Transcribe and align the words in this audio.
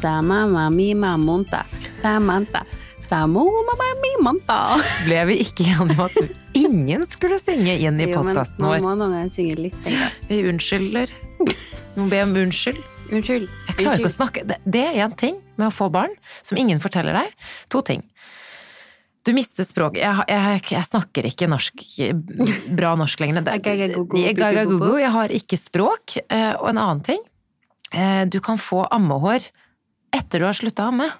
Sama 0.00 0.70
mi 0.70 0.94
mamonta. 0.94 1.64
Samanta. 2.00 2.64
Samo 3.00 3.44
mamma 3.44 3.88
mi 4.00 4.12
monta. 4.24 4.56
Ble 5.04 5.18
vi 5.28 5.34
ikke 5.44 5.66
enige 5.66 5.82
om 5.84 6.04
at 6.06 6.16
ingen 6.56 7.04
skulle 7.08 7.36
synge 7.40 7.74
inn 7.82 8.00
i 8.00 8.06
Jo, 8.08 8.22
men 8.24 8.34
Man 8.38 8.46
vår? 8.58 8.80
må 8.84 8.94
noen 8.94 9.12
ganger 9.12 9.30
synge 9.34 9.56
litt, 9.58 9.76
tenker. 9.84 10.14
Vi 10.30 10.38
unnskylder. 10.48 11.12
Må 11.98 12.06
be 12.12 12.22
om 12.24 12.32
unnskyld. 12.46 12.80
Unnskyld. 13.10 13.48
Jeg 13.66 13.76
klarer 13.80 13.98
ikke 13.98 14.08
å 14.08 14.14
snakke 14.14 14.44
Det, 14.46 14.80
er 14.86 15.00
én 15.04 15.16
ting 15.18 15.40
med 15.58 15.68
å 15.68 15.74
få 15.74 15.90
barn 15.92 16.12
som 16.46 16.56
ingen 16.60 16.80
forteller 16.80 17.16
deg. 17.18 17.32
To 17.74 17.82
ting. 17.84 18.04
Du 19.26 19.34
mister 19.36 19.66
språk. 19.68 19.98
Jeg, 20.00 20.24
jeg, 20.30 20.62
jeg 20.70 20.86
snakker 20.88 21.26
ikke 21.28 21.48
norsk, 21.50 21.82
bra 22.72 22.94
norsk 22.96 23.20
lenger. 23.20 23.44
Jeg 23.68 25.10
har 25.12 25.34
ikke 25.42 25.58
språk. 25.60 26.16
Eh, 26.24 26.52
Og 26.56 26.70
en 26.72 26.78
annen 26.80 27.02
ting. 27.04 27.20
eh, 27.92 28.24
Du 28.24 28.40
kan 28.40 28.56
få 28.56 28.86
ammehår 28.88 29.50
etter 30.12 30.42
du 30.42 30.46
har 30.48 30.56
slutta 30.56 30.86
å 30.86 30.92
amme. 30.94 31.10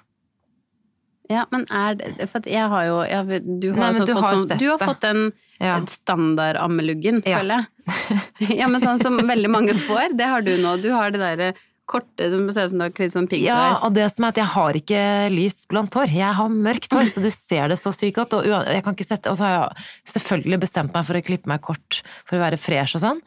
Ja, 1.31 1.45
men 1.51 1.63
er 1.71 1.95
det 1.95 2.27
For 2.31 2.43
jeg 2.49 2.67
har 2.73 2.87
jo 2.89 2.97
jeg, 3.07 3.41
Du 3.61 3.69
har, 3.71 3.77
Nei, 3.79 3.87
altså 3.91 4.05
du 4.05 4.13
fått 4.13 4.25
har 4.25 4.35
sånn, 4.35 4.59
du 4.59 4.67
har 4.67 4.81
fått 4.81 5.01
den 5.05 5.21
Ja. 5.61 5.77
standardammeluggen, 5.85 7.21
Ja. 7.25 7.39
føler 7.39 7.61
jeg. 7.61 8.21
Ja, 8.59 8.67
men 8.67 8.81
sånn 8.81 9.01
som 9.01 9.17
veldig 9.17 9.49
mange 9.49 9.75
får, 9.77 10.17
det 10.17 10.25
har 10.27 10.41
du 10.41 10.57
nå. 10.57 10.81
Du 10.81 10.89
har 10.91 11.11
det 11.13 11.21
derre 11.21 11.53
korte 11.91 12.27
som 12.31 12.45
ser 12.51 12.65
ut 12.65 12.71
som 12.71 12.79
du 12.79 12.85
har 12.85 12.93
klippet 12.95 13.15
sånn 13.17 13.27
Ja, 13.41 13.75
og 13.83 13.93
det 13.93 14.07
som 14.13 14.23
er 14.25 14.31
at 14.31 14.39
jeg 14.39 14.49
har 14.53 14.77
ikke 14.79 15.01
lyst 15.33 15.67
blondt 15.71 15.93
hår. 15.97 16.07
Jeg 16.15 16.33
har 16.37 16.49
mørkt 16.49 16.93
hår, 16.95 17.09
så 17.11 17.21
du 17.23 17.29
ser 17.33 17.67
det 17.67 17.77
så 17.81 17.91
sykt 17.91 18.15
godt. 18.15 18.33
Og 18.39 18.45
jeg 18.47 18.83
kan 18.85 18.95
ikke 18.95 19.07
sette, 19.07 19.29
og 19.31 19.37
så 19.37 19.43
har 19.47 19.55
jeg 19.57 20.13
selvfølgelig 20.13 20.61
bestemt 20.63 20.93
meg 20.95 21.05
for 21.05 21.19
å 21.19 21.23
klippe 21.25 21.51
meg 21.51 21.61
kort 21.61 22.01
for 22.25 22.37
å 22.37 22.43
være 22.45 22.59
fresh 22.61 22.95
og 22.95 23.03
sånn. 23.03 23.21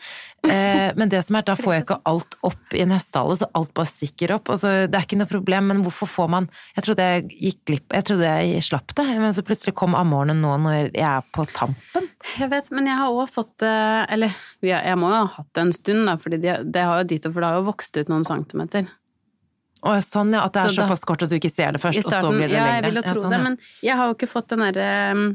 Eh, 0.45 0.91
men 0.99 1.09
det 1.09 1.23
som 1.25 1.39
er, 1.39 1.45
da 1.47 1.55
får 1.57 1.73
jeg 1.75 1.85
ikke 1.85 1.99
alt 2.11 2.37
opp 2.45 2.75
i 2.77 2.85
hestehale, 2.91 3.37
så 3.41 3.49
alt 3.57 3.71
bare 3.77 3.89
stikker 3.89 4.35
opp. 4.37 4.51
Og 4.53 4.61
så, 4.61 4.73
det 4.91 4.99
er 4.99 5.07
ikke 5.07 5.19
noe 5.21 5.31
problem, 5.31 5.71
men 5.71 5.85
hvorfor 5.87 6.11
får 6.11 6.33
man 6.35 6.49
Jeg 6.77 6.87
trodde 6.87 7.07
jeg 7.09 7.25
gikk 7.33 7.61
glipp 7.71 7.95
Jeg 7.97 8.07
trodde 8.11 8.33
jeg 8.35 8.65
slapp 8.67 8.95
det, 8.99 9.07
men 9.23 9.33
så 9.37 9.45
plutselig 9.47 9.75
kom 9.79 9.97
ammeårene 9.99 10.37
nå 10.39 10.57
når 10.65 10.77
jeg 10.81 11.07
er 11.09 11.25
på 11.35 11.47
tampen. 11.55 12.11
Jeg 12.39 12.51
vet, 12.53 12.69
men 12.75 12.91
jeg 12.91 12.99
har 13.01 13.15
òg 13.15 13.31
fått 13.33 13.55
det 13.63 13.73
Eller 14.15 14.37
jeg 14.65 14.99
må 15.01 15.13
jo 15.13 15.23
ha 15.23 15.31
hatt 15.39 15.49
det 15.57 15.65
en 15.65 15.73
stund, 15.77 16.05
da, 16.11 16.19
fordi 16.21 16.43
det, 16.43 16.59
det 16.75 16.85
har 16.85 17.01
jo 17.03 17.09
dit, 17.15 17.31
for 17.31 17.41
det 17.41 17.51
har 17.51 17.63
jo 17.63 17.71
vokst 17.71 17.97
ut 17.97 18.13
noen 18.13 18.29
centimeter. 18.29 18.87
Og 19.85 20.01
sånn, 20.05 20.33
ja, 20.33 20.45
At 20.47 20.55
det 20.57 20.63
er 20.63 20.73
Så 20.73 20.83
såpass 20.83 21.05
kort 21.09 21.25
at 21.27 21.33
du 21.33 21.37
ikke 21.39 21.53
ser 21.53 21.75
det 21.77 21.83
først, 21.83 22.01
starten, 22.05 22.31
og 22.31 22.33
så 22.33 22.37
blir 22.39 22.49
det 22.49 22.57
ja, 22.57 22.69
lengre. 22.69 22.77
jeg 22.77 22.85
vil 22.87 23.01
jo 23.01 23.03
Ja, 23.03 23.09
tro 23.11 23.25
sånn, 23.25 23.35
det, 23.35 23.41
ja. 23.41 23.49
men 23.49 23.59
jeg 23.89 23.99
har 24.01 24.09
jo 24.09 24.17
ikke 24.17 24.31
fått 24.31 24.53
den 24.55 24.65
derre 24.65 24.93
um, 25.13 25.27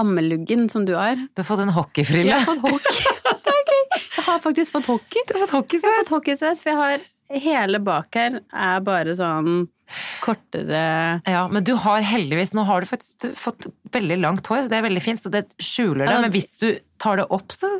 ammeluggen 0.00 0.68
som 0.72 0.84
du 0.88 0.94
har. 0.96 1.16
Du 1.32 1.40
har 1.42 1.48
fått 1.48 1.62
en 1.64 1.72
hockeyfrille. 1.76 2.32
Jeg 2.32 2.44
har 2.44 2.48
fått 2.48 2.64
hockey. 2.64 3.16
Det 3.40 3.52
er 3.52 3.62
gøy. 3.70 4.00
Jeg 4.16 4.19
har 4.30 4.40
faktisk 4.44 4.72
fått 4.78 4.86
hockey. 4.90 5.22
Du 5.28 5.34
har 5.38 5.46
fått 5.46 5.50
Jeg 5.50 5.52
har 5.52 5.62
hockeysveis! 5.62 5.98
fått 6.08 6.14
hockeysveis, 6.18 6.62
for 6.62 6.70
jeg 6.72 6.80
har 6.80 7.08
hele 7.40 7.78
bak 7.78 8.14
her 8.18 8.40
er 8.52 8.80
bare 8.82 9.12
sånn 9.14 9.68
kortere 10.24 11.20
Ja, 11.26 11.44
men 11.50 11.64
du 11.66 11.72
har 11.78 12.02
heldigvis 12.06 12.52
Nå 12.54 12.64
har 12.68 12.82
du 12.82 12.86
faktisk 12.90 13.28
fått 13.38 13.66
veldig 13.94 14.18
langt 14.22 14.46
hår, 14.50 14.64
så 14.66 14.70
det 14.72 14.78
er 14.80 14.86
veldig 14.86 15.02
fint, 15.02 15.22
så 15.22 15.30
det 15.34 15.44
skjuler 15.62 16.06
det. 16.06 16.20
Men 16.26 16.32
hvis 16.34 16.52
du 16.60 16.68
tar 17.02 17.20
det 17.22 17.26
opp, 17.30 17.50
så 17.54 17.70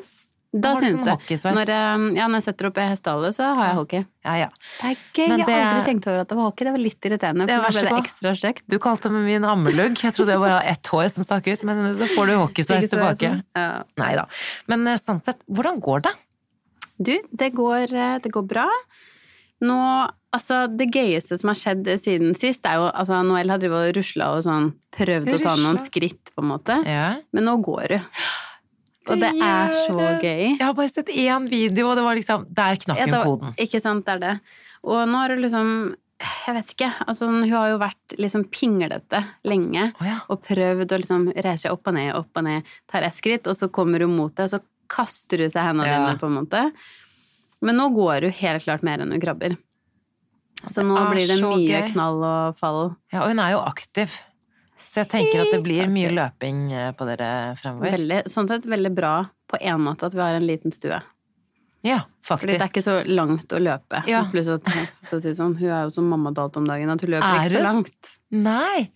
Da 0.53 0.73
har 0.75 0.81
du 0.81 0.87
syns 0.89 0.97
sånn 0.98 1.06
det. 1.06 1.12
hockeysveis. 1.15 1.55
Når 1.55 1.69
jeg, 1.71 2.15
ja, 2.19 2.25
når 2.27 2.41
jeg 2.41 2.47
setter 2.48 2.67
opp 2.67 2.78
i 2.83 2.87
hestehale, 2.91 3.28
så 3.37 3.51
har 3.55 3.69
jeg 3.69 3.77
hockey. 3.78 4.01
Ja, 4.27 4.33
ja. 4.41 4.48
Det 4.81 4.89
er 4.89 4.97
gøy. 5.15 5.28
Men 5.28 5.39
Jeg 5.39 5.47
det- 5.47 5.55
har 5.55 5.69
aldri 5.71 5.84
tenkt 5.87 6.06
over 6.11 6.19
at 6.25 6.28
det 6.33 6.37
var 6.41 6.45
hockey. 6.48 6.65
Det 6.67 6.73
var 6.75 6.83
litt 6.83 7.01
irriterende, 7.06 7.47
for 7.47 7.55
nå 7.55 7.71
ble 7.71 7.83
det 7.87 7.98
ekstra 8.05 8.33
kjekt. 8.34 8.62
Du 8.69 8.78
kalte 8.83 9.11
meg 9.15 9.23
min 9.28 9.43
ammelugg. 9.47 9.95
Jeg 10.03 10.12
trodde 10.17 10.34
jeg 10.34 10.41
bare 10.43 10.56
hadde 10.59 10.71
ett 10.75 10.83
hår 10.91 11.09
som 11.15 11.23
stakk 11.23 11.47
ut, 11.47 11.62
men 11.62 11.97
da 11.98 12.05
får 12.17 12.27
du 12.27 12.34
hockeysveis 12.34 12.91
tilbake. 12.91 13.31
Ja. 13.55 13.83
Nei 13.97 14.15
da. 14.17 14.27
Men 14.67 14.87
eh, 14.89 14.98
sånn 14.98 15.23
sett, 15.23 15.39
hvordan 15.48 15.78
går 15.81 16.03
det? 16.03 16.15
Du, 17.01 17.15
det 17.33 17.55
går, 17.56 17.95
eh, 17.97 18.19
det 18.20 18.33
går 18.34 18.45
bra. 18.48 18.67
Nå, 19.65 19.77
altså 20.33 20.62
Det 20.73 20.87
gøyeste 20.93 21.37
som 21.41 21.51
har 21.53 21.59
skjedd 21.59 21.89
siden 22.01 22.37
sist, 22.39 22.65
er 22.69 22.79
jo 22.81 22.87
altså 22.89 23.19
Noel 23.27 23.53
har 23.53 23.61
drevet 23.61 23.91
og 23.91 23.97
rusla 23.98 24.31
og 24.37 24.45
sånn 24.47 24.70
prøvd 24.97 25.34
å 25.37 25.41
ta 25.43 25.56
noen 25.61 25.81
skritt, 25.84 26.33
på 26.34 26.44
en 26.44 26.50
måte. 26.53 26.77
Ja. 26.88 27.09
Men 27.37 27.49
nå 27.49 27.59
går 27.65 27.94
du. 27.94 27.99
Og 29.11 29.16
det 29.19 29.33
Det 29.33 29.43
er 29.43 29.72
så 29.87 29.97
gøy. 29.97 30.44
Jeg 30.59 30.62
har 30.62 30.77
bare 30.77 30.93
sett 30.93 31.09
én 31.09 31.49
video, 31.50 31.88
og 31.91 31.97
det 31.99 32.05
var 32.05 32.16
liksom 32.19 32.47
Der 32.55 32.77
knakk 32.77 33.00
hun 33.00 33.17
koden. 33.25 33.55
Ikke 33.59 33.81
sant, 33.82 34.05
det 34.06 34.19
er 34.19 34.22
det. 34.27 34.34
Og 34.84 35.09
nå 35.09 35.22
har 35.22 35.28
du 35.32 35.43
liksom 35.43 35.72
Jeg 36.21 36.55
vet 36.55 36.75
ikke. 36.75 36.91
Altså, 37.09 37.27
hun 37.27 37.49
har 37.49 37.71
jo 37.71 37.78
vært 37.81 38.19
liksom 38.21 38.44
pinglete 38.53 39.22
lenge. 39.49 39.87
oh, 40.00 40.06
ja. 40.06 40.19
Og 40.28 40.43
prøvd 40.44 40.93
å 40.93 40.99
liksom 41.00 41.31
reise 41.32 41.65
seg 41.65 41.72
opp 41.72 41.88
og 41.88 41.97
ned, 41.97 42.12
opp 42.15 42.37
og 42.37 42.44
ned. 42.44 42.69
Tar 42.93 43.06
ett 43.09 43.17
skritt, 43.17 43.49
og 43.49 43.56
så 43.56 43.71
kommer 43.72 44.05
hun 44.05 44.12
mot 44.19 44.34
deg, 44.37 44.44
og 44.44 44.53
så 44.53 44.61
kaster 44.91 45.41
du 45.43 45.47
seg 45.49 45.62
hendene 45.69 45.89
Ja. 45.89 45.99
dine, 46.06 46.19
på 46.21 46.27
en 46.31 46.39
måte. 46.41 46.65
Men 47.62 47.77
nå 47.81 47.91
går 47.95 48.25
du 48.27 48.31
helt 48.41 48.65
klart 48.65 48.83
mer 48.87 49.01
enn 49.03 49.12
hun 49.15 49.21
krabber. 49.23 49.56
Så 50.69 50.83
nå 50.84 50.97
blir 51.11 51.27
det 51.28 51.39
mye 51.41 51.81
gøy. 51.81 51.93
knall 51.93 52.19
og 52.25 52.56
fall. 52.61 52.97
ja, 53.12 53.23
og 53.23 53.31
hun 53.33 53.39
er 53.41 53.55
jo 53.55 53.62
aktiv. 53.65 54.19
Så 54.81 55.03
jeg 55.03 55.09
tenker 55.12 55.43
at 55.43 55.50
det 55.53 55.62
blir 55.65 55.89
mye 55.93 56.09
løping 56.17 56.73
eh, 56.73 56.91
på 56.97 57.05
dere 57.09 57.55
fremover. 57.61 57.93
Veldig, 57.99 58.21
sånn 58.33 58.49
sett 58.49 58.65
veldig 58.69 58.93
bra 58.97 59.15
på 59.49 59.59
en 59.61 59.81
måte 59.84 60.09
at 60.09 60.15
vi 60.17 60.21
har 60.25 60.37
en 60.39 60.47
liten 60.49 60.73
stue. 60.73 61.00
Ja, 61.84 62.03
faktisk. 62.25 62.45
Fordi 62.45 62.56
det 62.59 62.65
er 62.65 62.73
ikke 62.73 62.84
så 62.84 62.95
langt 63.09 63.53
å 63.56 63.61
løpe. 63.61 64.03
Ja. 64.09 64.23
Pluss 64.33 64.49
at 64.53 64.65
si 65.23 65.33
sånn, 65.37 65.55
hun 65.61 65.69
er 65.69 65.84
jo 65.87 65.93
som 65.97 66.09
mamma 66.09 66.33
Dalt 66.37 66.56
om 66.61 66.67
dagen, 66.69 66.93
at 66.93 67.00
hun 67.05 67.12
løper 67.12 67.29
Er 67.29 67.45
ikke 67.45 67.56
så 67.56 67.62
langt. 67.65 68.11
Nei. 68.31 68.91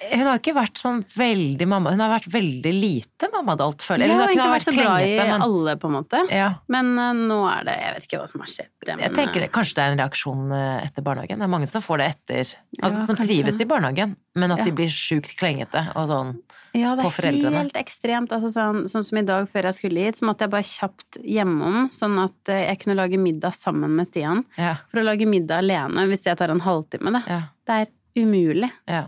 Hun 0.00 0.22
har 0.24 0.38
ikke 0.40 0.54
vært 0.56 0.80
sånn 0.80 1.02
veldig 1.12 1.66
mamma 1.68 1.90
Hun 1.92 2.00
har 2.00 2.08
vært 2.14 2.28
veldig 2.32 2.70
lite 2.72 3.28
mammadalt, 3.34 3.82
føler 3.84 4.06
jeg. 4.06 4.14
Hun 4.14 4.20
har 4.22 4.30
ikke 4.32 4.46
vært, 4.48 4.54
vært 4.54 4.68
så 4.70 4.72
glad 4.78 5.04
i 5.04 5.16
men 5.18 5.44
alle, 5.44 5.74
på 5.76 5.90
en 5.90 5.94
måte. 5.98 6.22
ja. 6.32 6.46
Men 6.72 6.88
uh, 6.96 7.10
nå 7.12 7.36
er 7.50 7.66
det 7.68 7.74
Jeg 7.82 7.94
vet 7.96 8.06
ikke 8.08 8.20
hva 8.22 8.28
som 8.32 8.40
har 8.44 8.50
skjedd. 8.54 8.70
Men, 8.86 9.02
Jeg 9.04 9.14
tenker 9.18 9.44
det, 9.44 9.50
Kanskje 9.52 9.76
det 9.76 9.84
er 9.84 9.92
en 9.92 10.00
reaksjon 10.00 10.54
eh, 10.56 10.86
etter 10.86 11.04
barnehagen. 11.04 11.42
Det 11.42 11.46
er 11.46 11.52
mange 11.52 11.68
som 11.68 11.84
får 11.84 12.00
det 12.00 12.08
etter 12.14 12.40
Altså 12.80 13.02
Ja, 13.02 13.04
som 13.10 13.18
kanskje. 13.20 13.28
trives 13.28 13.60
i 13.60 13.68
barnehagen, 13.68 14.16
men 14.40 14.56
at 14.56 14.62
Ja. 14.62 14.64
de 14.70 14.74
blir 14.80 14.88
sjukt 14.88 15.36
klengete 15.36 15.84
og 15.94 16.08
sånn. 16.08 16.32
Ja, 16.72 16.94
det 16.96 17.04
er 17.04 17.50
helt 17.50 17.76
ekstremt. 17.76 18.30
Altså, 18.32 18.48
sånn, 18.54 18.84
sånn 18.88 19.04
som 19.04 19.18
i 19.18 19.22
dag 19.26 19.48
før 19.50 19.68
jeg 19.68 19.74
skulle 19.74 20.04
hit, 20.06 20.16
så 20.20 20.24
måtte 20.28 20.46
jeg 20.46 20.50
bare 20.52 20.62
kjapt 20.62 21.18
hjemom, 21.26 21.90
sånn 21.90 22.16
at 22.24 22.48
eh, 22.48 22.66
jeg 22.70 22.78
kunne 22.84 22.96
lage 22.96 23.18
middag 23.18 23.52
sammen 23.58 23.90
med 23.98 24.06
Stian. 24.06 24.44
Ja. 24.56 24.76
For 24.92 25.02
å 25.02 25.04
lage 25.04 25.26
middag 25.28 25.64
alene, 25.64 26.06
hvis 26.08 26.24
jeg 26.24 26.38
tar 26.38 26.48
en 26.54 26.60
halvtime, 26.64 27.12
da. 27.18 27.22
Ja. 27.26 27.40
Det 27.66 27.80
er 27.82 28.22
umulig. 28.22 28.70
ja. 28.88 29.06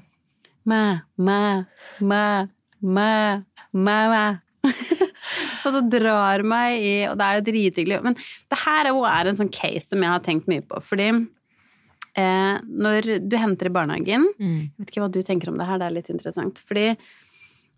Mæ, 0.68 1.00
mæ, 1.18 1.64
mæ, 2.00 2.24
mæ, 2.82 3.10
mæ, 3.72 3.98
mæ. 4.12 4.24
og 5.64 5.70
så 5.74 5.80
drar 5.90 6.42
meg 6.46 6.76
i 6.78 6.90
Og 7.10 7.16
det 7.18 7.26
er 7.26 7.38
jo 7.40 7.44
drithyggelig. 7.48 8.02
Men 8.04 8.14
det 8.14 8.58
her 8.64 8.86
er 8.86 8.92
jo 8.94 9.02
er 9.08 9.30
en 9.32 9.38
sånn 9.40 9.50
case 9.52 9.88
som 9.90 10.02
jeg 10.04 10.12
har 10.12 10.22
tenkt 10.22 10.46
mye 10.50 10.62
på. 10.62 10.78
Fordi 10.86 11.08
eh, 12.14 12.60
når 12.62 13.10
du 13.26 13.36
henter 13.40 13.66
i 13.70 13.74
barnehagen 13.74 14.28
Mm. 14.38 14.60
Jeg 14.70 14.78
vet 14.78 14.92
ikke 14.94 15.02
hva 15.04 15.10
du 15.12 15.20
tenker 15.26 15.50
om 15.50 15.58
det 15.58 15.66
her, 15.66 15.78
det 15.82 15.88
er 15.90 15.96
litt 15.98 16.10
interessant. 16.14 16.58
Fordi 16.62 16.92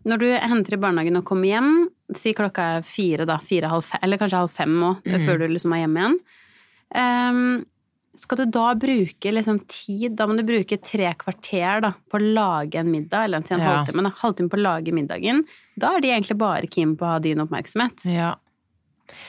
når 0.05 0.21
du 0.21 0.27
henter 0.37 0.75
i 0.77 0.81
barnehagen 0.81 1.17
og 1.17 1.25
kommer 1.25 1.49
hjem, 1.49 1.69
si 2.13 2.33
klokka 2.37 2.65
er 2.77 2.83
fire, 2.85 3.25
da, 3.25 3.39
fire, 3.41 3.71
halv 3.71 3.81
fem, 3.87 3.99
eller 4.05 4.19
kanskje 4.21 4.37
halv 4.43 4.51
fem 4.53 4.75
òg, 4.85 4.99
Mm. 5.05 5.23
før 5.25 5.39
du 5.41 5.47
liksom 5.49 5.73
er 5.73 5.81
hjemme 5.81 5.97
igjen, 6.03 6.19
ehm, 6.93 7.65
skal 8.17 8.37
du 8.37 8.45
da 8.51 8.73
bruke 8.79 9.31
liksom 9.33 9.59
tid 9.67 10.15
Da 10.15 10.25
må 10.27 10.35
du 10.37 10.43
bruke 10.47 10.77
tre 10.81 11.13
kvarter 11.19 11.81
da, 11.81 11.91
på 12.09 12.17
å 12.19 12.33
lage 12.33 12.75
en 12.79 12.91
middag, 12.91 13.25
eller 13.25 13.37
en 13.43 13.59
Ja. 13.59 13.83
halvtime. 13.83 14.03
Da, 14.03 14.09
halvtime 14.21 14.49
på 14.49 14.57
å 14.57 14.63
lage 14.63 14.93
middagen. 14.93 15.43
Da 15.77 15.95
er 15.97 16.01
de 16.01 16.09
egentlig 16.13 16.37
bare 16.37 16.67
keen 16.67 16.95
på 16.95 17.03
å 17.05 17.13
ha 17.15 17.19
din 17.19 17.37
oppmerksomhet. 17.43 18.05
ja. 18.05 18.35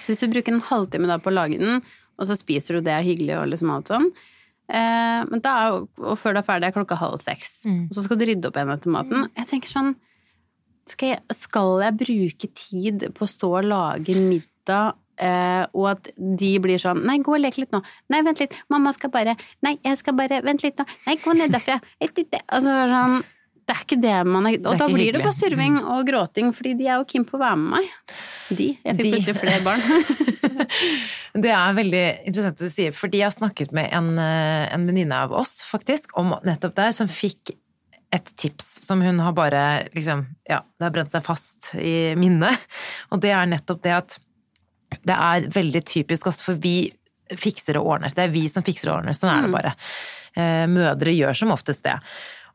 Så 0.02 0.08
hvis 0.14 0.20
du 0.20 0.28
bruker 0.32 0.54
en 0.54 0.60
halvtime 0.62 1.06
da 1.06 1.18
på 1.18 1.28
å 1.28 1.34
lage 1.36 1.58
den, 1.58 1.82
og 2.18 2.26
så 2.26 2.36
spiser 2.38 2.78
du 2.78 2.80
det 2.86 3.04
hyggelig 3.04 3.36
og 3.36 3.48
liksom 3.50 3.70
alt 3.74 3.90
sånn, 3.90 4.06
eh, 4.70 5.24
men 5.28 5.40
da 5.44 5.50
er, 5.66 5.72
og 6.00 6.16
før 6.16 6.32
du 6.32 6.38
er 6.40 6.46
ferdig 6.48 6.68
er 6.70 6.72
klokka 6.72 6.96
halv 6.96 7.20
seks, 7.20 7.62
Mm. 7.66 7.88
og 7.90 7.92
så 7.94 8.02
skal 8.04 8.16
du 8.16 8.24
rydde 8.24 8.46
opp 8.48 8.54
igjen 8.56 8.72
etter 8.72 8.90
maten. 8.90 9.28
Jeg 9.36 9.46
tenker 9.48 9.68
sånn, 9.68 9.94
skal 10.88 11.08
jeg, 11.10 11.20
skal 11.34 11.80
jeg 11.82 11.96
bruke 11.98 12.54
tid 12.54 13.00
på 13.12 13.26
å 13.26 13.28
stå 13.28 13.50
og 13.58 13.64
lage 13.68 14.14
middag, 14.16 14.94
eh, 15.22 15.62
og 15.76 15.88
at 15.94 16.10
de 16.16 16.50
blir 16.62 16.80
sånn, 16.82 17.04
nei, 17.08 17.18
gå 17.24 17.36
og 17.36 17.42
lek 17.42 17.60
litt 17.60 17.72
nå. 17.74 17.82
Nei, 18.12 18.22
vent 18.26 18.42
litt, 18.42 18.56
mamma 18.72 18.92
skal 18.96 19.12
bare, 19.14 19.36
nei, 19.66 19.76
jeg 19.84 20.02
skal 20.02 20.16
bare, 20.18 20.42
vent 20.46 20.64
litt 20.66 20.78
nå. 20.80 20.86
Nei, 21.06 21.16
gå 21.22 21.36
ned 21.36 21.54
derfra. 21.54 21.80
Altså, 22.02 22.76
sånn, 22.92 23.18
det 23.66 23.74
er 23.74 23.82
ikke 23.82 23.98
det 23.98 24.16
man 24.30 24.46
er, 24.46 24.56
og 24.62 24.76
er 24.76 24.78
da 24.78 24.86
blir 24.92 25.16
det 25.16 25.22
bare 25.24 25.34
surving 25.34 25.78
og 25.82 26.06
gråting, 26.06 26.52
fordi 26.54 26.76
de 26.78 26.86
er 26.86 27.00
jo 27.00 27.06
keen 27.10 27.26
på 27.26 27.34
å 27.34 27.42
være 27.42 27.58
med 27.58 27.72
meg. 27.74 28.16
De. 28.54 28.68
Jeg 28.78 28.98
fikk 29.00 29.14
plutselig 29.16 29.38
flere 29.40 29.62
barn. 29.66 29.82
Det 31.46 31.50
er 31.52 31.74
veldig 31.76 32.04
interessant 32.30 32.62
du 32.62 32.70
sier, 32.72 32.94
fordi 32.96 33.18
jeg 33.20 33.26
har 33.26 33.34
snakket 33.34 33.74
med 33.76 33.90
en, 33.92 34.14
eh, 34.22 34.70
en 34.72 34.86
venninne 34.88 35.18
av 35.26 35.34
oss, 35.36 35.58
faktisk, 35.66 36.14
om 36.16 36.30
nettopp 36.46 36.76
det 36.78 36.86
som 36.96 37.10
fikk 37.10 37.52
et 38.14 38.30
tips 38.38 38.68
som 38.86 39.02
hun 39.02 39.18
har 39.20 39.34
bare 39.36 39.88
liksom 39.94 40.22
Ja, 40.48 40.62
det 40.78 40.86
har 40.86 40.94
brent 40.94 41.12
seg 41.12 41.24
fast 41.26 41.72
i 41.74 42.14
minnet. 42.18 42.62
Og 43.10 43.20
det 43.24 43.34
er 43.34 43.50
nettopp 43.50 43.82
det 43.84 43.96
at 43.96 44.16
det 45.04 45.16
er 45.16 45.50
veldig 45.54 45.82
typisk 45.88 46.30
også, 46.30 46.50
for 46.50 46.62
vi 46.62 46.76
fikser 47.34 47.78
og 47.80 47.92
ordner. 47.96 48.14
Det 48.14 48.26
er 48.26 48.34
vi 48.34 48.46
som 48.50 48.64
fikser 48.66 48.92
og 48.92 49.00
ordner. 49.00 49.16
Sånn 49.16 49.32
er 49.32 49.46
det 49.46 49.54
bare. 49.54 49.74
Eh, 50.38 50.64
Mødre 50.70 51.14
gjør 51.16 51.38
som 51.38 51.54
oftest 51.54 51.84
det. 51.86 51.96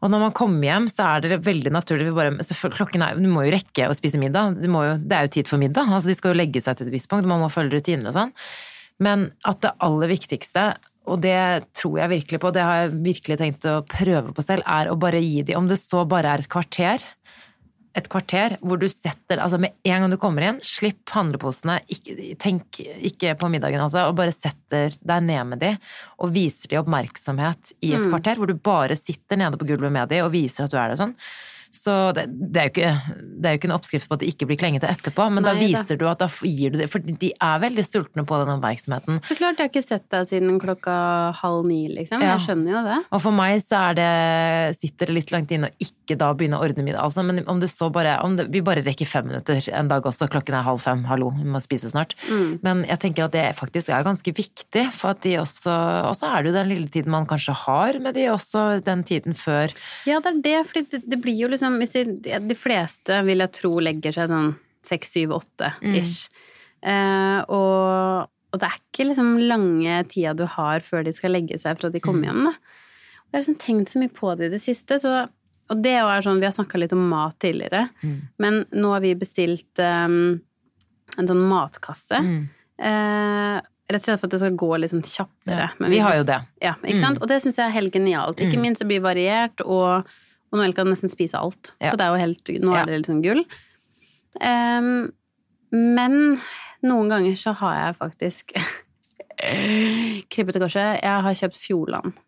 Og 0.02 0.10
når 0.10 0.24
man 0.24 0.34
kommer 0.34 0.66
hjem, 0.66 0.88
så 0.90 1.06
er 1.06 1.26
det 1.26 1.42
veldig 1.46 1.74
naturlig 1.76 2.08
vi 2.08 2.16
bare, 2.18 2.72
klokken 2.74 3.04
er, 3.06 3.20
Du 3.22 3.30
må 3.30 3.44
jo 3.46 3.54
rekke 3.54 3.90
å 3.90 3.98
spise 3.98 4.18
middag. 4.22 4.58
Jo, 4.66 4.86
det 4.98 5.18
er 5.18 5.28
jo 5.28 5.34
tid 5.38 5.52
for 5.52 5.62
middag. 5.62 5.92
altså 5.92 6.10
De 6.10 6.18
skal 6.18 6.34
jo 6.34 6.40
legge 6.40 6.62
seg 6.64 6.78
til 6.78 6.90
et 6.90 6.96
visst 6.96 7.10
punkt. 7.12 7.30
Man 7.30 7.44
må 7.44 7.52
følge 7.54 7.78
rutiner 7.78 8.10
og 8.10 8.18
sånn. 8.18 8.34
Men 9.02 9.30
at 9.46 9.62
det 9.62 9.76
aller 9.82 10.10
viktigste, 10.10 10.66
og 11.10 11.22
det 11.22 11.38
tror 11.78 12.00
jeg 12.02 12.14
virkelig 12.16 12.42
på, 12.42 12.52
det 12.54 12.66
har 12.66 12.84
jeg 12.84 12.98
virkelig 13.06 13.38
tenkt 13.42 13.66
å 13.70 13.82
prøve 13.90 14.34
på 14.34 14.46
selv, 14.46 14.66
er 14.70 14.90
å 14.90 14.98
bare 15.02 15.22
gi 15.22 15.42
de, 15.46 15.58
om 15.58 15.70
det 15.70 15.80
så 15.82 16.04
bare 16.10 16.34
er 16.34 16.44
et 16.44 16.52
kvarter, 16.52 17.06
et 17.98 18.08
kvarter 18.12 18.56
hvor 18.64 18.80
du 18.80 18.88
setter 18.92 19.42
Altså 19.42 19.60
med 19.60 19.76
en 19.88 20.04
gang 20.04 20.14
du 20.14 20.18
kommer 20.22 20.46
inn, 20.48 20.60
slipp 20.64 21.12
handleposene, 21.12 21.80
ikke, 21.92 22.16
tenk 22.40 22.80
ikke 22.80 23.36
på 23.40 23.50
middagen, 23.52 23.84
altså, 23.84 24.06
og 24.08 24.18
bare 24.20 24.34
setter 24.36 24.96
deg 25.00 25.26
ned 25.28 25.52
med 25.52 25.64
de 25.64 25.72
og 26.22 26.34
viser 26.36 26.72
de 26.72 26.80
oppmerksomhet 26.82 27.74
i 27.84 27.94
et 27.98 28.06
kvarter, 28.08 28.40
hvor 28.40 28.52
du 28.52 28.56
bare 28.56 28.98
sitter 29.00 29.40
nede 29.40 29.60
på 29.60 29.68
gulvet 29.70 29.94
med 29.94 30.12
de 30.12 30.22
og 30.24 30.32
viser 30.36 30.66
at 30.66 30.74
du 30.74 30.78
er 30.80 30.94
der 30.94 31.00
sånn. 31.00 31.16
Så 31.72 31.94
det, 32.16 32.26
det, 32.52 32.60
er 32.60 32.70
ikke, 32.70 32.90
det, 33.16 33.48
er 33.48 33.54
jo 33.56 33.60
ikke, 33.62 33.70
en 33.70 33.76
oppskrift 33.78 34.10
på 34.10 34.18
at 34.18 34.24
det 34.24 34.30
ikke 34.34 34.48
blir 34.50 34.60
klengete 34.60 34.90
etterpå, 34.92 35.30
men 35.32 35.46
Nei, 35.46 35.54
da 35.54 35.62
viser 35.62 35.96
da. 35.96 36.02
du 36.02 36.08
at 36.12 36.20
da 36.20 36.28
gir 36.28 36.74
du 36.74 36.78
det 36.82 36.90
For 36.92 37.00
de 37.00 37.30
er 37.32 37.62
veldig 37.64 37.86
sultne 37.88 38.26
på 38.28 38.40
den 38.42 38.52
oppmerksomheten. 38.58 39.22
Så 39.24 39.38
klart, 39.40 39.62
jeg 39.62 39.70
har 39.70 39.72
ikke 39.72 39.86
sett 39.86 40.04
deg 40.12 40.28
siden 40.28 40.60
klokka 40.60 40.96
halv 41.40 41.64
ni, 41.70 41.86
liksom. 41.94 42.20
Ja. 42.20 42.36
Jeg 42.36 42.46
skjønner 42.46 42.76
jo 42.76 42.82
det. 42.90 42.98
Og 43.16 43.24
for 43.24 43.38
meg 43.38 43.62
så 43.64 43.86
er 43.92 44.00
det 44.02 44.10
Sitter 44.82 45.10
det 45.10 45.16
litt 45.16 45.32
langt 45.34 45.52
inne 45.54 45.70
å 45.72 45.76
ikke 45.84 46.18
da 46.20 46.32
begynne 46.36 46.60
å 46.60 46.66
ordne 46.66 46.84
middag, 46.84 47.06
altså. 47.06 47.24
Men 47.24 47.40
om 47.50 47.62
det 47.64 47.72
så 47.72 47.88
bare 47.94 48.18
om 48.26 48.36
det, 48.36 48.50
Vi 48.52 48.64
bare 48.66 48.84
rekker 48.84 49.08
fem 49.08 49.30
minutter 49.32 49.64
en 49.72 49.92
dag 49.92 50.06
også, 50.06 50.28
klokken 50.32 50.58
er 50.58 50.68
halv 50.68 50.84
fem, 50.84 51.06
hallo, 51.08 51.32
vi 51.38 51.48
må 51.48 51.62
spise 51.64 51.92
snart. 51.94 52.18
Mm. 52.28 52.60
Men 52.66 52.84
jeg 52.90 53.04
tenker 53.06 53.30
at 53.30 53.36
det 53.36 53.46
faktisk 53.60 53.94
er 53.96 54.04
ganske 54.06 54.36
viktig, 54.36 54.86
for 54.98 55.16
at 55.16 55.24
de 55.24 55.38
også 55.40 55.72
Og 56.10 56.16
så 56.20 56.34
er 56.34 56.44
det 56.44 56.52
jo 56.52 56.58
den 56.60 56.72
lille 56.74 56.92
tiden 56.92 57.16
man 57.16 57.30
kanskje 57.30 57.56
har 57.64 58.00
med 58.04 58.20
de 58.20 58.28
også, 58.34 58.84
den 58.84 59.06
tiden 59.08 59.38
før. 59.38 59.72
Ja, 60.10 60.20
det 60.20 60.36
er 60.36 60.42
det, 60.44 60.58
for 60.68 60.82
det, 60.92 61.02
det 61.08 61.22
blir 61.24 61.40
jo 61.40 61.50
liksom 61.52 61.61
liksom 61.62 62.22
de, 62.26 62.40
de, 62.50 62.58
fleste 62.58 63.22
vil 63.28 63.44
jeg 63.44 63.56
tro 63.60 63.72
legger 63.84 64.16
seg 64.16 64.30
sånn 64.32 64.54
seks, 64.86 65.14
syv, 65.14 65.36
åtte 65.38 65.74
ish. 65.86 66.28
Mm. 66.82 66.92
Eh, 66.92 67.40
og, 67.54 68.30
og, 68.50 68.58
det 68.58 68.68
er 68.68 68.80
ikke 68.80 69.06
liksom 69.12 69.36
lange 69.46 70.00
tida 70.10 70.34
du 70.38 70.48
har 70.50 70.82
før 70.86 71.06
de 71.06 71.14
skal 71.14 71.36
legge 71.36 71.60
seg 71.62 71.78
fra 71.78 71.92
de 71.94 72.02
kommer 72.02 72.26
mm. 72.26 72.30
hjem, 72.32 72.48
da. 72.50 72.80
Og 73.22 73.30
jeg 73.30 73.38
har 73.38 73.44
liksom 73.46 73.60
tenkt 73.62 73.94
så 73.94 74.02
mye 74.02 74.14
på 74.16 74.34
det 74.36 74.50
i 74.50 74.56
det 74.56 74.64
siste, 74.64 74.98
så 75.02 75.20
og 75.72 75.80
det 75.80 75.94
er 75.96 76.24
sånn, 76.26 76.42
Vi 76.42 76.48
har 76.50 76.52
snakka 76.52 76.80
litt 76.82 76.92
om 76.92 77.04
mat 77.08 77.38
tidligere, 77.40 77.86
mm. 78.04 78.16
men 78.44 78.64
nå 78.76 78.90
har 78.92 79.04
vi 79.06 79.14
bestilt 79.16 79.80
um, 79.80 80.42
en 81.16 81.30
sånn 81.30 81.46
matkasse. 81.48 82.20
Mm. 82.20 82.42
Eh, 82.82 83.62
rett 83.92 84.02
og 84.02 84.10
slett 84.10 84.20
for 84.20 84.28
at 84.28 84.36
det 84.36 84.42
skal 84.42 84.58
gå 84.60 84.70
litt 84.82 84.92
sånn 84.92 85.06
kjappere. 85.06 85.70
Ja, 85.70 85.70
vi, 85.78 85.94
vi, 85.94 86.02
har 86.04 86.18
jo 86.20 86.26
det. 86.28 86.40
Ja, 86.64 86.74
ikke 86.82 87.00
sant? 87.00 87.20
Mm. 87.20 87.24
Og 87.24 87.32
det 87.32 87.40
syns 87.44 87.62
jeg 87.62 87.68
er 87.68 87.78
helt 87.78 87.96
genialt. 87.96 88.44
Ikke 88.44 88.60
minst 88.60 88.84
det 88.84 88.90
blir 88.92 89.04
variert, 89.06 89.64
og 89.64 90.12
og 90.52 90.60
Noel 90.60 90.76
kan 90.76 90.90
nesten 90.92 91.12
spise 91.12 91.40
alt. 91.40 91.74
Ja. 91.80 91.92
Så 91.92 92.00
det 92.00 92.06
er 92.06 92.16
jo 92.16 92.22
helt 92.22 92.54
Nå 92.62 92.76
er 92.76 92.90
det 92.90 93.02
liksom 93.02 93.22
gull. 93.24 93.46
Um, 94.40 95.12
men 95.72 96.18
noen 96.84 97.12
ganger 97.12 97.38
så 97.40 97.54
har 97.62 97.78
jeg 97.78 98.00
faktisk 98.02 98.58
krypet 100.34 100.58
til 100.58 100.64
korset. 100.64 101.00
Jeg 101.00 101.26
har 101.28 101.40
kjøpt 101.40 101.60
Fjordland. 101.62 102.20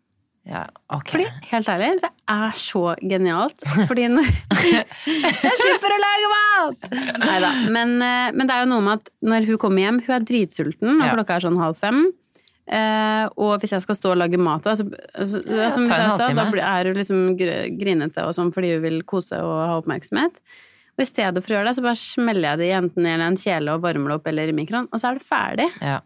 Ja, 0.43 0.65
okay. 0.91 1.23
Fordi, 1.23 1.27
helt 1.53 1.69
ærlig, 1.71 1.89
det 2.03 2.09
er 2.33 2.55
så 2.59 2.95
genialt. 2.99 3.63
Fordi 3.89 4.09
når 4.11 4.27
Jeg 4.67 5.53
slipper 5.61 5.95
å 5.95 5.99
lage 6.03 6.31
mat! 6.33 6.89
Nei 7.23 7.37
da. 7.43 7.51
Men, 7.71 7.95
eh, 8.03 8.33
men, 8.35 8.49
det 8.49 8.55
er 8.55 8.65
jo 8.65 8.71
noe 8.73 8.83
med 8.83 8.99
at 8.99 9.13
når 9.23 9.47
hun 9.47 9.61
kommer 9.61 9.85
hjem, 9.85 10.01
hun 10.03 10.17
er 10.17 10.27
dritsulten, 10.27 10.99
og 10.99 11.15
klokka 11.15 11.37
er 11.37 11.47
sånn 11.47 11.61
halv 11.61 11.79
fem. 11.79 12.03
Uh, 12.63 13.27
og 13.43 13.57
hvis 13.59 13.73
jeg 13.75 13.83
skal 13.83 13.97
stå 13.97 14.13
og 14.13 14.21
lage 14.21 14.39
mat, 14.39 14.67
altså, 14.71 14.85
altså, 15.11 15.41
ja, 15.43 15.67
som 15.73 15.83
jeg 15.83 16.13
sa, 16.15 16.29
da 16.31 16.45
er 16.63 16.87
hun 16.87 16.95
liksom 16.95 17.33
grinete 17.35 18.23
og 18.23 18.31
sånn 18.37 18.53
fordi 18.55 18.77
hun 18.77 18.85
vil 18.85 19.01
kose 19.07 19.39
og 19.43 19.57
ha 19.59 19.73
oppmerksomhet. 19.81 20.39
Og 20.93 21.03
i 21.03 21.09
stedet 21.09 21.41
for 21.41 21.51
å 21.51 21.57
gjøre 21.57 21.67
det, 21.67 21.75
så 21.75 21.83
bare 21.83 21.99
smeller 21.99 22.53
jeg 22.53 22.61
det 22.61 22.69
i 22.69 22.75
enten 22.77 23.09
i 23.09 23.13
en 23.17 23.37
kjele 23.39 23.75
og 23.75 23.83
varmer 23.83 24.13
det 24.13 24.17
opp 24.19 24.29
eller 24.31 24.51
i 24.51 24.55
mikroen, 24.55 24.87
og 24.93 25.01
så 25.01 25.09
er 25.09 25.19
det 25.19 25.27
ferdig. 25.27 25.67
Ja. 25.81 25.99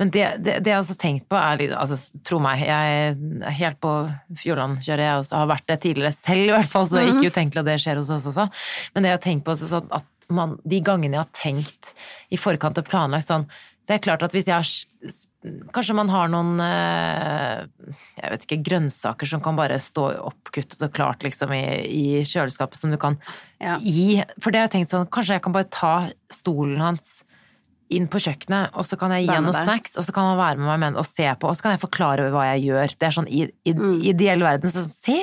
Men 0.00 0.10
det, 0.14 0.22
det, 0.42 0.54
det, 0.64 0.72
jeg 0.72 0.78
har 0.78 0.96
tenkt 0.98 1.28
på, 1.30 1.38
er 1.38 1.74
Altså, 1.76 1.98
tro 2.26 2.40
meg, 2.42 2.64
jeg 2.66 3.02
er 3.02 3.52
helt 3.60 3.78
på 3.82 3.92
Fjordland, 4.40 4.80
kjører 4.82 5.04
Jeg 5.04 5.20
også 5.20 5.36
har 5.38 5.50
vært 5.52 5.68
det 5.68 5.76
tidligere 5.84 6.16
selv, 6.16 6.46
i 6.46 6.54
hvert 6.56 6.70
fall, 6.72 6.88
så 6.88 6.96
det 6.96 7.02
er 7.02 7.10
ikke 7.12 7.20
mhm. 7.20 7.34
utenkelig 7.36 7.62
at 7.62 7.68
det 7.68 7.76
skjer 7.84 8.00
hos 8.00 8.14
oss 8.16 8.30
også. 8.32 8.48
Men 8.94 9.04
det 9.04 9.12
jeg 9.12 9.18
har 9.18 9.26
tenkt 9.28 9.46
på, 9.46 9.58
sånn 9.60 9.92
at 9.92 10.08
man, 10.32 10.56
de 10.64 10.80
gangene 10.80 11.18
jeg 11.18 11.26
har 11.26 11.36
tenkt 11.36 11.92
i 12.32 12.40
forkant 12.40 12.80
og 12.80 12.88
planlagt 12.88 13.28
sånn 13.28 13.44
det 13.88 13.98
er 13.98 14.04
klart 14.04 14.22
at 14.24 14.34
hvis 14.34 14.46
jeg 14.48 14.54
har 14.54 15.14
Kanskje 15.74 15.96
man 15.98 16.10
har 16.12 16.30
noen 16.30 16.60
eh, 16.62 17.64
jeg 18.20 18.30
vet 18.30 18.44
ikke, 18.46 18.60
grønnsaker 18.68 19.26
som 19.26 19.42
kan 19.42 19.58
bare 19.58 19.80
stå 19.82 20.04
oppkuttet 20.22 20.84
og 20.86 20.92
klart 20.94 21.26
liksom 21.26 21.54
i, 21.56 21.64
i 21.88 22.04
kjøleskapet 22.22 22.78
som 22.78 22.94
du 22.94 22.98
kan 23.02 23.18
ja. 23.58 23.74
gi 23.82 24.22
For 24.38 24.54
det 24.54 24.62
har 24.62 24.68
jeg 24.68 24.74
tenkt 24.76 24.92
sånn, 24.94 25.10
kanskje 25.10 25.40
jeg 25.40 25.44
kan 25.46 25.56
bare 25.56 25.70
ta 25.72 25.94
stolen 26.30 26.78
hans 26.82 27.24
inn 27.96 28.08
på 28.10 28.20
kjøkkenet, 28.22 28.72
og 28.78 28.86
så 28.86 28.98
kan 29.00 29.12
jeg 29.14 29.26
gi 29.26 29.30
henne 29.32 29.50
noen 29.50 29.66
snacks, 29.68 29.96
og 30.00 30.06
så 30.06 30.14
kan 30.14 30.30
han 30.30 30.38
være 30.40 30.60
med 30.60 30.70
meg 30.70 30.80
med 30.82 30.98
og 31.00 31.06
se 31.08 31.26
på, 31.38 31.50
og 31.50 31.58
så 31.58 31.66
kan 31.66 31.76
jeg 31.76 31.82
forklare 31.82 32.30
hva 32.34 32.46
jeg 32.52 32.64
gjør. 32.68 32.96
Det 32.98 33.08
er 33.08 33.16
sånn 33.18 33.28
i, 33.28 33.44
i 33.68 33.74
mm. 33.76 33.98
ideell 34.12 34.44
verden. 34.44 34.72
Sånn, 34.72 34.90
se! 34.96 35.18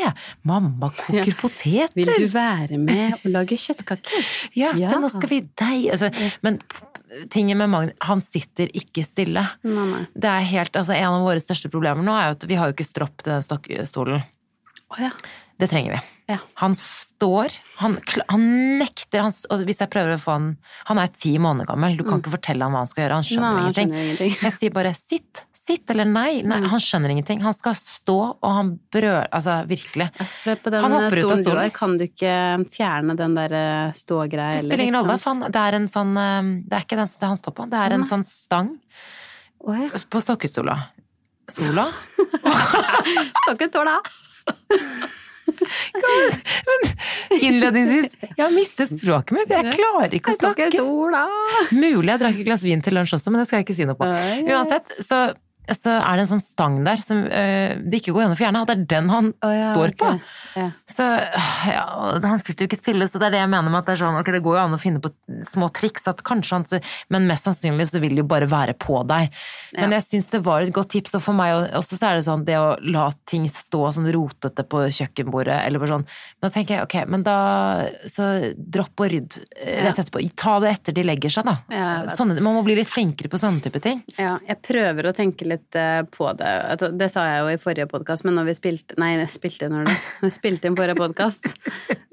Mamma 0.48 0.92
koker 0.95 1.33
ja. 1.33 1.38
poteter! 1.39 1.95
Vil 1.98 2.13
du 2.13 2.30
være 2.33 2.80
med 2.81 3.18
og 3.19 3.27
lage 3.33 3.60
kjøttkaker? 3.60 4.31
ja, 4.62 4.74
se, 4.77 4.94
nå 5.01 5.12
skal 5.13 5.33
vi 5.33 5.42
deg 5.60 5.89
altså, 5.94 6.10
Men 6.45 6.60
tingen 7.33 7.57
med 7.60 7.71
Magn, 7.74 7.94
han 8.06 8.24
sitter 8.24 8.72
ikke 8.77 9.04
stille. 9.07 9.44
Nei, 9.65 10.06
Det 10.13 10.30
er 10.30 10.50
helt, 10.54 10.75
altså 10.75 10.95
En 10.98 11.19
av 11.19 11.25
våre 11.25 11.42
største 11.44 11.72
problemer 11.74 12.06
nå 12.06 12.15
er 12.15 12.30
jo 12.30 12.38
at 12.38 12.50
vi 12.50 12.57
har 12.60 12.69
jo 12.69 12.77
ikke 12.77 12.88
stropp 12.88 13.24
til 13.24 13.33
den 13.36 13.45
stokkstolen. 13.45 14.25
Oh, 14.89 15.01
ja. 15.01 15.13
Det 15.59 15.67
trenger 15.67 15.91
vi. 15.91 16.00
Ja. 16.29 16.38
Han 16.53 16.75
står 16.75 17.51
Han, 17.75 17.97
han 18.27 18.44
nekter 18.79 19.23
han, 19.25 19.33
Hvis 19.65 19.79
jeg 19.81 19.89
prøver 19.91 20.13
å 20.13 20.19
få 20.21 20.35
han 20.35 20.50
Han 20.88 21.00
er 21.01 21.09
ti 21.11 21.31
måneder 21.41 21.67
gammel, 21.71 21.97
du 21.97 22.03
kan 22.06 22.19
mm. 22.19 22.21
ikke 22.21 22.33
fortelle 22.35 22.67
ham 22.67 22.75
hva 22.75 22.83
han 22.83 22.89
skal 22.89 23.03
gjøre. 23.03 23.17
Han 23.17 23.27
skjønner, 23.27 23.50
nei, 23.57 23.63
ingenting. 23.63 23.89
skjønner 23.89 24.06
ingenting. 24.06 24.35
Jeg 24.45 24.56
sier 24.56 24.75
bare 24.75 24.94
'sitt', 24.95 25.41
sitt 25.57 25.91
eller 25.91 26.07
nei. 26.07 26.41
nei. 26.47 26.61
Mm. 26.63 26.69
Han 26.71 26.83
skjønner 26.85 27.13
ingenting. 27.15 27.41
Han 27.44 27.57
skal 27.57 27.75
stå, 27.75 28.17
og 28.39 28.56
han 28.56 28.71
brøl 28.94 29.25
Altså, 29.25 29.57
virkelig. 29.67 30.07
Altså, 30.15 30.56
på 30.63 30.73
den 30.73 30.85
han 30.85 30.95
hopper 30.95 31.23
ut 31.23 31.33
av 31.33 31.41
stolen. 31.44 31.71
Du 31.71 31.75
kan 31.75 31.97
du 32.00 32.05
ikke 32.07 32.35
fjerne 32.77 33.17
den 33.19 33.35
der 33.35 33.55
eh, 33.59 33.94
stågreia? 33.97 34.62
Det 34.62 34.67
spiller 34.69 34.85
ingen 34.85 35.00
rolle. 35.01 35.50
Det 35.50 35.63
er 35.65 35.79
en 35.81 35.89
sånn 35.91 36.13
eh, 36.23 36.51
Det 36.69 36.77
er 36.77 36.88
ikke 36.88 37.01
den 37.01 37.15
han 37.33 37.41
står 37.41 37.57
på, 37.57 37.67
det 37.73 37.83
er 37.83 37.97
en 37.97 38.07
sånn 38.07 38.23
stang 38.23 38.75
oh, 39.59 39.75
ja. 39.75 39.89
på 39.91 40.21
stokkestola. 40.23 40.77
Stola? 41.50 41.89
Stokkestola. 43.44 43.97
Men 46.69 46.88
innledningsvis 47.40 48.16
Jeg 48.22 48.44
har 48.44 48.54
mistet 48.54 48.92
språket 48.94 49.36
mitt. 49.38 49.51
Jeg 49.54 49.75
klarer 49.75 50.16
ikke 50.19 50.34
å 50.34 50.40
snakke. 50.40 50.69
Mulig 51.75 52.13
jeg 52.13 52.24
drakk 52.24 52.40
et 52.40 52.48
glass 52.48 52.66
vin 52.66 52.81
til 52.86 52.98
lunsj 53.00 53.18
også, 53.19 53.34
men 53.34 53.44
det 53.44 53.50
skal 53.50 53.62
jeg 53.62 53.69
ikke 53.69 53.78
si 53.78 53.88
noe 53.90 54.00
på. 54.00 54.10
Uansett, 54.50 54.98
så 55.06 55.30
så 55.75 55.95
er 56.00 56.18
det 56.18 56.25
en 56.25 56.31
sånn 56.33 56.44
stang 56.44 56.77
der 56.86 57.01
som 57.03 57.22
uh, 57.25 57.77
det 57.79 58.01
ikke 58.01 58.13
går 58.15 58.27
an 58.27 58.36
å 58.36 58.39
fjerne, 58.39 58.63
At 58.63 58.72
det 58.72 58.75
er 58.77 58.86
den 58.96 59.10
han 59.13 59.32
oh, 59.46 59.53
ja, 59.53 59.72
står 59.74 59.96
på. 60.00 60.12
Ja. 60.60 60.67
Så 60.89 61.05
ja, 61.70 61.86
han 62.24 62.41
sitter 62.41 62.65
jo 62.65 62.70
ikke 62.70 62.79
stille, 62.82 63.08
så 63.10 63.22
det 63.22 63.29
er 63.29 63.38
det 63.38 63.41
jeg 63.43 63.51
mener 63.51 63.72
med 63.72 63.82
at 63.82 63.89
det 63.89 63.96
er 63.96 64.01
sånn, 64.03 64.20
ok, 64.20 64.32
det 64.36 64.43
går 64.46 64.58
jo 64.58 64.63
an 64.63 64.77
å 64.77 64.82
finne 64.82 65.01
på 65.03 65.12
små 65.50 65.70
triks, 65.75 66.08
at 66.10 66.24
kanskje 66.25 66.60
han 66.60 66.88
Men 67.13 67.27
mest 67.29 67.48
sannsynlig 67.48 67.89
så 67.91 68.01
vil 68.03 68.15
det 68.17 68.24
jo 68.24 68.29
bare 68.29 68.50
være 68.50 68.75
på 68.79 69.01
deg. 69.10 69.29
Ja. 69.74 69.84
Men 69.84 69.98
jeg 69.98 70.08
syns 70.08 70.29
det 70.34 70.43
var 70.46 70.65
et 70.65 70.74
godt 70.75 70.91
tips, 70.96 71.15
og 71.17 71.24
for 71.25 71.38
meg 71.38 71.55
også 71.77 72.00
så 72.00 72.10
er 72.10 72.20
det 72.20 72.27
sånn 72.27 72.46
det 72.48 72.58
å 72.60 72.75
la 72.89 73.10
ting 73.29 73.48
stå 73.51 73.84
sånn 73.96 74.10
rotete 74.13 74.65
på 74.67 74.86
kjøkkenbordet, 75.00 75.62
eller 75.65 75.82
bare 75.82 75.96
sånn 75.98 76.08
Men 76.08 76.48
da 76.48 76.53
tenker 76.53 76.77
jeg 76.77 76.88
ok, 76.88 76.98
men 77.12 77.25
da 77.27 77.38
så 78.10 78.29
dropp 78.55 79.03
og 79.03 79.12
rydd 79.13 79.38
eh, 79.58 79.84
rett 79.86 80.00
etterpå. 80.01 80.24
Ta 80.39 80.58
det 80.63 80.74
etter 80.75 80.96
de 80.96 81.05
legger 81.05 81.34
seg, 81.34 81.50
da. 81.50 81.58
Sånne, 82.15 82.39
man 82.43 82.58
må 82.58 82.63
bli 82.65 82.77
litt 82.79 82.89
flinkere 82.89 83.32
på 83.32 83.39
sånne 83.41 83.63
type 83.65 83.82
ting. 83.84 84.01
Ja, 84.17 84.38
jeg 84.48 84.62
prøver 84.65 85.10
å 85.10 85.15
tenke 85.15 85.48
litt 85.48 85.59
litt 85.60 85.78
eh, 85.78 86.01
på 86.10 86.32
det. 86.39 86.54
Det 86.98 87.10
sa 87.12 87.25
jeg 87.28 87.44
jo 87.44 87.51
i 87.54 87.60
forrige 87.62 87.89
podkast, 87.92 88.25
men 88.28 88.38
når 88.39 88.50
vi 88.50 88.56
spilte 88.58 88.98
Nei, 89.01 89.12
jeg 89.18 89.34
spilte 89.34 89.70
når 89.72 89.92
vi 90.24 90.32
spilte 90.34 90.70
inn 90.70 90.78
forrige 90.80 90.98
podkast 91.00 91.51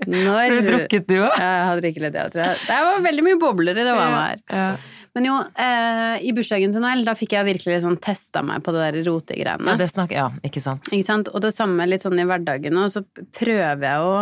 Når 0.07 0.57
du 0.57 0.61
drukket, 0.67 1.07
du 1.09 1.17
òg? 1.21 1.33
Jeg 1.33 1.65
hadde 1.71 1.83
drukket 1.85 2.05
litt, 2.05 2.19
jeg 2.21 2.35
tror 2.35 2.45
jeg. 2.45 2.61
Det 2.67 2.81
var 2.89 3.07
veldig 3.07 3.27
mye 3.27 3.41
bobler 3.43 3.79
i 3.79 3.87
det 3.87 3.97
vannet 3.97 4.23
her. 4.23 4.45
Ja. 4.53 4.69
Men 5.17 5.29
jo, 5.31 5.37
eh, 5.65 6.25
i 6.29 6.33
bursdagen 6.37 6.75
til 6.75 6.83
Noel, 6.85 7.07
da 7.07 7.15
fikk 7.17 7.33
jeg 7.39 7.49
virkelig 7.49 7.79
sånn 7.87 7.97
testa 8.05 8.43
meg 8.45 8.61
på 8.67 8.75
det 8.77 8.83
der 8.85 8.99
rotegreiene. 9.07 9.73
Ja, 9.73 9.79
det 9.81 9.89
snakker, 9.89 10.19
ja, 10.19 10.27
ikke 10.45 10.61
sant. 10.61 10.91
Ikke 10.93 11.09
sant? 11.09 11.31
Og 11.33 11.41
det 11.41 11.55
samme 11.57 11.87
litt 11.89 12.05
sånn 12.05 12.21
i 12.21 12.27
hverdagen 12.29 12.77
òg, 12.83 12.93
så 12.93 13.03
prøver 13.39 13.89
jeg 13.89 14.05
å 14.05 14.19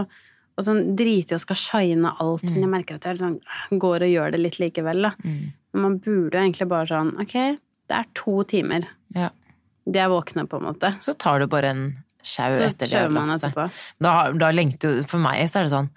og 0.55 0.63
sånn 0.63 0.93
drite 0.95 1.35
i 1.35 1.37
å 1.37 1.43
skal 1.43 1.59
shine 1.59 2.13
alt, 2.23 2.45
mm. 2.47 2.53
men 2.53 2.63
jeg 2.63 2.71
merker 2.71 2.99
at 2.99 3.09
jeg 3.09 3.19
liksom 3.19 3.81
går 3.83 4.07
og 4.07 4.13
gjør 4.13 4.35
det 4.35 4.39
litt 4.39 4.61
likevel, 4.63 5.09
da. 5.09 5.11
Mm. 5.27 5.41
Man 5.83 5.97
burde 5.99 6.39
jo 6.39 6.45
egentlig 6.45 6.69
bare 6.71 6.87
sånn 6.87 7.09
Ok, 7.19 7.35
det 7.91 7.97
er 7.99 8.11
to 8.15 8.37
timer. 8.47 8.87
Ja. 9.15 9.31
De 9.85 10.01
er 10.01 10.11
våkne, 10.13 10.47
på 10.49 10.61
en 10.61 10.69
måte. 10.71 10.95
Så 11.05 11.15
tar 11.21 11.43
du 11.43 11.49
bare 11.51 11.73
en 11.75 11.87
sjau 12.25 12.51
etter 12.57 12.89
det. 12.89 13.07
Man 13.13 13.33
etterpå. 13.35 13.69
Da, 14.03 14.15
da 14.33 14.51
lengter 14.55 15.01
jo 15.01 15.09
For 15.09 15.23
meg 15.23 15.45
så 15.51 15.61
er 15.61 15.69
det 15.69 15.75
sånn 15.75 15.91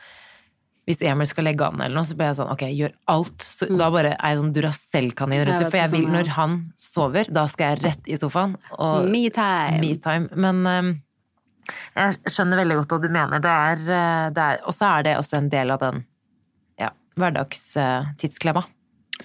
hvis 0.88 1.02
Emil 1.04 1.28
skal 1.28 1.44
legge 1.50 1.66
an 1.68 1.82
eller 1.84 1.98
noe, 1.98 2.08
så 2.08 2.16
blir 2.16 2.30
jeg 2.30 2.38
sånn 2.38 2.52
ok, 2.54 2.62
gjør 2.72 2.94
alt. 3.12 3.44
Så 3.44 3.68
mm. 3.68 3.76
Da 3.82 3.90
bare 3.92 4.14
er 4.14 4.32
jeg 4.32 4.40
sånn 4.40 4.54
Duracell-kanin 4.56 5.42
rundt 5.50 5.66
For 5.66 5.80
jeg 5.82 5.92
vil, 5.92 6.06
når 6.14 6.30
han 6.38 6.54
sover, 6.80 7.28
da 7.36 7.44
skal 7.52 7.74
jeg 7.74 7.82
rett 7.84 8.08
i 8.08 8.16
sofaen. 8.20 8.54
Og, 8.78 9.10
me 9.12 9.26
time. 9.36 9.82
Me 9.84 9.90
time. 10.00 10.32
Men 10.40 10.62
um, 10.64 10.94
jeg 11.98 12.32
skjønner 12.32 12.62
veldig 12.62 12.80
godt 12.80 12.96
hva 12.96 13.02
du 13.04 13.10
mener. 13.12 13.44
Det 13.44 13.58
er, 13.68 13.84
eh, 13.98 14.30
det 14.38 14.46
er 14.46 14.64
Og 14.64 14.78
så 14.78 14.94
er 14.94 15.08
det 15.10 15.18
også 15.20 15.42
en 15.42 15.52
del 15.52 15.76
av 15.76 15.84
den 15.84 16.02
ja, 16.80 16.94
hverdagstidsklemma. 17.20 18.64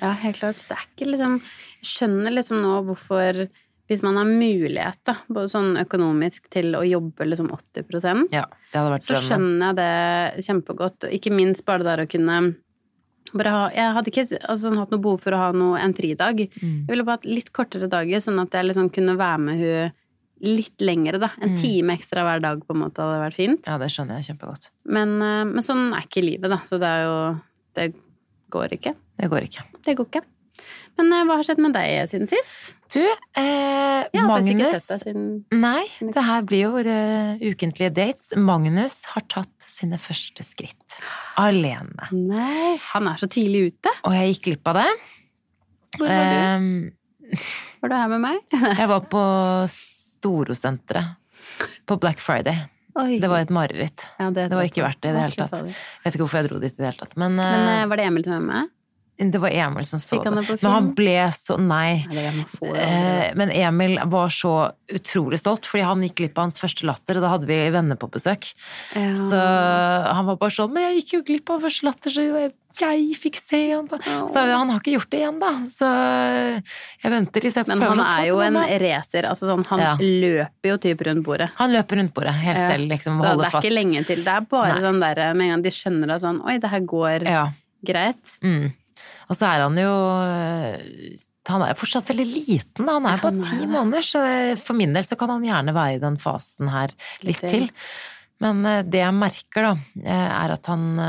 Ja, 0.01 0.17
helt 0.19 0.43
klart. 0.43 0.67
Det 0.67 0.75
er 0.75 0.87
ikke 0.89 1.13
liksom 1.13 1.39
Jeg 1.45 1.93
skjønner 1.93 2.35
liksom 2.41 2.63
nå 2.65 2.81
hvorfor 2.91 3.45
Hvis 3.91 4.03
man 4.03 4.17
har 4.17 4.25
mulighet, 4.25 4.99
da, 5.05 5.17
både 5.29 5.51
sånn 5.53 5.73
økonomisk 5.81 6.47
til 6.55 6.73
å 6.79 6.83
jobbe 6.87 7.27
liksom 7.27 7.51
80 7.51 8.29
Ja, 8.33 8.45
så 8.73 9.17
skjønner 9.19 9.73
jeg 9.73 9.77
det 9.81 10.45
kjempegodt. 10.47 11.09
Og 11.09 11.17
ikke 11.19 11.33
minst 11.35 11.65
bare 11.67 11.83
der 11.85 12.05
å 12.05 12.09
kunne 12.09 12.55
bare 13.33 13.51
ha 13.55 13.71
Jeg 13.75 13.95
hadde 13.97 14.11
ikke 14.13 14.25
altså, 14.49 14.73
hatt 14.77 14.91
noe 14.93 15.01
behov 15.03 15.21
for 15.23 15.33
å 15.35 15.41
ha 15.41 15.51
noe, 15.57 15.81
en 15.81 15.95
fridag. 15.95 16.45
Mm. 16.63 16.87
Jeg 16.87 16.89
ville 16.93 17.05
bare 17.05 17.19
hatt 17.21 17.29
litt 17.29 17.53
kortere 17.53 17.89
dager, 17.91 18.23
sånn 18.23 18.41
at 18.43 18.55
jeg 18.55 18.69
liksom 18.71 18.91
kunne 18.95 19.17
være 19.19 19.39
med 19.41 19.61
hun 19.63 19.93
litt 20.43 20.83
lengre, 20.83 21.21
da. 21.23 21.31
En 21.41 21.55
Mm. 21.55 21.61
time 21.61 21.95
ekstra 21.97 22.25
hver 22.27 22.41
dag 22.43 22.65
på 22.67 22.75
en 22.75 22.81
måte 22.83 22.99
hadde 22.99 23.21
vært 23.23 23.39
fint. 23.39 23.67
Ja, 23.67 23.79
det 23.79 23.91
skjønner 23.95 24.19
jeg 24.19 24.37
kjempegodt. 24.37 24.71
Men, 24.87 25.23
eh, 25.23 25.45
men 25.45 25.63
sånn 25.63 25.93
er 25.95 26.03
ikke 26.03 26.25
livet, 26.25 26.51
da. 26.51 26.59
Så 26.67 26.79
det 26.81 26.89
er 26.89 27.05
jo 27.05 27.41
Det 27.75 27.95
går 28.51 28.69
ikke. 28.77 28.95
Det 29.19 29.31
går 29.31 29.41
ikke. 29.49 29.63
Det 29.83 29.97
går 29.97 30.07
ikke. 30.11 30.23
Men 31.01 31.13
eh, 31.15 31.25
hva 31.29 31.39
har 31.39 31.47
skjedd 31.47 31.63
med 31.65 31.75
deg 31.77 32.11
siden 32.11 32.29
sist? 32.31 32.73
Du, 32.93 33.01
eh, 33.01 34.03
ikke 34.11 34.25
Magnus 34.29 34.89
siden 35.01 35.27
Nei, 35.57 35.87
det 36.05 36.25
her 36.27 36.43
blir 36.45 36.67
jo 36.67 36.73
våre 36.75 36.97
ukentlige 37.41 37.93
dates. 37.97 38.35
Magnus 38.37 38.99
har 39.15 39.25
tatt 39.33 39.65
sine 39.65 39.97
første 40.03 40.45
skritt. 40.45 40.99
Alene. 41.41 42.11
Nei, 42.13 42.77
han 42.93 43.09
er 43.09 43.23
så 43.23 43.31
tidlig 43.33 43.73
ute. 43.73 43.95
Og 44.05 44.17
jeg 44.19 44.35
gikk 44.35 44.45
glipp 44.51 44.73
av 44.75 44.83
det. 44.83 44.91
Hvor 45.97 46.09
var 46.09 46.29
du? 46.29 46.37
Um, 46.67 46.93
Var 47.83 47.91
du 47.91 47.97
her 47.97 48.13
med 48.13 48.23
meg? 48.23 48.59
jeg 48.81 48.89
var 48.91 49.09
på 49.11 49.25
Storosenteret 49.73 51.17
på 51.89 51.97
Black 52.01 52.21
Friday. 52.23 52.61
Oi. 53.01 53.17
Det 53.23 53.29
var 53.31 53.47
et 53.47 53.53
mareritt. 53.53 54.05
Ja, 54.21 54.29
det, 54.29 54.51
det 54.53 54.59
var 54.59 54.69
ikke 54.69 54.85
verdt 54.85 55.01
det 55.01 55.11
i 55.11 55.17
det 55.17 55.25
hele 55.25 55.47
tatt. 55.47 55.65
Jeg 55.65 56.05
vet 56.05 56.17
ikke 56.17 56.27
hvorfor 56.27 56.43
jeg 56.43 56.51
dro 56.51 56.61
dit 56.61 56.75
i 56.75 56.77
det 56.77 56.89
hele 56.91 57.01
tatt. 57.01 57.17
Men, 57.17 57.39
Men 57.41 57.65
eh, 57.65 57.81
eh, 57.81 57.89
var 57.89 58.01
det 58.01 58.07
Emil 58.11 58.27
som 58.27 58.37
var 58.37 58.45
med? 58.51 58.73
Det 59.19 59.39
var 59.39 59.51
Emil 59.51 59.85
som 59.87 60.01
så 60.03 60.19
det. 60.25 60.31
Men 60.63 60.73
han 60.73 60.95
ble 60.95 61.29
så 61.31 61.59
Nei. 61.61 62.07
Eh, 62.11 63.33
Men 63.39 63.51
Emil 63.53 63.99
var 64.11 64.29
så 64.35 64.73
utrolig 64.93 65.39
stolt, 65.39 65.65
fordi 65.69 65.85
han 65.87 66.03
gikk 66.03 66.17
glipp 66.17 66.39
av 66.39 66.49
hans 66.49 66.59
første 66.59 66.85
latter, 66.89 67.17
og 67.17 67.23
da 67.23 67.29
hadde 67.37 67.47
vi 67.47 67.59
venner 67.71 67.97
på 68.01 68.09
besøk. 68.11 68.51
Ja. 68.97 69.13
Så 69.15 69.39
han 69.39 70.27
var 70.27 70.37
bare 70.41 70.51
sånn 70.51 70.73
Men 70.73 70.89
jeg 70.91 71.03
gikk 71.05 71.13
jo 71.19 71.23
glipp 71.29 71.51
av 71.55 71.63
første 71.63 71.87
latter, 71.87 72.11
så 72.11 72.51
jeg 72.81 73.15
fikk 73.21 73.37
se 73.37 73.61
han. 73.71 73.87
Så 74.33 74.43
han 74.49 74.71
har 74.73 74.81
ikke 74.81 74.97
gjort 74.97 75.11
det 75.13 75.21
igjen, 75.21 75.39
da. 75.39 75.53
Så 75.71 75.89
jeg 77.05 77.13
venter 77.13 77.41
til 77.45 77.53
jeg 77.53 77.67
Men 77.69 77.83
han 77.85 78.01
er 78.01 78.27
jo 78.31 78.41
en 78.41 78.57
racer. 78.57 79.29
Altså 79.29 79.47
sånn, 79.53 79.65
han 79.67 79.79
Ja. 79.79 79.95
løper 80.01 80.73
jo 80.73 80.77
typ 80.79 81.01
rundt 81.07 81.25
bordet. 81.25 81.51
Han 81.57 81.71
løper 81.71 81.97
rundt 82.01 82.15
bordet 82.15 82.33
helt 82.35 82.57
selv, 82.59 82.89
liksom, 82.89 83.19
Så 83.19 83.37
det 83.39 83.47
er 83.47 83.51
fast. 83.51 83.65
ikke 83.67 83.75
lenge 83.75 84.07
til. 84.07 84.25
Det 84.25 84.33
er 84.35 84.41
bare 84.41 84.73
Nei. 84.75 84.81
den 84.81 85.01
derre 85.01 85.35
med 85.35 85.45
en 85.47 85.51
gang 85.57 85.63
de 85.63 85.71
skjønner 85.71 86.15
at 86.15 86.23
sånn 86.23 86.41
Oi, 86.45 86.59
det 86.59 86.71
her 86.71 86.81
går 86.81 87.23
Ja. 87.29 87.53
greit. 87.85 88.39
Mm. 88.43 88.73
Og 89.33 89.39
så 89.39 89.49
er 89.49 89.65
han 89.65 89.79
jo 89.81 89.93
øh, 90.23 91.21
Han 91.49 91.65
er 91.65 91.79
fortsatt 91.79 92.11
veldig 92.13 92.27
liten. 92.29 92.89
Han 92.89 93.09
er 93.09 93.23
bare 93.23 93.41
ti 93.41 93.63
er 93.65 93.71
måneder, 93.71 94.05
så 94.05 94.25
for 94.61 94.79
min 94.79 94.93
del 94.93 95.07
så 95.09 95.17
kan 95.19 95.33
han 95.33 95.47
gjerne 95.47 95.77
være 95.77 95.97
i 95.97 96.03
den 96.03 96.19
fasen 96.21 96.69
her 96.73 96.93
litt 97.25 97.41
til. 97.43 97.71
Men 98.45 98.61
øh, 98.67 98.83
det 98.85 99.01
jeg 99.01 99.17
merker, 99.17 99.73
da, 99.73 100.13
er 100.19 100.55
at 100.59 100.69
han 100.71 101.01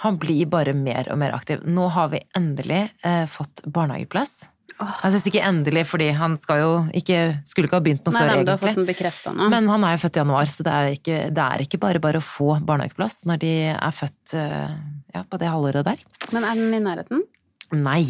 han 0.00 0.16
blir 0.20 0.48
bare 0.48 0.72
mer 0.76 1.10
og 1.12 1.18
mer 1.20 1.34
aktiv. 1.36 1.60
Nå 1.68 1.90
har 1.92 2.08
vi 2.14 2.22
endelig 2.36 2.86
eh, 3.04 3.26
fått 3.28 3.60
barnehageplass. 3.68 4.46
Åh. 4.80 4.92
Jeg 5.04 5.12
synes 5.12 5.26
ikke 5.28 5.42
endelig, 5.44 5.82
fordi 5.90 6.06
han 6.16 6.36
skal 6.40 6.60
jo 6.62 6.70
ikke, 6.96 7.18
skulle 7.48 7.68
ikke 7.68 7.76
ha 7.76 7.84
begynt 7.84 8.06
noe 8.08 8.14
Nei, 8.16 8.20
før, 8.22 8.30
men 8.30 8.46
egentlig. 8.48 9.12
fått 9.12 9.24
den 9.28 9.36
nå. 9.36 9.48
Men 9.52 9.68
han 9.68 9.84
er 9.84 9.96
jo 9.96 10.02
født 10.06 10.16
i 10.16 10.22
januar, 10.22 10.46
så 10.48 10.64
det 10.66 10.72
er 10.76 10.94
ikke, 10.96 11.18
det 11.36 11.44
er 11.48 11.64
ikke 11.66 11.80
bare 11.82 12.00
bare 12.00 12.22
å 12.22 12.24
få 12.24 12.54
barnehageplass 12.64 13.18
når 13.28 13.42
de 13.44 13.52
er 13.74 13.92
født 13.98 14.34
eh, 14.40 14.78
ja, 15.14 15.24
på 15.28 15.38
det 15.42 15.50
halvåret 15.52 15.84
der. 15.90 16.00
Men 16.32 16.48
er 16.48 16.54
den 16.62 16.78
i 16.78 16.80
nærheten? 16.86 17.26
Nei. 17.70 18.02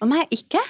Å 0.00 0.06
nei, 0.08 0.22
ikke? 0.32 0.60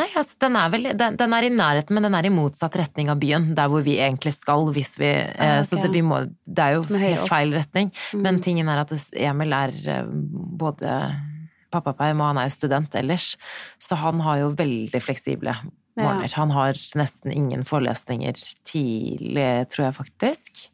Nei, 0.00 0.08
altså, 0.18 0.34
den 0.42 0.56
er 0.58 0.72
vel 0.72 0.88
den, 0.98 1.14
den 1.20 1.36
er 1.36 1.46
i 1.46 1.50
nærheten, 1.54 1.94
men 1.94 2.02
den 2.08 2.16
er 2.18 2.26
i 2.26 2.32
motsatt 2.34 2.74
retning 2.80 3.06
av 3.12 3.20
byen. 3.22 3.52
Der 3.54 3.68
hvor 3.70 3.84
vi 3.86 3.94
egentlig 4.02 4.32
skal, 4.34 4.66
hvis 4.74 4.96
vi 4.98 5.12
eh, 5.12 5.28
Ah, 5.36 5.60
okay. 5.60 5.68
Så 5.68 5.78
det, 5.84 5.92
vi 5.94 6.02
må, 6.02 6.24
det 6.48 6.64
er 6.64 6.74
jo 6.80 6.82
helt 7.04 7.28
feil 7.30 7.54
retning. 7.54 7.92
Men 8.16 8.40
Mm. 8.40 8.42
tingen 8.42 8.68
er 8.72 8.82
at 8.82 8.96
Emil 9.14 9.52
er 9.54 9.76
eh, 9.86 10.10
både 10.58 10.96
pappaperm 11.74 12.22
og 12.22 12.30
han 12.32 12.40
er 12.42 12.48
jo 12.50 12.54
student 12.56 12.94
ellers, 13.00 13.32
så 13.82 13.98
han 14.00 14.22
har 14.24 14.40
jo 14.44 14.52
veldig 14.58 15.00
fleksible 15.02 15.56
morgener. 15.98 16.32
Han 16.40 16.50
har 16.54 16.78
nesten 16.98 17.30
ingen 17.34 17.62
forelesninger 17.68 18.38
tidlig, 18.66 19.50
tror 19.70 19.88
jeg 19.88 19.96
faktisk. 19.98 20.64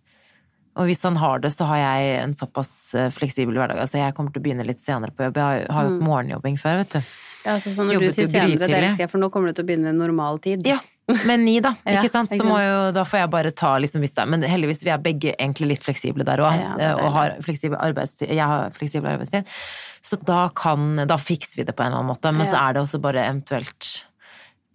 Og 0.78 0.87
hvis 0.87 1.02
han 1.04 1.16
har 1.19 1.40
det, 1.42 1.50
så 1.52 1.66
har 1.69 1.80
jeg 1.83 2.12
en 2.23 2.33
såpass 2.38 2.71
eh, 2.97 3.09
fleksibel 3.12 3.59
hverdag. 3.59 3.80
Altså 3.83 3.99
jeg 4.00 4.14
kommer 4.16 4.33
til 4.33 4.40
å 4.40 4.45
begynne 4.47 4.64
litt 4.69 4.80
senere 4.80 5.11
på 5.12 5.26
jobb. 5.26 5.37
Jeg 5.37 5.45
har- 5.45 5.59
jo 5.66 5.75
hatt 5.75 5.99
Mm. 5.99 6.07
morgenjobbing 6.07 6.57
før, 6.62 6.76
vet 6.78 6.90
du. 6.95 6.99
Ja, 7.45 7.54
altså, 7.57 7.75
så 7.75 7.85
når 7.85 7.95
Jobbet 7.99 8.09
du 8.09 8.14
sier 8.14 8.26
senere, 8.30 8.59
det 8.59 8.71
elsker 8.71 8.99
jeg, 9.04 9.11
for 9.11 9.19
nå 9.19 9.30
kommer 9.33 9.49
du 9.49 9.54
til 9.54 9.64
å 9.64 9.69
begynne 9.69 9.95
normal 9.97 10.38
tid. 10.38 10.64
Ja, 10.66 10.78
med 11.29 11.43
ni, 11.45 11.57
da. 11.64 11.75
Ja, 11.85 12.00
ikke 12.00 12.12
sant? 12.12 12.33
Så 12.35 12.47
må 12.47 12.59
jo, 12.62 12.90
da 12.97 13.05
får 13.09 13.23
jeg 13.25 13.33
bare 13.33 13.52
ta 13.57 13.75
liksom 13.83 14.05
hvis 14.05 14.14
det 14.17 14.25
er 14.25 14.31
Men 14.33 14.45
heldigvis, 14.47 14.85
vi 14.87 14.93
er 14.95 15.00
begge 15.02 15.35
egentlig 15.37 15.75
litt 15.75 15.87
fleksible 15.87 16.26
der 16.26 16.43
òg. 16.45 16.59
Ja, 16.61 16.75
er 16.90 17.00
og 17.00 17.14
har 17.17 17.38
fleksibel 17.45 17.81
arbeidstid. 17.81 18.29
Jeg 18.31 18.47
har 18.52 18.76
fleksibel 18.76 19.11
arbeidstid. 19.14 19.49
Så 20.05 20.17
da 20.25 20.47
kan 20.57 21.02
Da 21.09 21.19
fikser 21.21 21.61
vi 21.61 21.67
det 21.69 21.76
på 21.76 21.85
en 21.85 21.93
eller 21.93 22.02
annen 22.02 22.14
måte. 22.14 22.33
Men 22.35 22.49
så 22.49 22.61
er 22.61 22.76
det 22.76 22.85
også 22.87 23.02
bare 23.02 23.26
eventuelt 23.26 23.90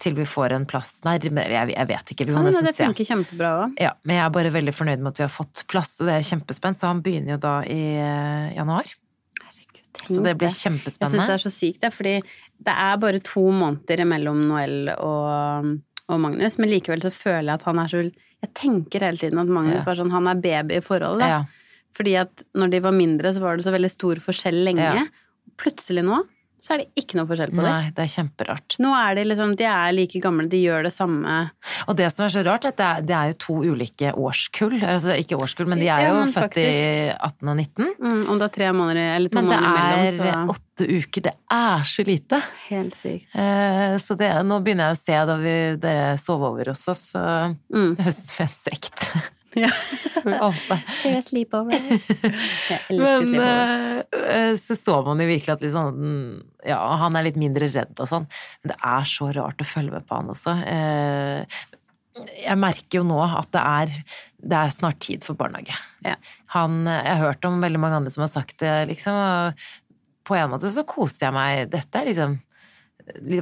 til 0.01 0.17
vi 0.17 0.25
får 0.27 0.51
en 0.51 0.65
plass 0.67 0.97
nærmere. 1.05 1.53
Jeg, 1.53 1.71
jeg 1.71 1.87
vet 1.87 2.11
ikke. 2.11 2.27
Vi 2.27 2.35
må 2.35 2.43
nesten 2.43 2.67
det 2.67 2.75
se. 2.75 2.83
funker 2.83 3.07
kjempebra 3.07 3.51
òg. 3.61 3.79
Ja, 3.79 3.93
men 4.03 4.17
jeg 4.17 4.25
er 4.25 4.35
bare 4.35 4.51
veldig 4.51 4.73
fornøyd 4.75 5.01
med 5.01 5.13
at 5.13 5.21
vi 5.21 5.25
har 5.25 5.31
fått 5.31 5.63
plass, 5.71 5.93
og 6.01 6.09
det 6.09 6.17
er 6.19 6.27
kjempespent. 6.27 6.79
Så 6.81 6.89
han 6.91 7.01
begynner 7.05 7.37
jo 7.37 7.41
da 7.45 7.55
i 7.63 7.81
eh, 7.95 8.53
januar. 8.57 8.91
Så 10.03 10.19
det 10.21 10.35
blir 10.37 10.51
kjempespennende. 10.51 11.15
Jeg 11.15 11.23
syns 11.23 11.31
det 11.31 11.35
er 11.37 11.43
så 11.45 11.51
sykt, 11.53 11.81
det, 11.85 11.91
fordi 11.95 12.15
det 12.67 12.73
er 12.85 12.97
bare 13.01 13.21
to 13.25 13.43
måneder 13.55 14.03
mellom 14.07 14.41
Noel 14.49 14.91
og, 14.95 15.71
og 16.09 16.19
Magnus, 16.21 16.57
men 16.61 16.69
likevel 16.69 17.01
så 17.01 17.11
føler 17.13 17.49
jeg 17.49 17.59
at 17.59 17.63
han 17.69 17.79
er 17.81 17.87
så 17.91 18.01
Jeg 18.45 18.51
tenker 18.53 19.01
hele 19.01 19.17
tiden 19.17 19.39
at 19.41 19.47
Magnus 19.49 19.79
Ja. 19.79 19.83
bare 19.83 19.95
sånn, 19.97 20.11
han 20.11 20.27
er 20.27 20.35
baby 20.35 20.75
i 20.77 20.81
forholdet. 20.85 21.25
Ja. 21.27 21.43
Fordi 21.97 22.13
at 22.19 22.43
når 22.53 22.69
de 22.71 22.79
var 22.83 22.91
mindre, 22.91 23.31
så 23.33 23.39
var 23.41 23.55
det 23.57 23.65
så 23.65 23.71
veldig 23.73 23.89
stor 23.89 24.15
forskjell 24.21 24.59
lenge. 24.67 24.83
Ja. 24.83 25.05
Plutselig 25.57 26.03
nå, 26.05 26.19
så 26.65 26.73
er 26.73 26.81
det 26.81 26.87
ikke 26.97 27.19
noe 27.19 27.27
forskjell 27.29 27.51
på 27.53 27.61
dem. 27.61 27.69
Nei, 27.69 27.89
det 27.93 28.01
er 28.01 28.09
kjemperart. 28.09 28.75
Nå 28.81 28.89
er 28.97 29.17
de 29.19 29.25
liksom, 29.29 29.51
de 29.59 29.67
er 29.69 29.91
like 29.93 30.21
gamle, 30.23 30.47
de 30.49 30.61
gjør 30.63 30.87
det 30.87 30.93
samme. 30.95 31.35
Og 31.85 31.97
det 31.99 32.07
som 32.09 32.25
er 32.25 32.33
så 32.33 32.41
rart, 32.47 32.65
er 32.65 32.73
at 32.73 32.79
det 32.79 32.87
er, 32.87 33.03
det 33.11 33.15
er 33.19 33.29
jo 33.29 33.37
to 33.45 33.57
ulike 33.69 34.13
årskull. 34.17 34.73
Altså 34.81 35.13
ikke 35.21 35.37
årskull, 35.37 35.69
men 35.69 35.83
de 35.83 35.91
er 35.93 36.07
jo 36.07 36.15
ja, 36.23 36.25
født 36.33 36.57
i 36.63 36.65
18 37.13 37.51
og 37.53 37.59
19. 37.61 37.91
Mm, 38.01 38.23
om 38.33 38.41
det 38.41 38.47
er 38.49 38.55
tre 38.57 38.71
måneder 38.73 39.11
eller 39.19 39.29
to 39.35 39.41
Men 39.43 39.51
det 39.53 39.59
måneder 39.61 39.85
er 39.85 40.09
imellom, 40.09 40.49
så 40.49 40.57
åtte 40.57 40.89
uker. 40.89 41.27
Det 41.29 41.35
er 41.59 41.85
så 41.93 42.07
lite. 42.09 42.41
Helt 42.71 42.97
sykt. 42.97 43.29
Eh, 43.37 43.95
Så 44.01 44.17
det, 44.17 44.31
nå 44.49 44.57
begynner 44.65 44.89
jeg 44.89 44.97
å 44.97 45.03
se 45.05 45.21
da 45.29 45.37
vi, 45.45 45.55
dere 45.85 46.09
sov 46.17 46.43
over 46.49 46.73
hos 46.73 46.87
oss, 46.89 47.11
så 47.13 47.55
Mm. 47.69 47.95
det 47.95 49.34
Ja. 49.65 49.69
Vi 51.03 51.21
sleepover? 51.21 51.77
Men 52.89 53.27
sleepover. 53.27 54.03
eh, 54.33 54.55
så 54.57 54.75
så 54.79 54.95
man 55.05 55.21
jo 55.21 55.27
virkelig 55.29 55.53
at 55.53 55.61
liksom, 55.63 55.99
ja, 56.65 56.79
han 57.03 57.15
er 57.19 57.27
litt 57.27 57.37
mindre 57.39 57.69
redd 57.73 57.93
og 58.01 58.09
sånn. 58.09 58.25
Men 58.63 58.73
det 58.73 58.77
er 58.89 59.05
så 59.09 59.29
rart 59.37 59.61
å 59.61 59.67
følge 59.69 59.93
med 59.95 60.07
på 60.09 60.17
han 60.17 60.31
også. 60.33 60.55
Eh, 60.65 61.61
Jeg 62.45 62.57
merker 62.61 63.01
jo 63.01 63.05
nå 63.07 63.19
at 63.25 63.49
det 63.53 63.61
er, 63.61 63.95
det 64.39 64.59
er 64.63 64.73
snart 64.73 64.99
tid 65.03 65.25
for 65.27 65.37
barnehage. 65.39 65.75
Ja. 66.05 66.15
Han, 66.55 66.81
jeg 66.87 67.11
har 67.11 67.23
hørt 67.29 67.45
om 67.47 67.61
veldig 67.63 67.81
mange 67.83 67.99
andre 68.01 68.13
som 68.15 68.23
har 68.25 68.31
sagt 68.33 68.57
det, 68.63 68.73
liksom. 68.91 69.17
Og 69.19 69.65
på 70.25 70.37
en 70.39 70.49
måte 70.55 70.71
så 70.73 70.85
koser 70.89 71.27
jeg 71.27 71.35
meg. 71.35 71.65
Dette 71.73 72.01
er 72.01 72.07
liksom 72.09 72.37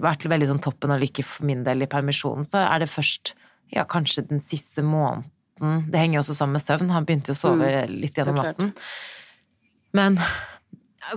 vært 0.03 0.25
veldig 0.27 0.49
sånn 0.49 0.63
toppen 0.65 0.91
av 0.91 0.99
lykke 0.99 1.23
for 1.23 1.45
min 1.47 1.61
del 1.63 1.85
i 1.85 1.89
permisjonen. 1.91 2.43
Så 2.43 2.59
er 2.65 2.81
det 2.83 2.89
først 2.91 3.35
ja, 3.71 3.85
kanskje 3.89 4.25
den 4.27 4.41
siste 4.43 4.83
måneden 4.83 5.29
Det 5.91 5.99
henger 6.01 6.17
jo 6.19 6.23
også 6.23 6.35
sammen 6.37 6.57
med 6.57 6.63
søvn. 6.65 6.89
Han 6.93 7.05
begynte 7.07 7.31
jo 7.31 7.37
å 7.37 7.41
sove 7.43 7.69
litt 7.91 8.17
gjennom 8.19 8.35
Mm. 8.35 8.39
er 8.39 8.43
klart. 8.43 8.57
natten. 8.59 8.73
Men 9.93 10.19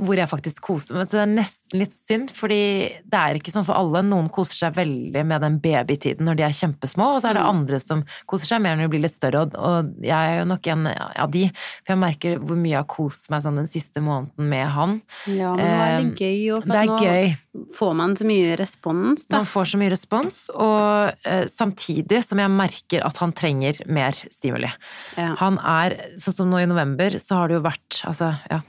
hvor 0.01 0.17
jeg 0.19 0.29
faktisk 0.29 0.61
koser 0.67 0.95
meg. 0.97 1.07
Så 1.09 1.17
det 1.19 1.23
er 1.23 1.35
nesten 1.37 1.79
litt 1.81 1.95
synd, 1.95 2.31
fordi 2.35 2.59
det 3.07 3.15
er 3.21 3.39
ikke 3.39 3.53
sånn 3.55 3.65
for 3.69 3.79
alle. 3.79 4.03
Noen 4.03 4.29
koser 4.35 4.55
seg 4.67 4.75
veldig 4.75 5.23
med 5.27 5.41
den 5.45 5.59
babytiden 5.63 6.27
når 6.27 6.37
de 6.37 6.43
er 6.43 6.57
kjempesmå, 6.57 7.07
og 7.17 7.23
så 7.23 7.31
er 7.31 7.35
det 7.39 7.43
Mm. 7.47 7.49
andre 7.55 7.79
som 7.81 8.05
koser 8.27 8.47
seg 8.47 8.63
mer 8.63 8.77
når 8.77 8.83
de 8.89 8.89
blir 8.97 9.03
litt 9.03 9.15
større. 9.15 9.45
Og- 9.55 9.95
jeg 10.03 10.11
er 10.11 10.39
jo 10.41 10.45
nok 10.51 10.67
en 10.67 10.87
av 10.89 11.31
de, 11.31 11.47
for 11.85 11.95
jeg 11.95 11.99
merker 11.99 12.39
hvor 12.39 12.57
mye 12.57 12.71
jeg 12.71 12.83
har 12.83 12.85
kost 12.85 13.31
meg 13.31 13.43
sånn 13.43 13.57
den 13.57 13.67
siste 13.67 14.01
måneden 14.03 14.49
med 14.49 14.67
han. 14.69 15.03
Ja, 15.27 15.55
men 15.55 15.65
nå 15.65 15.81
er 15.87 16.03
det 16.03 16.17
gøy. 16.19 16.57
Og 16.57 16.63
for 16.65 16.73
Det 16.73 16.89
nå 16.89 16.99
gøy. 17.01 17.37
får 17.75 17.95
man 17.97 18.15
så 18.17 18.25
mye 18.27 18.57
respons, 18.59 19.27
da. 19.29 19.37
Man 19.39 19.47
får 19.47 19.65
så 19.73 19.79
mye 19.79 19.91
respons, 19.91 20.51
og 20.55 21.15
eh, 21.25 21.45
samtidig 21.47 22.23
som 22.25 22.39
jeg 22.39 22.51
merker 22.51 23.05
at 23.07 23.17
han 23.19 23.33
trenger 23.33 23.87
mer 23.87 24.13
stimuli. 24.13 24.71
Ja. 25.17 25.35
Han 25.37 25.59
er, 25.59 25.97
sånn 26.17 26.35
som 26.35 26.51
nå 26.51 26.59
i 26.63 26.67
november, 26.67 27.11
så 27.19 27.37
har 27.37 27.49
det 27.49 27.55
jo 27.55 27.63
vært, 27.63 28.03
altså, 28.05 28.39
ja, 28.51 28.61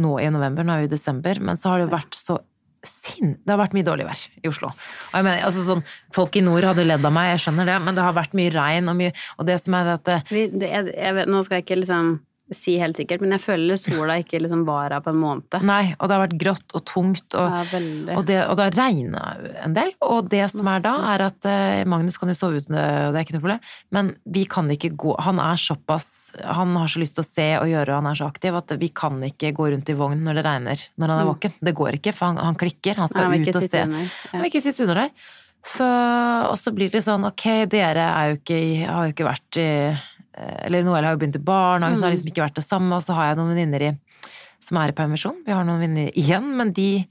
nå 0.00 0.14
i 0.22 0.28
november, 0.32 0.66
nå 0.66 0.76
er 0.76 0.84
vi 0.84 0.90
i 0.90 0.94
desember, 0.94 1.40
men 1.42 1.58
så 1.60 1.72
har 1.72 1.80
det 1.80 1.88
jo 1.88 1.96
vært 1.96 2.18
så 2.18 2.38
sinn... 2.86 3.36
Det 3.42 3.52
har 3.52 3.60
vært 3.60 3.74
mye 3.76 3.86
dårlig 3.86 4.06
vær 4.06 4.20
i 4.38 4.50
Oslo. 4.50 4.70
Mener, 5.14 5.42
altså 5.46 5.64
sånn, 5.66 5.82
folk 6.14 6.38
i 6.38 6.44
nord 6.44 6.66
hadde 6.68 6.86
ledd 6.86 7.04
av 7.04 7.14
meg, 7.14 7.32
jeg 7.34 7.44
skjønner 7.46 7.68
det, 7.68 7.76
men 7.84 7.98
det 7.98 8.06
har 8.06 8.16
vært 8.16 8.36
mye 8.38 8.54
regn 8.54 8.92
og 8.92 8.98
mye, 9.00 9.12
og 9.36 9.48
det 9.48 9.58
som 9.62 9.76
er 9.78 9.92
at 9.96 10.06
det, 10.08 10.18
Vi, 10.30 10.46
det, 10.54 10.70
jeg, 10.70 10.94
jeg 10.94 11.18
vet, 11.18 11.30
nå 11.30 11.42
skal 11.46 11.58
jeg 11.58 11.66
ikke 11.66 11.80
liksom 11.82 12.16
si 12.54 12.78
helt 12.80 12.96
sikkert, 12.96 13.20
men 13.20 13.34
jeg 13.36 13.42
føler 13.44 13.76
sola 13.76 14.14
ikke 14.22 14.38
liksom 14.40 14.62
var 14.64 14.90
her 14.94 15.02
på 15.04 15.10
en 15.12 15.18
måned. 15.20 15.58
Nei, 15.68 15.94
og 15.98 16.08
det 16.08 16.14
har 16.16 16.22
vært 16.26 16.36
grått 16.40 16.74
og 16.78 16.84
tungt, 16.88 17.34
og, 17.36 17.48
Ja, 17.52 17.80
og, 18.16 18.22
det, 18.28 18.38
og 18.48 18.56
det 18.56 18.64
har 18.68 18.76
regna 18.78 19.22
en 19.66 19.74
del. 19.76 19.90
Og 20.06 20.28
det 20.32 20.44
som 20.54 20.66
er 20.72 20.80
da, 20.84 20.94
er 21.14 21.24
at 21.26 21.48
eh, 21.50 21.82
Magnus 21.84 22.16
kan 22.20 22.28
jo 22.32 22.36
sove 22.38 22.62
ute, 22.62 22.70
og 22.72 23.12
det 23.12 23.20
er 23.20 23.26
ikke 23.26 23.36
noe 23.36 23.44
problem, 23.44 23.60
men 23.92 24.12
vi 24.24 24.44
kan 24.48 24.70
ikke 24.72 24.92
gå 24.96 25.14
Han 25.26 25.38
er 25.42 25.56
såpass 25.60 26.08
Han 26.42 26.74
har 26.76 26.88
så 26.88 27.00
lyst 27.02 27.14
til 27.18 27.24
å 27.24 27.28
se 27.28 27.48
og 27.58 27.66
gjøre, 27.68 27.98
han 28.00 28.06
er 28.10 28.14
så 28.22 28.28
aktiv, 28.30 28.54
at 28.56 28.72
vi 28.80 28.88
kan 28.88 29.20
ikke 29.28 29.52
gå 29.56 29.68
rundt 29.74 29.88
i 29.92 29.96
vogn 29.98 30.22
når 30.24 30.40
det 30.40 30.44
regner 30.48 30.86
når 30.96 31.08
han 31.08 31.18
er 31.18 31.24
Mm. 31.28 31.32
våken. 31.34 31.52
Det 31.60 31.74
går 31.74 31.92
ikke, 32.00 32.12
for 32.14 32.26
han, 32.32 32.36
han 32.40 32.54
klikker. 32.56 32.96
Han 32.96 33.08
skal 33.08 33.28
Han 33.28 33.42
ut 33.42 33.56
og 33.56 33.62
se. 33.68 33.82
under. 33.82 34.10
Han 34.32 34.40
vil 34.42 34.50
ikke 34.50 34.62
sitte 34.64 34.82
under 34.86 34.94
der. 35.04 35.10
Så, 35.68 35.84
og 36.48 36.54
så 36.56 36.70
blir 36.72 36.88
det 36.92 37.02
sånn, 37.04 37.26
ok, 37.28 37.44
dere 37.68 38.04
er 38.14 38.30
jo 38.30 38.36
ikke, 38.38 38.58
har 38.88 39.08
jo 39.08 39.12
ikke 39.12 39.26
vært 39.26 39.58
i 39.60 39.68
Eller 40.64 40.84
Noel 40.86 41.04
har 41.04 41.16
jo 41.16 41.20
begynt 41.22 41.36
i 41.36 41.44
barnehage, 41.44 41.96
så 41.98 42.04
har 42.06 42.10
Mm. 42.10 42.16
liksom 42.16 42.30
ikke 42.32 42.44
vært 42.46 42.54
det 42.60 42.64
samme. 42.64 42.92
Og 42.96 43.02
så 43.02 43.14
har 43.14 43.28
jeg 43.30 43.36
noen 43.38 43.54
venninner 43.54 43.98
som 44.60 44.76
er 44.78 44.88
i 44.88 44.92
permisjon. 44.92 45.42
Vi 45.46 45.52
har 45.52 45.64
noen 45.64 45.80
venninner 45.80 46.12
igjen, 46.14 46.56
men 46.56 46.72
de 46.72 47.06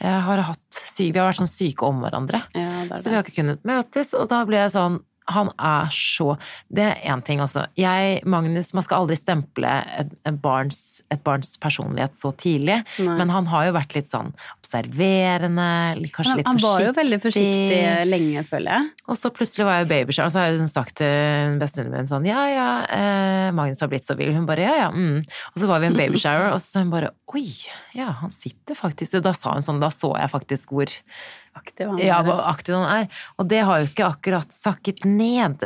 eh, 0.00 0.20
har 0.20 0.40
hatt 0.40 0.70
syke, 0.72 1.12
vi 1.12 1.18
har 1.18 1.28
vært 1.32 1.42
sånn 1.42 1.50
syke 1.50 1.82
om 1.84 2.00
hverandre. 2.00 2.42
Ja, 2.54 2.82
det 2.82 2.88
det. 2.88 2.98
Så 3.02 3.10
vi 3.10 3.16
har 3.16 3.22
ikke 3.22 3.36
kunnet 3.42 3.62
møtes, 3.68 4.14
og 4.14 4.28
da 4.30 4.44
ble 4.48 4.56
jeg 4.56 4.70
sånn 4.72 5.00
han 5.30 5.50
er 5.56 5.90
så 5.94 6.34
Det 6.68 6.84
er 6.84 7.00
én 7.12 7.22
ting 7.24 7.40
også. 7.42 7.64
Jeg, 7.78 8.20
Magnus, 8.28 8.72
man 8.76 8.84
skal 8.86 9.04
aldri 9.04 9.16
stemple 9.18 9.70
et, 10.00 10.12
et, 10.28 10.38
barns, 10.42 11.00
et 11.10 11.22
barns 11.26 11.56
personlighet 11.62 12.16
så 12.18 12.32
tidlig. 12.38 12.80
Nei. 12.98 13.16
Men 13.20 13.32
han 13.32 13.48
har 13.50 13.68
jo 13.68 13.74
vært 13.76 13.96
litt 13.96 14.10
sånn 14.10 14.32
observerende, 14.60 15.68
litt- 16.00 16.14
kanskje 16.14 16.36
han, 16.36 16.44
forsiktig. 16.44 16.66
han 16.66 16.78
var 16.80 16.86
jo 16.86 16.94
veldig 17.00 17.20
forsiktig 17.22 17.80
lenge, 18.10 18.44
føler 18.50 18.76
jeg. 18.76 18.90
Og 19.10 19.18
så 19.18 19.32
plutselig 19.34 19.66
var 19.68 19.80
jeg 19.80 19.90
babyshower, 19.90 20.30
og 20.30 20.34
så 20.34 20.40
har 20.40 20.48
jeg 20.50 20.58
liksom 20.58 20.72
sagt 20.72 20.96
til 21.00 21.58
bestevenninnen 21.60 22.06
min 22.06 22.10
sånn 22.10 22.28
ja 22.28 22.42
ja, 22.50 22.68
eh, 22.94 23.50
Magnus 23.56 23.82
har 23.82 23.90
blitt 23.92 24.06
så 24.06 24.16
vill. 24.18 24.32
Hun 24.36 24.46
bare 24.48 24.66
ja 24.66 24.76
ja, 24.84 24.90
mm. 24.94 25.20
Og 25.54 25.62
så 25.62 25.70
var 25.70 25.82
vi 25.82 25.88
i 25.88 25.92
en 25.92 25.98
babyshower, 26.02 26.52
og 26.54 26.60
så 26.62 26.76
sa 26.76 26.84
hun 26.84 26.92
bare 26.94 27.12
oi, 27.34 27.46
ja 27.94 28.10
han 28.20 28.32
sitter 28.34 28.74
faktisk 28.74 29.18
Og 29.20 29.22
da 29.22 29.32
sa 29.36 29.52
hun 29.54 29.62
sånn, 29.64 29.78
da 29.82 29.90
så 29.94 30.10
jeg 30.18 30.32
faktisk 30.32 30.72
hvor 30.74 30.90
Aktiv 31.56 31.88
han 31.88 31.98
ja, 31.98 32.20
er. 32.20 32.24
hvor 32.28 32.40
aktiv 32.46 32.74
han 32.76 32.86
er. 33.02 33.08
Og 33.38 33.48
det 33.50 33.60
har 33.66 33.80
jo 33.82 33.88
ikke 33.90 34.06
akkurat 34.12 34.52
sakket 34.54 35.04
ned. 35.04 35.64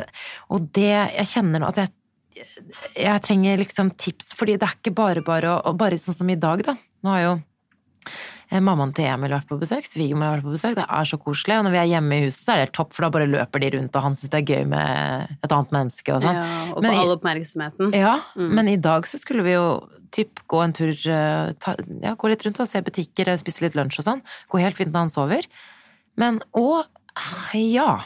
Og 0.49 0.71
det 0.73 0.89
Jeg 0.89 1.27
kjenner 1.35 1.59
nå 1.61 1.67
at 1.69 1.83
jeg 1.83 1.93
jeg 2.99 3.21
trenger 3.23 3.57
liksom 3.61 3.93
tips, 3.95 4.33
fordi 4.35 4.57
det 4.59 4.67
er 4.67 4.73
ikke 4.75 4.91
bare 4.97 5.21
bare 5.23 5.53
å 5.63 5.71
Bare 5.77 5.95
sånn 6.01 6.17
som 6.17 6.29
i 6.29 6.35
dag, 6.35 6.63
da. 6.67 6.73
Nå 7.05 7.13
har 7.13 7.21
jo 7.23 7.33
eh, 8.51 8.59
mammaen 8.59 8.91
til 8.95 9.07
Emil 9.07 9.31
vært 9.31 9.47
på 9.47 9.55
besøk, 9.61 9.87
svigermor 9.87 10.27
har 10.27 10.35
vært 10.41 10.47
på 10.49 10.55
besøk. 10.57 10.75
Det 10.75 10.83
er 10.83 11.07
så 11.07 11.19
koselig. 11.21 11.55
Og 11.61 11.63
når 11.67 11.75
vi 11.77 11.79
er 11.79 11.89
hjemme 11.93 12.17
i 12.19 12.25
huset, 12.25 12.41
så 12.43 12.51
er 12.51 12.59
det 12.59 12.65
helt 12.67 12.75
topp, 12.75 12.91
for 12.97 13.05
da 13.07 13.11
bare 13.15 13.29
løper 13.31 13.63
de 13.63 13.69
rundt, 13.77 13.95
og 13.95 14.03
han 14.03 14.17
syns 14.19 14.33
det 14.33 14.41
er 14.41 14.51
gøy 14.51 14.67
med 14.73 15.37
et 15.47 15.55
annet 15.55 15.71
menneske 15.77 16.15
og 16.15 16.25
sånn. 16.25 16.41
Ja, 16.41 16.73
og 16.75 16.83
få 16.83 16.93
all 17.05 17.13
oppmerksomheten. 17.15 17.95
Ja, 17.95 18.17
Mm. 18.35 18.49
men 18.59 18.67
i 18.73 18.75
dag 18.77 19.07
så 19.07 19.17
skulle 19.21 19.43
vi 19.47 19.53
jo 19.55 19.87
typ 20.11 20.39
gå 20.51 20.59
en 20.63 20.73
tur, 20.73 20.91
eh, 20.91 21.53
ta, 21.59 21.75
ja, 22.03 22.15
gå 22.15 22.29
litt 22.29 22.43
rundt 22.43 22.59
og 22.59 22.67
se 22.67 22.81
butikker, 22.81 23.27
eh, 23.31 23.37
spise 23.39 23.61
litt 23.63 23.75
lunsj 23.79 23.99
og 23.99 24.05
sånn. 24.11 24.21
Gå 24.51 24.59
helt 24.59 24.75
fint 24.75 24.91
når 24.91 25.07
han 25.07 25.09
sover. 25.09 25.47
Men 26.21 26.41
og 26.55 26.85
ja. 27.55 28.01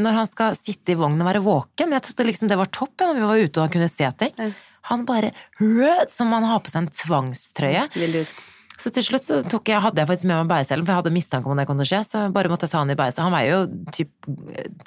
Når 0.00 0.16
han 0.16 0.26
skal 0.26 0.56
sitte 0.58 0.94
i 0.94 0.98
vognen 0.98 1.22
og 1.22 1.28
være 1.28 1.44
våken. 1.44 1.92
Jeg 1.94 2.06
trodde 2.08 2.26
liksom 2.26 2.50
det 2.50 2.58
var 2.58 2.70
topp 2.74 3.04
når 3.04 3.18
vi 3.18 3.26
var 3.28 3.42
ute 3.44 3.60
og 3.60 3.66
han 3.66 3.74
kunne 3.74 3.90
se 3.92 4.08
ting. 4.18 4.54
Han 4.88 5.04
bare 5.06 5.34
rød, 5.60 6.08
som 6.10 6.30
om 6.30 6.40
han 6.40 6.48
har 6.50 6.62
på 6.64 6.72
seg 6.72 6.86
en 6.86 6.94
tvangstrøye. 7.02 7.84
Vil 8.00 8.22
ut? 8.24 8.40
Så 8.80 8.88
til 8.96 9.04
slutt 9.04 9.26
så 9.26 9.36
jeg, 9.44 9.80
hadde 9.84 10.00
jeg 10.00 10.08
faktisk 10.08 10.28
med 10.30 10.38
meg 10.38 10.48
bæreselen, 10.48 10.86
for 10.86 10.94
jeg 10.94 11.00
hadde 11.02 11.12
mistanke 11.12 11.50
om 11.52 11.58
det 11.60 11.66
kunne 11.68 11.84
skje. 11.84 11.98
Så 12.08 12.22
bare 12.32 12.48
måtte 12.48 12.64
jeg 12.64 12.72
ta 12.72 12.80
han 12.80 12.92
i 12.92 12.96
bæreselen. 12.96 13.26
Han 13.28 13.34
veier 13.36 13.50
jo 13.52 13.90
typ 13.92 14.30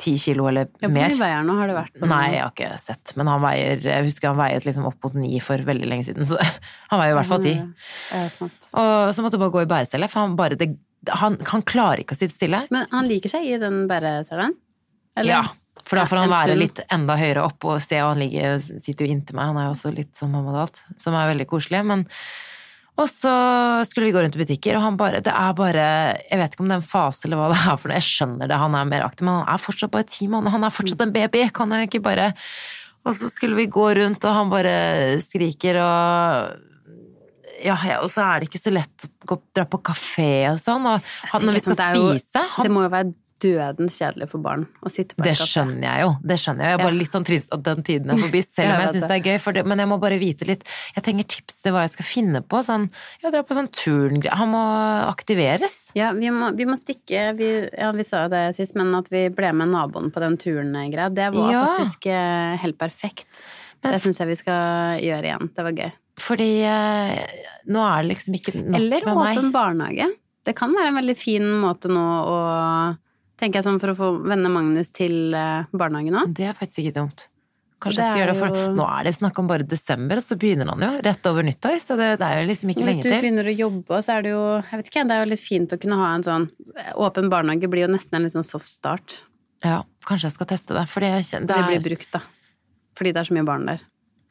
ti 0.02 0.16
kilo 0.22 0.48
eller 0.50 0.72
mer. 0.72 0.88
hvor 0.88 0.96
mye 0.96 1.20
veier 1.20 1.38
han 1.38 1.50
nå? 1.52 1.58
Har 1.60 1.70
det 1.70 1.76
vært 1.78 2.08
Nei, 2.10 2.24
jeg 2.34 2.42
har 2.42 2.56
ikke 2.56 2.80
sett, 2.82 3.14
men 3.20 3.30
han 3.30 3.44
veier 3.44 3.86
Jeg 3.86 4.08
husker 4.10 4.32
han 4.32 4.40
veiet 4.42 4.66
liksom 4.66 4.88
opp 4.90 4.98
mot 5.06 5.20
ni 5.22 5.38
for 5.46 5.62
veldig 5.70 5.92
lenge 5.92 6.08
siden, 6.10 6.26
så 6.26 6.42
han 6.90 7.04
veier 7.04 7.14
i 7.14 7.20
hvert 7.20 7.30
fall 7.30 7.46
ti. 7.46 7.54
Ja. 7.54 8.50
Og 8.82 9.14
så 9.14 9.26
måtte 9.26 9.38
jeg 9.38 9.46
bare 9.46 9.56
gå 9.60 9.64
i 9.68 9.70
bærecelle, 9.76 10.10
for 10.10 10.26
han 10.26 10.36
bare 10.42 10.58
det, 10.58 10.72
han, 11.10 11.38
han 11.50 11.66
klarer 11.68 12.04
ikke 12.04 12.16
å 12.16 12.20
sitte 12.20 12.38
stille. 12.38 12.64
Men 12.74 12.88
han 12.92 13.10
liker 13.10 13.32
seg 13.34 13.50
i 13.50 13.60
den 13.62 13.84
bæreselen? 13.90 14.56
Ja, 15.28 15.44
for 15.84 16.00
da 16.00 16.08
får 16.10 16.24
han 16.24 16.32
være 16.32 16.56
litt 16.58 16.80
enda 16.94 17.18
høyere 17.20 17.44
opp 17.48 17.68
og 17.68 17.82
se, 17.84 18.00
og 18.02 18.14
han 18.14 18.24
ligger, 18.24 18.58
sitter 18.62 19.06
jo 19.06 19.13
inntil 19.13 19.38
meg. 19.38 19.52
Han 19.52 19.60
er 19.62 19.68
jo 19.68 19.76
også 19.76 19.94
litt 19.94 20.16
som 20.18 20.32
mamma 20.34 20.56
og 20.56 20.63
alt, 20.63 20.84
som 21.02 21.18
er 21.18 21.32
veldig 21.34 21.48
koselig. 21.50 21.84
Men 21.89 22.08
og 22.94 23.08
så 23.10 23.34
skulle 23.89 24.06
vi 24.06 24.13
gå 24.13 24.22
rundt 24.22 24.36
i 24.38 24.42
butikker, 24.44 24.78
og 24.78 24.84
han 24.86 24.98
bare 25.00 25.22
Det 25.26 25.34
er 25.34 25.56
bare 25.58 25.86
Jeg 26.30 26.38
vet 26.38 26.54
ikke 26.54 26.62
om 26.62 26.70
det 26.70 26.76
er 26.76 26.84
en 26.84 26.92
fase 26.92 27.26
eller 27.26 27.39
hva 27.39 27.48
det 27.50 27.58
er 27.58 27.80
for 27.82 27.89
noe, 27.89 27.98
jeg 27.98 28.10
skjønner 28.10 28.52
det, 28.52 28.60
han 28.62 28.78
er 28.78 28.92
mer 28.92 29.06
aktiv, 29.08 29.26
men 29.26 29.39
han 29.39 29.50
er 29.50 29.63
fortsatt 29.63 29.94
bare 29.96 30.06
ti 30.06 30.28
måneder, 30.30 30.54
han 30.54 30.68
er 30.68 30.76
fortsatt 30.76 31.02
en 31.02 31.16
baby, 31.16 31.42
kan 31.58 31.74
jeg 31.74 31.89
ikke 31.89 32.04
bare 32.06 32.28
Og 33.04 33.18
så 33.18 33.32
skulle 33.34 33.58
vi 33.58 33.66
gå 33.66 33.88
rundt, 33.98 34.24
og 34.24 34.38
han 34.38 34.54
bare 34.54 34.76
skriker 35.26 35.82
og 35.82 36.70
ja, 37.63 37.76
og 38.04 38.10
så 38.12 38.21
er 38.28 38.39
det 38.43 38.49
ikke 38.52 38.62
så 38.63 38.73
lett 38.76 39.10
å 39.10 39.32
gå, 39.34 39.39
dra 39.56 39.65
på 39.65 39.82
kafé 39.82 40.30
og 40.52 40.60
sånn, 40.62 40.86
og 40.86 41.02
han, 41.32 41.41
når 41.47 41.54
vi 41.60 41.60
skal 41.65 41.76
sant, 41.80 41.93
det 41.93 42.02
jo- 42.02 42.13
spise 42.19 42.47
han, 42.58 42.63
Det 42.67 42.71
må 42.76 42.84
jo 42.86 42.89
være 42.93 43.13
dødens 43.43 43.97
kjedelig 43.99 44.30
for 44.32 44.39
barn 44.39 44.62
å 44.86 44.88
sitte 44.89 45.17
på 45.17 45.23
det 45.26 45.34
kafé. 45.34 45.41
Det 45.43 45.47
skjønner 45.52 45.84
jeg 45.84 46.04
jo. 46.06 46.12
Det 46.23 46.36
skjønner 46.39 46.63
jeg. 46.63 46.69
Jeg 46.69 46.73
er 46.78 46.84
bare 46.84 46.93
Ja. 46.93 46.99
litt 47.02 47.12
sånn 47.12 47.26
trist 47.28 47.49
at 47.52 47.63
den 47.65 47.82
tiden 47.84 48.12
er 48.13 48.15
forbi, 48.21 48.39
selv 48.56 48.69
om 48.69 48.80
Jeg 48.80 48.86
jeg 48.86 48.93
syns 48.93 49.08
det 49.10 49.17
er 49.17 49.26
gøy. 49.28 49.54
Det, 49.58 49.65
men 49.67 49.78
jeg 49.84 49.88
må 49.91 49.97
bare 49.99 50.19
vite 50.21 50.47
litt 50.47 50.63
Jeg 50.95 51.04
trenger 51.04 51.28
tips 51.28 51.58
til 51.62 51.73
hva 51.76 51.82
jeg 51.84 51.91
skal 51.91 52.06
finne 52.08 52.41
på. 52.41 52.62
Sånn, 52.63 52.86
ja, 53.21 53.30
dra 53.34 53.41
på 53.43 53.58
sånn 53.58 53.67
turn 53.76 54.21
Han 54.32 54.49
må 54.54 54.63
aktiveres. 55.12 55.91
Ja, 55.93 56.13
vi 56.13 56.30
må, 56.32 56.56
vi 56.56 56.63
må 56.69 56.78
stikke 56.80 57.36
vi, 57.36 57.49
Ja, 57.78 57.91
vi 57.91 58.04
sa 58.08 58.23
jo 58.28 58.30
det 58.30 58.56
sist, 58.56 58.76
men 58.80 58.93
at 58.95 59.10
vi 59.12 59.28
ble 59.28 59.52
med 59.52 59.67
naboen 59.76 60.08
på 60.13 60.23
den 60.23 60.38
turen-greia, 60.38 61.13
det 61.13 61.34
var 61.34 61.52
Ja. 61.52 61.65
faktisk 61.76 62.08
eh, 62.08 62.56
helt 62.63 62.78
perfekt. 62.78 63.28
Men- 63.84 63.91
det 63.91 64.02
syns 64.02 64.19
jeg 64.19 64.28
vi 64.30 64.36
skal 64.36 65.02
gjøre 65.04 65.23
igjen. 65.28 65.49
Det 65.54 65.63
var 65.67 65.71
gøy. 65.73 65.91
Fordi 66.21 66.49
eh, 66.62 67.45
nå 67.73 67.82
er 67.88 68.04
det 68.04 68.12
liksom 68.13 68.36
ikke 68.38 68.54
nok 68.60 68.76
Eller 68.78 69.06
med 69.06 69.15
meg. 69.17 69.23
Eller 69.23 69.39
åpen 69.41 69.52
barnehage. 69.56 70.10
Det 70.45 70.54
kan 70.56 70.73
være 70.76 70.91
en 70.91 70.99
veldig 70.99 71.15
fin 71.17 71.47
måte 71.63 71.89
nå 71.91 72.04
å 72.04 72.38
Tenker 73.39 73.60
jeg 73.60 73.65
sånn 73.65 73.80
for 73.82 73.91
å 73.91 73.95
få 73.97 74.08
venne 74.30 74.47
Magnus 74.54 74.91
til 74.93 75.34
eh, 75.36 75.65
barnehagen 75.73 76.15
òg. 76.15 76.34
Det 76.38 76.45
er 76.52 76.54
faktisk 76.56 76.84
ikke 76.84 76.93
dumt. 76.99 77.23
Kanskje 77.84 77.97
Det 77.99 78.04
jeg 78.06 78.12
skal 78.13 78.21
gjøre 78.21 78.32
det, 78.32 78.39
for 78.39 78.47
er 78.54 78.62
jo- 78.62 78.76
nå 78.78 78.86
er 78.99 79.04
det 79.04 79.13
snakk 79.17 79.39
om 79.41 79.47
bare 79.49 79.65
desember, 79.67 80.15
og 80.21 80.23
så 80.23 80.38
begynner 80.39 80.69
han 80.69 80.80
jo 80.86 81.02
rett 81.04 81.26
over 81.28 81.43
nyttår, 81.43 81.76
så 81.84 81.97
det, 81.99 82.19
det 82.21 82.28
er 82.30 82.38
jo 82.39 82.47
liksom 82.47 82.69
ikke 82.71 82.86
lenge 82.86 82.93
til. 82.93 82.93
Hvis 82.93 83.04
du 83.04 83.10
til. 83.10 83.21
begynner 83.26 83.49
å 83.49 83.56
jobbe, 83.58 83.97
så 84.06 84.13
er 84.13 84.21
det 84.21 84.32
jo 84.32 84.43
Jeg 84.62 84.78
vet 84.80 84.91
ikke, 84.93 85.04
det 85.10 85.15
er 85.17 85.26
jo 85.26 85.30
litt 85.34 85.43
fint 85.43 85.73
å 85.76 85.80
kunne 85.82 85.97
ha 85.99 86.13
en 86.15 86.23
sånn 86.23 86.45
Åpen 86.95 87.30
barnehage 87.34 87.67
blir 87.73 87.88
jo 87.88 87.91
nesten 87.91 88.15
en 88.15 88.23
litt 88.23 88.32
sånn 88.38 88.45
soft 88.47 88.69
start. 88.71 89.23
Ja, 89.65 89.82
kanskje 90.06 90.30
jeg 90.30 90.38
skal 90.38 90.47
teste 90.54 90.78
det, 90.78 90.86
fordi 90.88 91.10
jeg 91.12 91.23
kjenner 91.28 91.47
Det, 91.47 91.58
det 91.58 91.67
blir 91.67 91.82
er, 91.82 91.88
brukt, 91.89 92.12
da. 92.13 92.21
Fordi 92.95 93.12
det 93.12 93.19
er 93.19 93.28
så 93.28 93.34
mye 93.36 93.45
barn 93.49 93.65
der. 93.65 93.82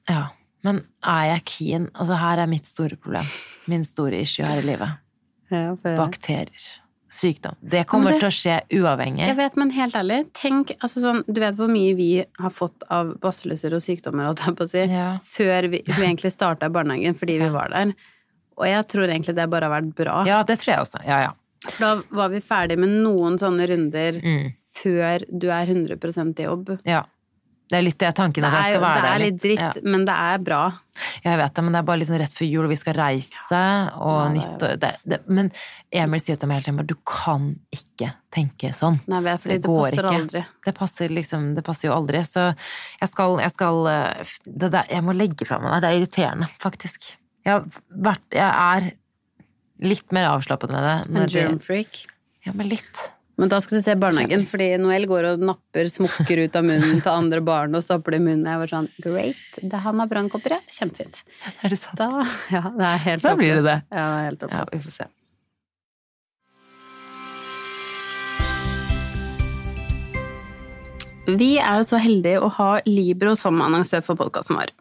ja. 0.08 0.28
Men 0.64 0.84
er 1.04 1.24
jeg 1.34 1.44
keen? 1.44 1.88
Altså, 1.94 2.16
her 2.18 2.38
er 2.38 2.46
mitt 2.46 2.66
store 2.66 2.96
problem. 2.96 3.24
Min 3.66 3.82
store 3.84 4.20
issue 4.22 4.44
her 4.46 4.60
i 4.62 4.66
livet. 4.66 4.98
Bakterier. 5.82 6.78
Sykdom. 7.12 7.56
Det 7.60 7.86
kommer 7.86 8.10
det- 8.12 8.20
til 8.20 8.28
å 8.28 8.32
skje 8.32 8.60
uavhengig. 8.80 9.26
Jeg 9.26 9.36
vet, 9.36 9.56
men 9.56 9.70
helt 9.70 9.92
ærlig, 9.94 10.32
tenk 10.32 10.70
altså 10.80 11.00
sånn, 11.02 11.24
Du 11.30 11.40
vet 11.42 11.54
hvor 11.56 11.68
mye 11.68 11.94
vi 11.94 12.24
har 12.38 12.50
fått 12.50 12.82
av 12.88 13.18
basseluser 13.20 13.74
og 13.74 13.82
sykdommer, 13.82 14.32
å 14.32 14.68
si, 14.68 14.78
Ja. 14.78 15.18
før 15.18 15.68
vi, 15.70 15.82
vi 15.86 15.92
egentlig 16.06 16.32
starta 16.32 16.64
i 16.66 16.68
barnehagen 16.70 17.14
fordi 17.14 17.38
vi 17.38 17.48
var 17.50 17.68
der. 17.68 17.94
Og 18.56 18.64
jeg 18.66 18.88
tror 18.88 19.08
egentlig 19.08 19.34
det 19.34 19.50
bare 19.50 19.64
har 19.68 19.82
vært 19.82 19.94
bra. 19.94 20.24
ja, 20.24 20.42
det 20.42 20.58
tror 20.58 20.72
jeg 20.74 20.78
også. 20.78 21.04
Ja, 21.06 21.20
ja. 21.20 21.32
For 21.68 21.78
da 21.96 22.02
var 22.10 22.28
vi 22.30 22.38
ferdig 22.40 22.78
med 22.78 22.88
noen 22.88 23.36
sånne 23.38 23.68
runder 23.68 24.20
Mm. 24.22 24.54
før 24.74 25.38
du 25.38 25.50
er 25.50 25.66
100% 25.66 26.38
i 26.40 26.44
jobb. 26.44 26.78
ja. 26.86 27.02
Det 27.72 27.78
er 27.78 27.84
litt 27.86 27.96
det 28.02 28.10
tanken 28.18 28.44
at 28.44 28.52
jeg 28.58 28.74
skal 28.74 28.82
være 28.84 28.94
der. 28.94 29.02
det 29.02 29.12
er 29.12 29.22
litt 29.22 29.38
dritt, 29.40 29.60
Ja. 29.80 29.82
men 29.94 30.02
det 30.04 30.14
er 30.14 30.42
bra. 30.44 30.58
Jeg 31.24 31.38
vet 31.40 31.54
det, 31.56 31.62
men 31.64 31.72
det 31.72 31.78
er 31.80 31.86
bare 31.88 32.00
liksom 32.02 32.18
rett 32.20 32.34
før 32.36 32.48
jul, 32.50 32.64
og 32.66 32.72
vi 32.74 32.76
skal 32.76 32.94
reise, 32.98 33.60
og 33.96 34.18
Ja, 34.18 34.26
nyttår 34.34 34.74
nytt 34.74 34.80
det, 34.82 34.90
det, 35.08 35.18
Men 35.32 35.48
Emil 36.02 36.20
sier 36.20 36.36
til 36.36 36.50
meg 36.50 36.58
hele 36.60 36.66
tiden 36.68 36.76
bare 36.82 36.90
du 36.92 36.96
kan 37.08 37.46
ikke 37.72 38.10
tenke 38.36 38.74
sånn. 38.76 39.00
Nei, 39.08 39.22
vet, 39.24 39.40
fordi 39.40 39.56
Det 39.56 39.62
det, 39.62 39.70
går 39.72 39.82
passer 39.86 40.02
ikke. 40.04 40.20
aldri. 40.20 40.44
Det 40.68 40.74
passer 40.76 41.08
liksom, 41.16 41.54
det 41.56 41.64
passer 41.64 41.88
jo 41.88 41.94
aldri. 41.96 42.20
Så 42.28 42.44
jeg 43.00 43.08
skal, 43.08 43.38
jeg 43.40 43.50
skal 43.56 43.86
eh, 43.86 44.36
det 44.44 44.70
der, 44.76 44.84
Jeg 44.92 45.02
må 45.08 45.16
legge 45.16 45.48
fra 45.48 45.58
meg 45.58 45.72
det. 45.72 45.80
Det 45.80 45.88
er 45.90 46.00
irriterende, 46.02 46.50
faktisk. 46.60 47.16
Jeg, 47.48 47.64
vært, 47.88 48.20
jeg 48.36 48.52
er 48.52 48.92
litt 49.80 50.12
mer 50.12 50.28
avslappet 50.36 50.70
med 50.70 50.84
det. 50.84 51.16
En 51.22 51.26
germ-freak. 51.26 52.04
Ja, 52.44 52.52
men 52.52 52.68
litt. 52.68 53.08
Men 53.40 53.48
da 53.48 53.58
skal 53.64 53.78
du 53.78 53.82
se 53.84 53.94
barnehagen, 53.96 54.44
fordi 54.48 54.66
Noel 54.80 55.06
går 55.08 55.30
og 55.30 55.44
napper 55.46 55.88
smokker 55.88 56.44
ut 56.44 56.58
av 56.58 56.66
munnen 56.68 57.00
til 57.00 57.12
andre 57.12 57.40
barn 57.44 57.72
og 57.78 57.84
stapper 57.84 58.14
det 58.14 58.20
i 58.20 58.26
munnen. 58.26 58.44
Jeg 58.44 58.60
var 58.60 58.72
sånn 58.74 58.90
Great. 59.02 59.40
Det, 59.56 59.80
han 59.86 60.02
har 60.02 60.10
brannkopper, 60.10 60.58
ja. 60.58 60.60
Kjempefint. 60.68 61.22
Er 61.64 61.72
det 61.72 61.80
sant? 61.80 61.96
Da, 61.98 62.26
ja, 62.52 62.66
det 62.76 62.86
er 62.90 63.02
helt 63.08 63.24
Da 63.24 63.34
blir 63.40 63.56
det 63.56 63.64
det. 63.66 63.80
Ja, 63.88 64.04
det 64.04 64.20
er 64.20 64.30
helt 64.30 64.48
Ja, 64.52 64.62
vi 64.74 64.84
får 64.84 64.96
se. 65.00 65.10
Vi 71.32 71.52
er 71.62 71.78
jo 71.78 71.84
så 71.86 72.00
heldige 72.02 72.40
å 72.42 72.48
ha 72.58 72.70
Libro 72.88 73.36
som 73.38 73.60
annonsør 73.62 74.02
for 74.04 74.18
podkasten 74.18 74.58
vår. 74.58 74.72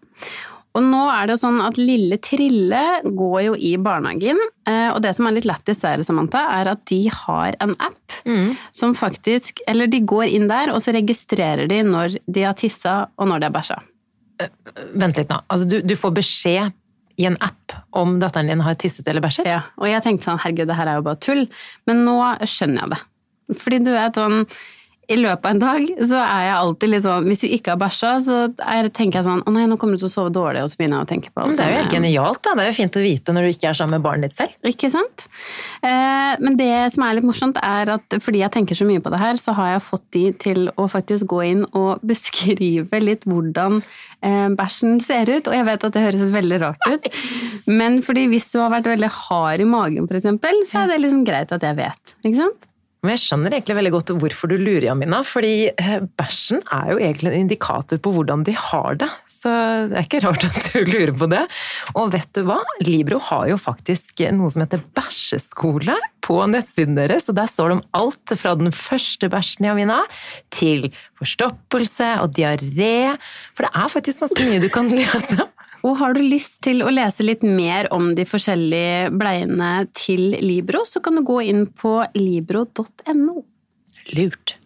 Og 0.78 0.86
nå 0.88 1.02
er 1.12 1.28
det 1.28 1.34
jo 1.36 1.42
sånn 1.42 1.58
at 1.66 1.76
lille 1.78 2.16
Trille 2.24 2.82
går 3.04 3.40
jo 3.50 3.56
i 3.60 3.74
barnehagen, 3.82 4.38
eh, 4.70 4.88
og 4.94 5.02
det 5.04 5.12
som 5.18 5.28
er 5.28 5.36
litt 5.36 5.48
lættis 5.50 5.82
der, 5.84 6.00
Samantha, 6.08 6.46
er 6.62 6.70
at 6.72 6.86
de 6.88 7.02
har 7.12 7.58
en 7.60 7.76
app 7.80 7.98
Mm. 8.26 8.56
som 8.72 8.94
faktisk 8.94 9.60
Eller 9.68 9.88
de 9.88 10.00
går 10.00 10.30
inn 10.30 10.48
der, 10.48 10.70
og 10.72 10.80
så 10.84 10.94
registrerer 10.94 11.68
de 11.68 11.82
når 11.84 12.18
de 12.30 12.42
har 12.46 12.54
tissa, 12.54 13.08
og 13.18 13.28
når 13.28 13.40
de 13.40 13.46
har 13.50 13.56
bæsja. 13.56 13.80
Vent 14.96 15.18
litt 15.18 15.30
nå. 15.30 15.40
Altså, 15.50 15.68
du, 15.70 15.82
du 15.82 15.96
får 15.96 16.14
beskjed 16.18 16.72
i 17.22 17.26
en 17.28 17.38
app 17.44 17.76
om 17.94 18.20
datteren 18.22 18.48
din 18.50 18.62
har 18.64 18.76
tisset 18.80 19.08
eller 19.12 19.22
bæsjet? 19.22 19.46
Ja, 19.46 19.62
og 19.78 19.88
jeg 19.92 20.02
tenkte 20.06 20.30
sånn, 20.30 20.40
herregud, 20.42 20.68
det 20.72 20.78
her 20.80 20.88
er 20.88 20.96
jo 21.02 21.06
bare 21.06 21.20
tull. 21.22 21.44
Men 21.86 22.06
nå 22.08 22.16
skjønner 22.48 22.86
jeg 22.86 22.94
det. 22.96 23.02
Fordi 23.62 23.80
du 23.84 23.92
vet 23.92 24.16
sånn 24.18 24.46
i 25.12 25.18
løpet 25.20 25.46
av 25.46 25.52
en 25.56 25.62
dag 25.62 25.88
så 26.08 26.20
er 26.22 26.46
jeg 26.48 26.56
alltid 26.56 26.92
litt 26.92 27.04
sånn 27.06 27.28
Hvis 27.30 27.44
du 27.44 27.48
ikke 27.50 27.74
har 27.74 27.80
bæsja, 27.82 28.12
så 28.24 28.38
er, 28.64 28.90
tenker 28.94 29.20
jeg 29.20 29.28
sånn 29.28 29.44
Å 29.48 29.54
nei, 29.54 29.66
nå 29.70 29.78
kommer 29.82 29.98
du 29.98 30.04
til 30.04 30.10
å 30.10 30.14
sove 30.14 30.32
dårlig, 30.34 30.64
og 30.64 30.72
så 30.72 30.80
begynner 30.80 31.02
jeg 31.02 31.08
å 31.08 31.12
tenke 31.12 31.34
på 31.34 31.48
Men 31.48 31.58
det 31.60 31.66
er 31.66 31.74
jo 31.74 31.80
helt 31.82 31.96
genialt, 31.98 32.42
da. 32.46 32.56
Det 32.58 32.66
er 32.66 32.72
jo 32.72 32.78
fint 32.78 33.00
å 33.00 33.04
vite 33.06 33.36
når 33.36 33.48
du 33.48 33.52
ikke 33.56 33.72
er 33.72 33.80
sammen 33.80 33.98
med 33.98 34.06
barnet 34.06 34.32
ditt 34.32 34.40
selv. 34.40 34.56
Ikke 34.72 34.92
sant? 34.94 35.28
Eh, 35.84 36.34
men 36.44 36.58
det 36.60 36.72
som 36.96 37.06
er 37.06 37.18
litt 37.18 37.28
morsomt, 37.28 37.60
er 37.62 37.94
at 37.98 38.18
fordi 38.24 38.44
jeg 38.44 38.54
tenker 38.56 38.78
så 38.78 38.88
mye 38.88 39.04
på 39.04 39.12
det 39.14 39.22
her, 39.22 39.40
så 39.42 39.56
har 39.58 39.74
jeg 39.74 39.86
fått 39.88 40.08
de 40.16 40.24
til 40.46 40.72
å 40.80 40.88
faktisk 40.92 41.30
gå 41.32 41.44
inn 41.50 41.66
og 41.72 42.02
beskrive 42.12 43.04
litt 43.04 43.28
hvordan 43.30 43.82
eh, 43.82 44.48
bæsjen 44.58 45.00
ser 45.04 45.32
ut. 45.32 45.50
Og 45.50 45.58
jeg 45.58 45.68
vet 45.68 45.88
at 45.88 45.98
det 45.98 46.06
høres 46.08 46.34
veldig 46.34 46.62
rart 46.64 46.90
ut, 46.90 47.12
men 47.70 48.02
fordi 48.06 48.28
hvis 48.32 48.52
du 48.54 48.62
har 48.64 48.74
vært 48.74 48.92
veldig 48.92 49.12
hard 49.28 49.64
i 49.64 49.70
magen, 49.70 50.10
eksempel, 50.22 50.66
så 50.70 50.84
er 50.84 50.94
det 50.94 51.02
liksom 51.06 51.26
greit 51.28 51.54
at 51.56 51.64
jeg 51.66 51.80
vet. 51.80 52.20
Ikke 52.22 52.38
sant? 52.38 52.71
Men 53.02 53.16
jeg 53.16 53.22
skjønner 53.24 53.56
egentlig 53.56 53.76
veldig 53.80 53.92
godt 53.96 54.12
hvorfor 54.22 54.50
du 54.52 54.60
lurer, 54.62 54.86
Jamina. 54.86 55.24
Fordi 55.26 55.54
eh, 55.72 56.04
bæsjen 56.22 56.62
er 56.70 56.92
jo 56.92 57.00
egentlig 57.02 57.32
en 57.32 57.46
indikator 57.48 57.98
på 57.98 58.12
hvordan 58.14 58.44
de 58.46 58.54
har 58.54 59.00
det. 59.02 59.08
Så 59.26 59.50
det 59.90 59.98
er 59.98 60.06
ikke 60.06 60.22
rart 60.28 60.46
at 60.46 60.70
du 60.70 60.84
lurer 60.92 61.14
på 61.18 61.30
det. 61.32 61.42
Og 61.98 62.12
vet 62.14 62.30
du 62.38 62.44
hva? 62.46 62.60
Libro 62.86 63.18
har 63.32 63.48
jo 63.50 63.58
faktisk 63.62 64.22
noe 64.38 64.54
som 64.54 64.62
heter 64.68 64.84
bæsjeskole 64.94 65.98
på 66.22 66.38
nettsiden 66.54 67.00
deres. 67.00 67.26
Og 67.32 67.40
der 67.42 67.50
står 67.50 67.72
det 67.72 67.80
om 67.80 67.84
alt 68.04 68.36
fra 68.38 68.54
den 68.60 68.70
første 68.76 69.32
bæsjen, 69.34 69.72
Jamina, 69.72 70.04
til 70.54 70.92
forstoppelse 71.18 72.14
og 72.22 72.38
diaré. 72.38 73.18
For 73.58 73.66
det 73.66 73.74
er 73.74 73.96
faktisk 73.98 74.28
ganske 74.28 74.46
mye 74.46 74.62
du 74.62 74.70
kan 74.70 74.94
lese 75.00 75.50
og 75.82 75.98
har 75.98 76.16
du 76.16 76.22
lyst 76.24 76.60
til 76.66 76.84
å 76.86 76.94
lese 76.94 77.26
litt 77.26 77.44
mer 77.46 77.90
om 77.94 78.12
de 78.18 78.26
forskjellige 78.30 79.12
bleiene 79.18 79.74
til 79.98 80.38
Libro, 80.42 80.86
så 80.86 81.02
kan 81.04 81.18
du 81.18 81.26
gå 81.26 81.42
inn 81.50 81.68
på 81.68 82.00
libro.no. 82.18 83.42
Lurt. 84.16 84.58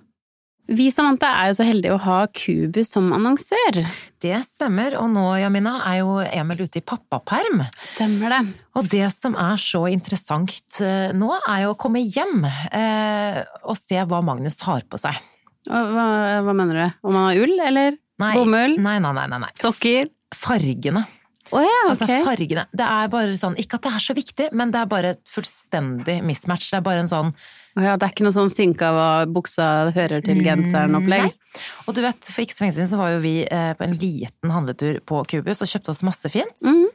Vi 0.65 0.87
Samantha, 0.89 1.29
er 1.37 1.51
jo 1.51 1.57
så 1.59 1.65
heldige 1.67 1.93
å 1.93 2.01
ha 2.01 2.15
Kubus 2.33 2.89
som 2.95 3.11
annonsør. 3.13 3.83
Det 4.21 4.39
stemmer, 4.47 4.95
og 4.97 5.11
nå 5.13 5.25
Jamina, 5.37 5.75
er 5.85 5.99
jo 5.99 6.15
Emil 6.25 6.63
ute 6.65 6.81
i 6.81 6.85
pappaperm. 6.85 7.61
Stemmer 7.93 8.33
det. 8.33 8.39
Og 8.73 8.89
det 8.89 9.05
som 9.13 9.37
er 9.37 9.61
så 9.61 9.83
interessant 9.93 10.79
eh, 10.81 11.13
nå, 11.13 11.29
er 11.37 11.67
jo 11.67 11.75
å 11.75 11.77
komme 11.77 12.01
hjem 12.01 12.47
eh, 12.49 13.43
og 13.61 13.77
se 13.77 14.01
hva 14.09 14.23
Magnus 14.25 14.57
har 14.65 14.87
på 14.89 14.97
seg. 15.05 15.21
Hva, 15.69 16.07
hva 16.45 16.57
mener 16.57 16.81
du? 16.81 16.97
Om 17.05 17.13
han 17.13 17.29
har 17.29 17.45
ull, 17.45 17.55
eller 17.69 18.01
nei, 18.21 18.33
bomull? 18.37 18.77
Nei, 18.81 18.99
nei, 19.03 19.13
nei, 19.19 19.41
nei. 19.45 19.53
Sokker? 19.59 20.11
fargene. 20.35 21.05
Oh, 21.51 21.61
ja, 21.61 21.73
altså, 21.89 22.07
okay. 22.07 22.17
Altså 22.17 22.31
fargene. 22.31 22.63
Det 22.73 22.85
er 22.89 23.11
bare 23.13 23.35
sånn, 23.37 23.55
Ikke 23.61 23.77
at 23.77 23.85
det 23.85 23.91
er 23.93 24.03
så 24.03 24.15
viktig, 24.17 24.47
men 24.57 24.71
det 24.73 24.81
er 24.81 24.89
bare 24.89 25.13
et 25.13 25.21
fullstendig 25.29 26.17
mismatch. 26.25 26.71
Det 26.71 26.79
er 26.79 26.85
bare 26.87 27.03
en 27.03 27.11
sånn 27.11 27.29
oh, 27.31 27.83
ja, 27.85 27.93
Det 27.93 28.07
er 28.07 28.15
ikke 28.15 28.25
noe 28.25 28.35
sånn 28.35 28.51
synka 28.53 28.89
hva 28.95 29.09
buksa 29.29 29.69
hører 29.95 30.25
til 30.25 30.41
genseren-opplegg? 30.45 31.29
Nei. 31.29 31.63
Og 31.85 31.97
du 31.97 32.01
vet, 32.05 32.31
for 32.31 32.43
ikke 32.43 32.57
så 32.57 32.65
lenge 32.65 32.77
siden 32.79 32.91
så 32.91 32.99
var 32.99 33.13
jo 33.13 33.21
vi 33.23 33.37
eh, 33.45 33.71
på 33.77 33.85
en 33.85 33.97
liten 34.01 34.55
handletur 34.55 34.99
på 35.05 35.21
Kubus 35.29 35.61
og 35.61 35.69
kjøpte 35.69 35.93
oss 35.93 36.05
masse 36.07 36.33
fint. 36.33 36.65
Mm 36.65 36.94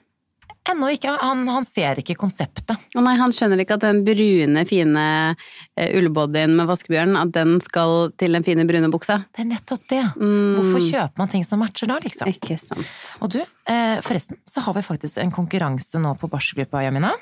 ennå 0.69 0.91
ikke. 0.95 1.15
Han, 1.23 1.47
han, 1.49 1.67
ser 1.67 2.01
ikke 2.03 2.17
konseptet. 2.21 2.77
Å 2.77 3.05
nei, 3.05 3.15
han 3.21 3.33
skjønner 3.35 3.63
ikke 3.63 3.79
at 3.79 3.87
den 3.87 4.03
brune, 4.07 4.65
fine 4.69 5.07
uh, 5.35 5.89
ullbodyen 6.01 6.57
med 6.59 6.69
vaskebjørn, 6.71 7.17
at 7.21 7.33
den 7.37 7.57
skal 7.65 8.11
til 8.21 8.37
den 8.37 8.47
fine, 8.47 8.67
brune 8.69 8.91
buksa. 8.93 9.23
Det 9.33 9.45
er 9.45 9.51
nettopp 9.55 9.89
det. 9.93 10.03
Mm. 10.21 10.59
Hvorfor 10.59 10.85
kjøper 10.85 11.25
man 11.25 11.33
ting 11.33 11.47
som 11.47 11.63
matcher 11.63 11.91
da, 11.91 11.99
liksom? 12.05 12.31
Ikke 12.31 12.59
sant. 12.61 12.93
Og 13.25 13.33
du, 13.37 13.41
uh, 13.43 13.97
forresten 14.05 14.41
så 14.49 14.65
har 14.67 14.77
vi 14.77 14.87
faktisk 14.87 15.23
en 15.23 15.35
konkurranse 15.35 16.01
nå 16.03 16.15
på 16.21 16.31
barselgruppa, 16.31 16.85
Jamina 16.87 17.15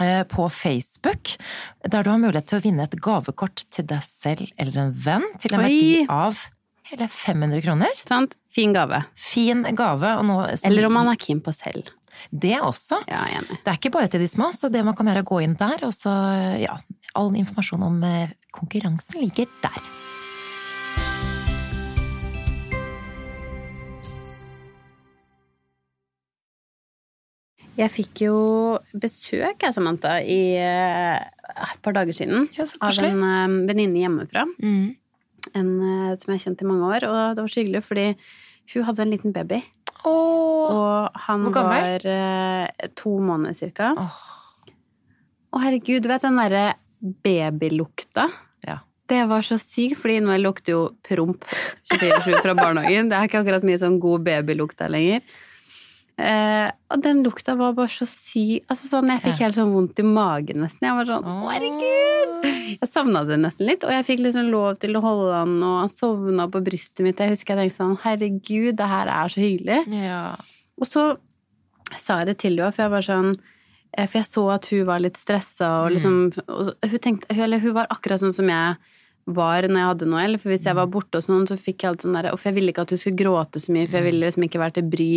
eh, 0.00 0.22
på 0.24 0.48
Facebook, 0.50 1.36
der 1.88 2.02
du 2.02 2.10
har 2.10 2.20
mulighet 2.20 2.48
til 2.50 2.60
å 2.60 2.64
vinne 2.64 2.86
et 2.86 2.98
gavekort 3.02 3.64
til 3.72 3.86
deg 3.88 4.04
selv 4.06 4.48
eller 4.56 4.86
en 4.86 4.92
venn 5.06 5.26
til 5.42 5.56
en 5.56 5.64
Oi. 5.64 5.68
verdi 5.68 6.04
av 6.08 6.44
hele 6.92 7.08
500 7.08 7.64
kroner. 7.64 8.04
Sant. 8.08 8.36
Fin 8.52 8.74
gave. 8.76 9.04
Fin 9.16 9.64
gave. 9.76 10.14
Nå, 10.28 10.38
eller 10.68 10.88
om 10.88 10.96
man 10.98 11.12
er 11.12 11.20
keen 11.20 11.40
på 11.44 11.54
selv. 11.56 11.92
Det 12.30 12.58
også. 12.60 13.02
Ja, 13.10 13.24
det 13.50 13.66
er 13.66 13.78
ikke 13.78 13.92
bare 13.94 14.10
til 14.12 14.22
de 14.22 14.28
små, 14.30 14.52
så 14.54 14.70
det 14.72 14.84
man 14.86 14.96
kan 14.96 15.08
gjøre 15.08 15.22
er 15.22 15.26
å 15.26 15.32
gå 15.32 15.42
inn 15.44 15.56
der, 15.58 15.82
og 15.86 15.92
så 15.96 16.12
ja, 16.60 16.76
all 17.18 17.34
informasjon 17.36 17.84
om 17.84 17.98
eh, 18.06 18.32
konkurransen 18.54 19.20
ligger 19.22 19.50
der. 19.62 19.82
Jeg 27.72 27.88
fikk 27.88 28.26
jo 28.26 28.36
besøk, 28.92 29.62
jeg, 29.64 29.72
Samantha, 29.72 30.18
i 30.20 30.54
eh, 30.60 31.20
et 31.22 31.78
par 31.84 31.96
dager 31.96 32.16
siden. 32.16 32.50
Ja, 32.56 32.66
av 32.84 32.98
en 33.00 33.22
eh, 33.28 33.60
venninne 33.70 34.02
hjemmefra. 34.04 34.44
Mm. 34.60 34.92
En 35.58 35.70
som 36.20 36.30
jeg 36.30 36.36
har 36.36 36.42
kjent 36.44 36.60
i 36.62 36.66
mange 36.68 36.86
år. 36.86 37.06
Og 37.08 37.20
det 37.34 37.42
var 37.42 37.50
så 37.50 37.62
hyggelig, 37.64 37.80
fordi 37.82 38.04
hun 38.74 38.84
hadde 38.86 39.02
en 39.02 39.10
liten 39.10 39.32
baby. 39.34 39.58
Oh, 40.08 40.72
og 40.72 41.20
han 41.26 41.44
var 41.54 42.06
eh, 42.08 42.88
to 42.98 43.14
måneder 43.22 43.54
cirka. 43.56 43.92
Å, 43.94 44.06
oh. 44.06 44.72
oh, 45.54 45.60
herregud, 45.62 46.02
du 46.02 46.10
vet 46.10 46.24
den 46.26 46.40
derre 46.40 46.64
babylukta? 47.22 48.28
Ja. 48.66 48.80
Det 49.10 49.22
var 49.30 49.46
så 49.46 49.58
sykt, 49.60 49.98
fordi 50.00 50.20
nå 50.24 50.38
lukter 50.40 50.74
jo 50.74 50.82
promp 51.06 51.46
24-7 51.92 52.42
fra 52.42 52.56
barnehagen. 52.58 53.10
Det 53.10 53.18
er 53.18 53.30
ikke 53.30 53.42
akkurat 53.42 53.66
mye 53.66 53.80
sånn 53.82 54.00
god 54.02 54.26
babylukt 54.26 54.78
der 54.82 54.92
lenger. 54.94 55.40
Eh, 56.22 56.68
og 56.92 57.00
den 57.02 57.24
lukta 57.24 57.56
var 57.58 57.72
bare 57.74 57.90
så 57.90 58.06
syk 58.06 58.68
altså 58.70 58.86
sånn, 58.86 59.08
Jeg 59.10 59.22
fikk 59.24 59.40
helt 59.42 59.56
sånn 59.56 59.72
vondt 59.74 59.98
i 59.98 60.04
magen 60.06 60.60
nesten. 60.62 60.86
Jeg 60.86 60.98
var 61.00 61.08
sånn 61.08 61.26
Å, 61.26 61.38
herregud! 61.50 62.46
Jeg 62.82 62.90
savna 62.90 63.24
det 63.26 63.40
nesten 63.42 63.66
litt, 63.66 63.82
og 63.86 63.90
jeg 63.90 64.06
fikk 64.06 64.22
liksom 64.22 64.50
lov 64.52 64.78
til 64.82 64.94
å 64.98 65.02
holde 65.02 65.32
han, 65.34 65.56
og 65.66 65.80
han 65.80 65.90
sovna 65.90 66.46
på 66.52 66.62
brystet 66.62 67.02
mitt. 67.06 67.18
Jeg 67.18 67.34
husker 67.34 67.58
jeg 67.58 67.72
tenkte 67.72 67.80
sånn 67.80 67.98
Herregud, 68.04 68.76
det 68.78 68.88
her 68.92 69.10
er 69.10 69.34
så 69.34 69.42
hyggelig. 69.42 69.80
Ja. 69.98 70.22
Og 70.78 70.88
så 70.88 71.06
sa 71.98 72.20
jeg 72.22 72.30
det 72.30 72.38
til 72.44 72.60
henne, 72.60 72.70
for 72.70 72.86
jeg 72.86 72.94
var 72.94 73.08
sånn 73.08 73.32
eh, 73.34 74.06
For 74.06 74.20
jeg 74.20 74.28
så 74.30 74.46
at 74.54 74.70
hun 74.72 74.86
var 74.88 75.02
litt 75.02 75.18
stressa, 75.18 75.72
og 75.82 75.90
mm. 75.90 75.94
liksom 75.96 76.18
og 76.46 76.72
hun, 76.86 76.98
tenkte, 77.02 77.34
eller 77.34 77.62
hun 77.62 77.78
var 77.80 77.90
akkurat 77.90 78.22
sånn 78.22 78.36
som 78.36 78.52
jeg 78.52 78.78
var 79.26 79.66
når 79.68 79.78
jeg 79.78 79.90
hadde 79.90 80.08
Noel. 80.10 80.36
For 80.40 80.52
hvis 80.52 80.66
jeg 80.66 80.78
var 80.78 80.90
borte 80.90 81.20
hos 81.20 81.28
noen, 81.30 81.46
så 81.48 81.58
fikk 81.60 81.84
jeg 81.84 81.92
alt 81.92 82.04
sånn 82.04 82.16
derre 82.16 82.34
Uff, 82.34 82.46
jeg 82.48 82.56
ville 82.56 82.72
ikke 82.72 82.86
at 82.86 82.94
hun 82.94 83.00
skulle 83.00 83.20
gråte 83.20 83.62
så 83.62 83.74
mye, 83.74 83.86
for 83.86 84.00
jeg 84.00 84.08
ville 84.08 84.26
liksom 84.26 84.46
ikke 84.48 84.62
være 84.62 84.76
til 84.78 84.90
bry 84.92 85.12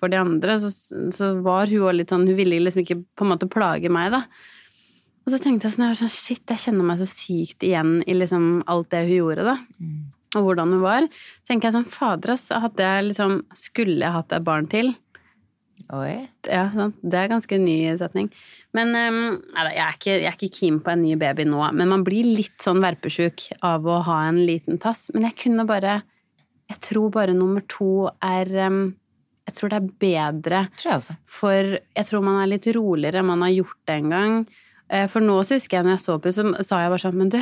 for 0.00 0.12
de 0.12 0.20
andre. 0.20 0.56
Så, 0.62 0.72
så 1.14 1.30
var 1.44 1.70
hun 1.72 1.86
òg 1.88 1.98
litt 1.98 2.14
sånn 2.14 2.26
Hun 2.28 2.38
ville 2.38 2.60
liksom 2.62 2.84
ikke 2.84 3.00
på 3.04 3.26
en 3.26 3.32
måte 3.34 3.50
plage 3.50 3.92
meg, 3.92 4.14
da. 4.14 4.24
Og 5.24 5.32
så 5.32 5.40
tenkte 5.40 5.68
jeg 5.68 5.76
sånn, 5.76 5.86
jeg 5.88 6.00
sånn 6.02 6.12
Shit, 6.12 6.44
jeg 6.52 6.62
kjenner 6.66 6.88
meg 6.88 7.00
så 7.00 7.08
sykt 7.08 7.64
igjen 7.64 7.96
i 8.04 8.16
liksom 8.16 8.64
alt 8.70 8.90
det 8.92 9.06
hun 9.06 9.16
gjorde, 9.18 9.46
da. 9.52 9.56
Mm. 9.80 10.02
Og 10.34 10.48
hvordan 10.48 10.74
hun 10.74 10.82
var. 10.82 11.06
Så 11.44 11.52
tenker 11.52 11.70
jeg 11.70 11.78
sånn 11.78 11.90
Fader, 11.92 12.34
ass. 12.34 12.48
Hadde 12.50 12.82
jeg 12.88 13.08
liksom 13.12 13.40
Skulle 13.58 14.00
jeg 14.02 14.16
hatt 14.16 14.34
et 14.34 14.46
barn 14.46 14.66
til? 14.70 14.94
Oi. 15.92 16.24
Ja, 16.48 16.64
sant. 16.72 16.96
Det 17.02 17.18
er 17.18 17.30
ganske 17.30 17.58
ny 17.60 17.76
setning. 18.00 18.30
Men 18.76 18.94
um, 18.94 19.20
jeg, 19.52 19.76
er 19.76 19.96
ikke, 19.96 20.12
jeg 20.12 20.28
er 20.30 20.36
ikke 20.38 20.56
keen 20.56 20.80
på 20.84 20.92
en 20.94 21.02
ny 21.04 21.14
baby 21.20 21.46
nå. 21.48 21.60
Men 21.76 21.90
man 21.90 22.04
blir 22.06 22.26
litt 22.26 22.56
sånn 22.64 22.82
verpesjuk 22.84 23.48
av 23.66 23.86
å 23.86 24.00
ha 24.06 24.18
en 24.30 24.40
liten 24.46 24.80
tass. 24.82 25.08
Men 25.14 25.28
jeg 25.28 25.40
kunne 25.44 25.68
bare 25.68 26.02
Jeg 26.72 26.80
tror 26.80 27.10
bare 27.12 27.34
nummer 27.36 27.60
to 27.68 28.08
er 28.24 28.48
um, 28.64 28.94
Jeg 29.44 29.58
tror 29.58 29.72
det 29.72 29.80
er 29.80 29.90
bedre. 30.06 30.62
Tror 30.80 30.92
jeg 30.92 31.02
også. 31.02 31.18
For 31.28 31.74
jeg 31.76 32.08
tror 32.08 32.24
man 32.24 32.40
er 32.40 32.54
litt 32.54 32.70
roligere 32.72 33.26
man 33.26 33.44
har 33.44 33.52
gjort 33.52 33.80
det 33.84 33.98
en 33.98 34.14
gang. 34.14 34.38
Uh, 34.88 35.04
for 35.12 35.20
nå 35.24 35.36
så 35.42 35.58
husker 35.58 35.78
jeg 35.78 35.88
når 35.88 35.98
jeg 35.98 36.06
så 36.06 36.18
på, 36.18 36.32
så 36.32 36.48
sa 36.64 36.80
jeg 36.80 36.94
bare 36.94 37.04
sånn 37.04 37.20
Men 37.20 37.34
du, 37.34 37.40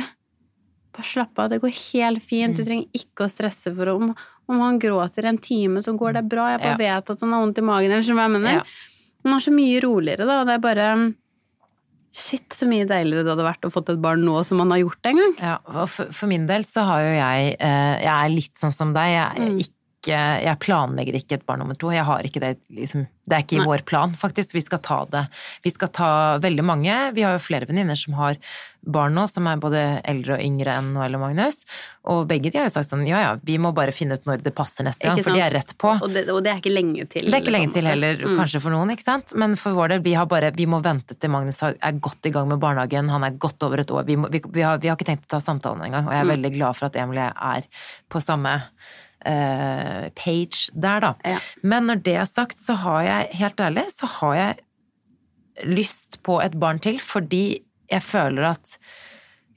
bare 0.93 1.09
slapp 1.09 1.39
av. 1.39 1.53
Det 1.53 1.61
går 1.63 1.73
helt 1.93 2.23
fint. 2.23 2.57
Du 2.57 2.63
mm. 2.63 2.67
trenger 2.67 3.01
ikke 3.03 3.25
å 3.25 3.31
stresse 3.31 3.73
for 3.73 3.93
om 3.93 4.11
om 4.51 4.61
han 4.63 4.79
gråter 4.81 5.27
en 5.29 5.39
time, 5.41 5.83
så 5.83 5.95
går 5.97 6.17
det 6.19 6.23
bra. 6.31 6.49
Jeg 6.53 6.63
bare 6.63 6.77
ja. 6.77 6.99
vet 6.99 7.11
at 7.13 7.21
han 7.23 7.35
har 7.35 7.43
vondt 7.43 7.59
i 7.61 7.65
magen, 7.65 7.91
eller 7.91 8.05
som 8.05 8.19
jeg 8.19 8.33
mener. 8.35 8.61
Ja. 8.61 9.03
Han 9.23 9.35
er 9.37 9.43
så 9.45 9.53
mye 9.55 9.83
roligere, 9.83 10.27
da. 10.27 10.39
Det 10.47 10.57
er 10.57 10.63
bare 10.63 10.87
Shit, 12.13 12.53
så 12.53 12.67
mye 12.69 12.85
deiligere 12.85 13.25
det 13.25 13.31
hadde 13.31 13.45
vært 13.47 13.63
å 13.65 13.71
fått 13.73 13.87
et 13.89 14.01
barn 14.01 14.21
nå 14.21 14.35
som 14.45 14.59
han 14.61 14.69
har 14.69 14.83
gjort 14.83 14.99
det 15.01 15.13
en 15.15 15.17
gang. 15.17 15.31
Ja, 15.41 15.85
for, 15.89 16.11
for, 16.13 16.29
min 16.29 16.43
del 16.45 16.61
så 16.69 16.83
har 16.85 17.01
jo 17.01 17.13
jeg 17.15 17.55
eh, 17.57 17.93
Jeg 18.03 18.11
er 18.13 18.29
litt 18.29 18.61
sånn 18.61 18.75
som 18.75 18.91
deg. 18.93 19.15
Jeg 19.15 19.23
er 19.23 19.47
mm. 19.49 19.55
ikke 19.63 19.82
ikke 20.03 20.21
Jeg 20.43 20.59
planlegger 20.63 21.17
ikke 21.19 21.39
et 21.39 21.45
barn 21.47 21.63
nummer 21.63 21.79
to. 21.79 21.91
Jeg 21.95 22.03
har 22.07 22.27
ikke 22.27 22.43
det 22.43 22.57
liksom 22.75 23.07
Det 23.23 23.37
er 23.37 23.45
ikke 23.45 23.61
i 23.61 23.63
vår 23.63 23.85
plan, 23.87 24.11
faktisk. 24.19 24.51
Vi 24.51 24.61
skal 24.61 24.81
ta 24.83 24.97
det. 25.07 25.23
Vi 25.63 25.71
skal 25.71 25.87
ta 25.95 26.11
veldig 26.43 26.63
mange. 26.67 26.95
Vi 27.15 27.23
har 27.23 27.37
jo 27.37 27.43
flere 27.43 27.69
venninner 27.69 27.95
som 27.95 28.17
har 28.19 28.35
barn 28.83 29.15
nå, 29.15 29.23
som 29.31 29.47
er 29.47 29.61
både 29.63 29.81
eldre 30.03 30.35
og 30.35 30.43
yngre 30.43 30.73
enn 30.75 30.89
Noel 30.95 31.15
og 31.15 31.21
Magnus. 31.21 31.61
Og 32.11 32.25
begge 32.27 32.51
de 32.51 32.59
har 32.59 32.67
jo 32.67 32.73
sagt 32.73 32.91
sånn 32.91 33.05
ja 33.07 33.21
ja, 33.21 33.29
vi 33.47 33.55
må 33.61 33.71
bare 33.75 33.93
finne 33.95 34.17
ut 34.19 34.27
når 34.27 34.43
det 34.43 34.51
passer 34.55 34.83
neste 34.83 35.07
gang, 35.07 35.21
for 35.23 35.35
de 35.35 35.43
er 35.45 35.55
rett 35.55 35.71
på. 35.79 35.93
Og 35.95 36.11
det, 36.11 36.25
og 36.33 36.41
det, 36.43 36.51
er 36.51 36.59
ikke 36.59 36.73
lenge 36.73 37.07
til. 37.13 37.29
Det 37.29 37.37
er 37.37 37.45
ikke 37.45 37.55
lenge 37.55 37.71
til 37.77 37.87
heller, 37.87 38.19
mm. 38.19 38.35
kanskje 38.41 38.63
for 38.65 38.75
noen, 38.75 38.91
ikke 38.91 39.07
sant. 39.07 39.31
Men 39.39 39.55
for 39.59 39.77
vår 39.77 39.95
del, 39.95 40.03
vi 40.03 40.17
har 40.19 40.27
bare 40.27 40.51
Vi 40.57 40.67
må 40.69 40.81
vente 40.83 41.15
til 41.15 41.31
Magnus 41.31 41.61
er 41.63 42.01
godt 42.03 42.27
i 42.27 42.33
gang 42.35 42.51
med 42.51 42.59
barnehagen, 42.63 43.11
han 43.13 43.23
er 43.23 43.39
godt 43.39 43.63
over 43.63 43.79
et 43.79 43.95
år. 43.95 44.03
Vi, 44.09 44.19
må, 44.19 44.27
vi, 44.33 44.43
vi, 44.43 44.65
har, 44.67 44.83
vi 44.83 44.91
har, 44.91 44.99
ikke 44.99 45.13
tenkt 45.13 45.29
å 45.29 45.37
ta 45.37 45.41
samtalen 45.43 45.87
engang, 45.87 46.09
og 46.09 46.15
jeg 46.15 46.25
er 46.25 46.27
mm. 46.27 46.35
veldig 46.35 46.53
glad 46.57 46.79
for 46.79 46.89
at 46.89 46.99
Emilie 46.99 47.31
er 47.31 47.71
på 48.11 48.21
samme 48.23 48.57
eh, 49.25 50.09
page 50.15 50.69
der, 50.73 50.99
da. 51.03 51.13
Ja. 51.25 51.39
Men 51.63 51.87
når 51.89 52.03
det 52.05 52.15
er 52.21 52.29
sagt, 52.29 52.59
så 52.61 52.75
har 52.83 53.01
jeg, 53.07 53.31
helt 53.39 53.59
ærlig, 53.59 53.87
så 53.93 54.09
har 54.19 54.35
jeg 54.39 54.61
lyst 55.69 56.21
på 56.25 56.39
et 56.41 56.55
barn 56.59 56.79
til, 56.81 56.99
fordi 57.03 57.61
jeg 57.91 58.01
føler 58.05 58.53
at 58.55 58.77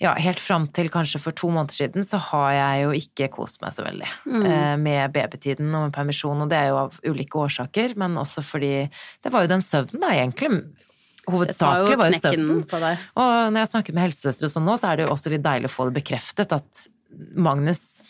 ja, 0.03 0.11
helt 0.21 0.41
fram 0.45 0.67
til 0.77 0.91
kanskje 0.93 1.17
for 1.23 1.33
to 1.33 1.49
måneder 1.49 1.73
siden, 1.73 2.05
så 2.05 2.19
har 2.21 2.51
jeg 2.53 2.83
jo 2.83 2.91
ikke 2.99 3.31
kost 3.33 3.63
meg 3.63 3.73
så 3.73 3.85
veldig 3.87 4.09
Mm. 4.27 4.43
eh, 4.45 4.77
med 4.77 5.13
babytiden 5.15 5.71
og 5.75 5.87
med 5.87 5.93
permisjon, 5.95 6.43
og 6.45 6.51
det 6.51 6.59
er 6.59 6.69
jo 6.69 6.77
av 6.83 6.99
ulike 7.09 7.39
årsaker, 7.41 7.95
men 7.97 8.19
også 8.21 8.45
fordi 8.45 8.91
det 9.25 9.33
var 9.33 9.47
jo 9.47 9.55
den 9.55 9.65
søvnen, 9.65 10.01
da, 10.03 10.11
egentlig. 10.13 10.67
Hovedsakelig 11.27 11.97
var 11.99 12.11
jo 12.13 12.21
søvnen. 12.21 12.61
Og 13.17 13.53
når 13.53 13.59
jeg 13.65 13.71
snakker 13.73 13.95
med 13.97 14.05
helsesøstre 14.05 14.47
og 14.47 14.53
sånn 14.53 14.69
nå, 14.69 14.77
så 14.79 14.93
er 14.93 14.97
det 15.01 15.07
jo 15.07 15.15
også 15.17 15.33
litt 15.33 15.43
deilig 15.43 15.71
å 15.71 15.75
få 15.75 15.89
det 15.89 15.97
bekreftet 15.97 16.53
at 16.55 16.85
Magnus 17.37 18.09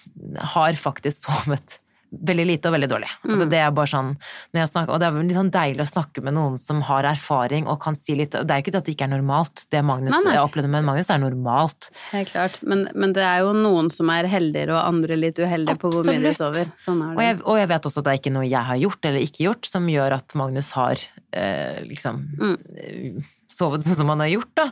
har 0.55 0.73
faktisk 0.79 1.27
sovet 1.29 1.81
veldig 2.17 2.45
lite 2.47 2.69
og 2.71 2.77
veldig 2.77 2.87
dårlig. 2.89 3.09
Altså 3.27 3.45
Mm. 3.45 3.51
det 3.51 3.59
er 3.59 3.71
bare 3.75 3.91
sånn, 3.91 4.11
når 4.55 4.61
jeg 4.63 4.69
snakker, 4.71 4.93
og 4.95 5.01
det 5.03 5.07
er 5.09 5.17
litt 5.27 5.37
sånn 5.37 5.51
deilig 5.51 5.83
å 5.83 5.89
snakke 5.91 6.23
med 6.23 6.35
noen 6.37 6.55
som 6.63 6.81
har 6.87 7.03
erfaring 7.05 7.67
og 7.67 7.81
kan 7.83 7.97
si 7.99 8.15
litt 8.15 8.31
Det 8.31 8.47
er 8.49 8.63
jo 8.63 8.63
ikke 8.63 8.73
det 8.73 8.79
at 8.81 8.85
det 8.87 8.95
ikke 8.95 9.05
er 9.09 9.13
normalt, 9.19 9.65
det 9.75 9.83
Magnus 9.85 10.15
Nei, 10.15 10.33
nei. 10.33 10.37
opplevde 10.39 10.71
men 10.71 10.85
Magnus, 10.87 11.11
er 11.11 11.19
normalt. 11.19 11.91
Helt 12.13 12.31
klart. 12.31 12.63
Men, 12.63 12.89
men 12.95 13.13
det 13.13 13.25
er 13.27 13.41
jo 13.43 13.53
noen 13.59 13.91
som 13.93 14.09
er 14.15 14.31
heldigere, 14.31 14.79
og 14.79 14.87
andre 14.95 15.17
litt 15.19 15.37
uheldige 15.43 15.77
på 15.83 15.91
hvor 15.93 16.07
mye 16.07 16.23
de 16.23 16.33
sover. 16.39 16.71
Sånn 16.79 17.03
Og 17.11 17.21
jeg, 17.21 17.41
og 17.45 17.59
jeg 17.59 17.69
vet 17.75 17.83
også 17.91 17.99
at 17.99 18.05
det 18.05 18.15
er 18.15 18.23
ikke 18.23 18.33
noe 18.39 18.49
jeg 18.49 18.65
har 18.71 18.77
gjort 18.87 19.05
eller 19.11 19.21
ikke 19.27 19.45
gjort 19.51 19.67
som 19.75 19.87
gjør 19.91 20.13
at 20.23 20.35
Magnus 20.39 20.71
har 20.79 20.97
eh, 21.35 21.83
liksom 21.85 22.23
Mm. 22.39 23.25
Sovet 23.53 23.85
sånn 23.87 23.99
som 24.01 24.11
han 24.13 24.23
har 24.25 24.33
gjort, 24.33 24.53
da. 24.59 24.67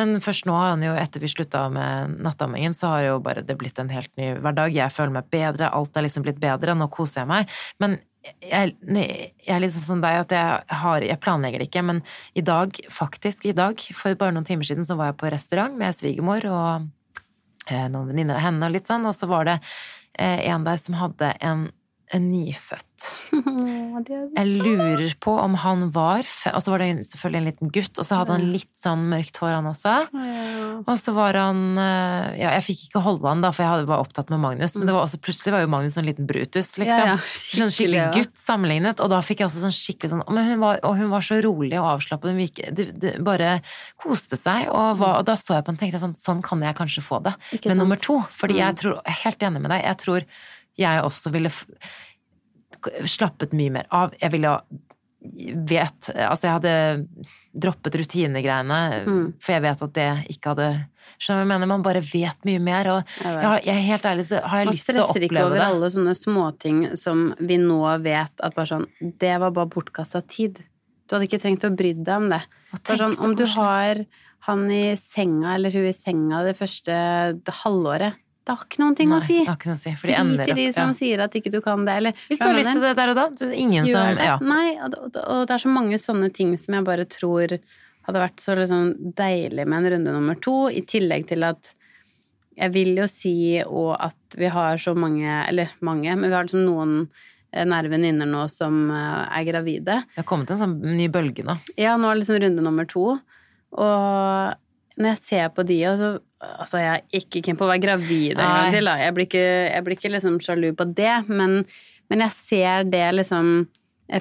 Men 0.00 0.20
først 0.24 0.46
nå 0.48 0.54
har 0.56 0.74
han 0.74 0.84
jo, 0.84 0.92
etter 0.98 1.22
vi 1.22 1.30
slutta 1.32 1.64
med 1.72 2.20
nattammingen, 2.24 2.76
så 2.76 2.94
har 2.94 3.06
jo 3.06 3.16
bare 3.24 3.44
det 3.46 3.56
blitt 3.60 3.80
en 3.82 3.90
helt 3.92 4.12
ny 4.20 4.32
hverdag. 4.38 4.74
Jeg 4.76 4.94
føler 4.94 5.16
meg 5.18 5.32
bedre, 5.32 5.72
alt 5.74 5.96
er 5.96 6.06
liksom 6.06 6.26
blitt 6.26 6.40
bedre, 6.42 6.76
nå 6.78 6.90
koser 6.92 7.22
jeg 7.22 7.30
meg. 7.30 7.58
Men 7.82 7.98
jeg, 8.44 8.74
jeg 8.84 9.54
er 9.54 9.62
litt 9.62 9.72
sånn 9.72 9.86
som 9.86 10.02
deg 10.02 10.18
at 10.26 10.32
jeg 10.34 10.78
har 10.82 11.04
Jeg 11.06 11.20
planlegger 11.24 11.62
det 11.62 11.70
ikke, 11.70 11.84
men 11.88 12.02
i 12.36 12.44
dag, 12.44 12.76
faktisk 12.92 13.46
i 13.48 13.56
dag, 13.56 13.80
for 13.96 14.18
bare 14.20 14.36
noen 14.36 14.48
timer 14.48 14.68
siden, 14.68 14.86
så 14.86 14.98
var 14.98 15.12
jeg 15.12 15.20
på 15.22 15.32
restaurant 15.32 15.78
med 15.80 15.96
svigermor 15.96 16.44
og 16.50 16.90
eh, 17.70 17.86
noen 17.88 18.12
venninner 18.12 18.36
av 18.36 18.44
henne 18.44 18.68
og 18.68 18.76
litt 18.76 18.90
sånn, 18.90 19.08
og 19.08 19.16
så 19.16 19.28
var 19.30 19.48
det 19.48 19.56
eh, 20.18 20.50
en 20.52 20.66
der 20.68 20.82
som 20.82 20.98
hadde 21.00 21.32
en, 21.40 21.70
en 22.12 22.30
nyfødt. 22.32 22.86
Jeg 24.36 24.46
lurer 24.60 25.12
på 25.22 25.32
om 25.40 25.54
han 25.62 25.86
var 25.94 26.26
Og 26.52 26.60
så 26.62 26.72
var 26.72 26.82
det 26.82 26.88
selvfølgelig 27.08 27.38
en 27.40 27.46
liten 27.48 27.70
gutt, 27.72 27.98
og 28.00 28.06
så 28.06 28.18
hadde 28.20 28.34
han 28.36 28.44
litt 28.52 28.70
sånn 28.80 29.04
mørkt 29.10 29.38
hår, 29.40 29.54
han 29.56 29.68
også. 29.70 29.94
Og 30.84 30.90
så 31.00 31.14
var 31.16 31.38
han 31.38 31.62
eh, 31.80 32.40
Ja, 32.42 32.50
jeg 32.58 32.64
fikk 32.66 32.82
ikke 32.88 33.02
holde 33.04 33.28
han 33.30 33.44
da, 33.44 33.52
for 33.56 33.64
jeg 33.64 33.86
var 33.88 34.02
opptatt 34.04 34.30
med 34.32 34.42
Magnus, 34.42 34.74
men 34.76 34.88
det 34.90 34.96
var 34.96 35.06
også, 35.06 35.20
plutselig 35.22 35.54
var 35.54 35.64
jo 35.64 35.70
Magnus 35.72 35.96
en 36.00 36.08
liten 36.08 36.28
Brutus, 36.28 36.72
liksom. 36.80 37.22
Sånn 37.30 37.72
skikkelig 37.74 38.04
gutt 38.18 38.36
sammenlignet, 38.40 39.00
og 39.04 39.12
da 39.14 39.20
fikk 39.24 39.42
jeg 39.44 39.50
også 39.50 39.64
sånn 39.64 39.76
skikkelig 39.76 40.12
sånn 40.14 40.24
men 40.30 40.46
hun 40.50 40.60
var, 40.62 40.80
Og 40.86 40.96
hun 41.00 41.10
var 41.12 41.24
så 41.26 41.40
rolig 41.44 41.76
og 41.80 41.88
avslappet, 41.96 42.32
hun 42.34 42.40
virke- 42.40 42.70
det, 42.76 42.88
det 43.02 43.14
bare 43.26 43.56
koste 44.00 44.38
seg, 44.40 44.68
og, 44.68 44.98
var, 45.00 45.20
og 45.22 45.28
da 45.30 45.36
så 45.40 45.56
jeg 45.56 45.64
på 45.66 45.72
henne 45.72 45.80
og 45.80 45.84
tenkte 45.86 46.02
sånn 46.04 46.16
Sånn 46.20 46.42
kan 46.44 46.60
jeg 46.64 46.76
kanskje 46.78 47.02
få 47.04 47.20
det 47.24 47.32
Ikke 47.56 47.70
sant? 47.70 47.80
nummer 47.80 47.96
to. 48.00 48.18
Fordi 48.36 48.58
jeg 48.60 48.70
Mm. 48.74 48.78
tror, 48.80 49.00
helt 49.24 49.40
enig 49.46 49.60
med 49.62 49.70
deg, 49.72 49.82
jeg 49.84 49.96
tror 49.98 50.24
jeg 50.80 51.02
også 51.04 51.30
ville 51.34 51.50
slappet 53.08 53.52
mye 53.56 53.72
mer 53.74 53.88
av. 53.92 54.14
Jeg 54.20 54.32
ville 54.32 54.54
vet 55.68 56.06
Altså, 56.14 56.46
jeg 56.46 56.54
hadde 56.54 56.72
droppet 57.60 57.98
rutinegreiene, 58.00 58.78
Mm. 59.04 59.34
for 59.38 59.52
jeg 59.52 59.62
vet 59.66 59.82
at 59.84 59.92
det 59.92 60.08
ikke 60.32 60.54
hadde 60.54 60.68
Skjønner 61.20 61.42
du 61.42 61.44
hva 61.44 61.52
jeg 61.52 61.60
mener? 61.60 61.66
Man 61.68 61.82
bare 61.84 62.00
vet 62.00 62.44
mye 62.48 62.60
mer, 62.62 62.86
og 62.88 63.02
Jeg 63.20 63.26
jeg, 63.34 63.44
har, 63.44 63.60
jeg 63.66 63.84
helt 63.84 64.02
ærlig 64.08 64.24
så 64.30 64.40
har 64.40 64.58
jeg 64.62 64.66
Man 64.70 64.74
lyst 64.74 64.86
til 64.86 64.96
å 64.96 65.02
oppleve 65.04 65.10
stresser 65.10 65.26
ikke 65.28 65.44
over 65.44 65.56
det. 65.58 65.66
alle 65.66 65.90
sånne 65.90 66.14
småting 66.16 66.78
som 66.96 67.34
vi 67.40 67.56
nå 67.58 67.80
vet 68.02 68.40
at 68.40 68.54
bare 68.56 68.70
sånn 68.70 68.86
Det 69.18 69.34
var 69.40 69.50
bare 69.50 69.68
bortkasta 69.68 70.22
tid. 70.26 70.62
Du 71.06 71.16
hadde 71.16 71.26
ikke 71.28 71.42
trengt 71.42 71.64
å 71.68 71.76
bry 71.76 71.92
deg 71.92 72.16
om 72.16 72.30
det. 72.30 72.40
Sånn, 72.86 73.18
om 73.26 73.34
du 73.36 73.44
har 73.44 74.06
han 74.46 74.70
i 74.70 74.94
senga 74.96 75.54
eller 75.56 75.70
hun 75.74 75.84
i 75.90 75.92
senga 75.92 76.44
det 76.46 76.56
første 76.56 77.36
det 77.44 77.54
halvåret 77.60 78.14
Det 78.40 78.54
har 78.56 78.62
ikke 78.64 78.80
noen 78.80 78.96
ting 78.96 79.10
Nei, 79.12 79.18
å 79.20 79.24
si. 79.24 79.36
det 79.42 79.50
har 79.50 79.58
ikke 79.58 79.68
noe 79.70 79.78
å 79.78 79.82
si. 79.82 79.90
For 80.00 80.10
de 80.10 80.14
ender 80.16 80.48
i 80.48 80.56
de 80.56 80.64
som 80.72 80.90
ja. 80.90 80.96
sier 80.96 81.22
at 81.26 81.34
ikke 81.36 81.52
du 81.52 81.58
kan 81.64 81.84
det, 81.86 81.98
eller 82.00 82.22
Hvis 82.30 82.40
du 82.40 82.46
har 82.46 82.56
lyst 82.56 82.72
til 82.72 82.86
det 82.86 82.94
der 82.98 83.12
og 83.12 83.18
da. 83.18 83.26
Du, 83.36 83.44
ingen 83.52 83.88
Gjør 83.88 84.14
som. 84.16 84.22
Ja. 84.24 84.38
Nei, 84.42 84.64
og, 84.80 84.96
og, 84.96 85.18
og 85.20 85.42
det 85.46 85.56
er 85.56 85.64
så 85.66 85.72
mange 85.72 86.00
sånne 86.00 86.30
ting 86.34 86.54
som 86.58 86.78
jeg 86.78 86.86
bare 86.88 87.06
tror 87.10 87.58
hadde 88.06 88.22
vært 88.22 88.40
så 88.42 88.56
liksom 88.58 88.94
deilig 89.18 89.66
med 89.68 89.82
en 89.82 89.92
runde 89.94 90.14
nummer 90.16 90.38
to, 90.40 90.56
i 90.72 90.82
tillegg 90.88 91.28
til 91.30 91.44
at 91.46 91.74
jeg 92.60 92.72
vil 92.74 92.96
jo 92.98 93.06
si 93.08 93.34
og 93.62 93.92
at 93.96 94.38
vi 94.38 94.48
har 94.52 94.80
så 94.80 94.94
mange, 94.98 95.28
eller 95.48 95.70
mange, 95.86 96.12
men 96.16 96.28
vi 96.28 96.36
har 96.36 96.48
liksom 96.48 96.64
noen 96.66 96.96
eh, 97.52 97.64
nære 97.68 97.92
venninner 97.92 98.28
nå 98.28 98.46
som 98.52 98.82
eh, 98.92 99.20
er 99.38 99.46
gravide. 99.48 100.00
Det 100.10 100.22
har 100.22 100.28
kommet 100.28 100.52
en 100.52 100.60
sånn 100.60 100.76
ny 100.96 101.08
bølge 101.12 101.46
nå. 101.46 101.56
Ja, 101.80 101.96
nå 101.96 102.10
er 102.10 102.18
det 102.18 102.24
liksom 102.24 102.42
runde 102.44 102.66
nummer 102.66 102.88
to. 102.90 103.06
Og 103.70 104.58
når 105.00 105.14
jeg 105.14 105.20
ser 105.24 105.48
på 105.56 105.64
de, 105.68 105.80
og 105.92 105.96
så 106.02 106.10
Altså, 106.40 106.78
jeg 106.80 106.88
er 107.02 107.18
ikke 107.20 107.42
keen 107.44 107.56
på 107.60 107.66
å 107.66 107.68
være 107.68 107.82
gravid 107.82 108.30
en 108.32 108.38
gang 108.40 108.70
til, 108.72 108.86
da. 108.88 108.94
Jeg 108.96 109.12
blir 109.12 109.26
ikke, 109.26 109.42
jeg 109.74 109.84
blir 109.84 109.96
ikke 109.98 110.10
liksom 110.14 110.38
sjalu 110.40 110.70
på 110.72 110.86
det, 110.96 111.10
men, 111.28 111.58
men 112.08 112.22
jeg 112.24 112.32
ser 112.32 112.86
det 112.88 113.02
liksom 113.18 113.50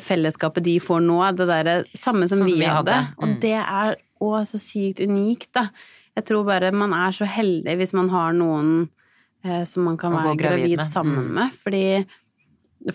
fellesskapet 0.03 0.65
de 0.65 0.73
får 0.83 0.99
nå, 1.05 1.15
det 1.39 1.47
derre 1.47 1.75
samme 1.95 2.27
som 2.27 2.41
Sånn 2.41 2.51
som 2.51 2.59
vi 2.59 2.67
hadde. 2.67 2.91
hadde. 2.91 3.15
Mm. 3.15 3.23
Og 3.23 3.39
det 3.45 3.53
er 3.61 3.95
å 4.19 4.31
så 4.49 4.59
sykt 4.59 4.99
unikt, 4.99 5.47
da. 5.55 5.69
Jeg 6.19 6.27
tror 6.27 6.43
bare 6.49 6.73
man 6.75 6.91
er 6.97 7.15
så 7.15 7.23
heldig 7.29 7.77
hvis 7.79 7.95
man 7.95 8.09
har 8.11 8.35
noen 8.35 8.73
eh, 9.45 9.63
som 9.63 9.87
man 9.87 9.95
kan 10.01 10.11
være 10.17 10.35
gravid 10.35 10.65
gravid, 10.65 10.77
med. 10.81 10.89
sammen 10.91 11.29
Mm. 11.29 11.33
med. 11.39 11.55
Fordi 11.63 11.85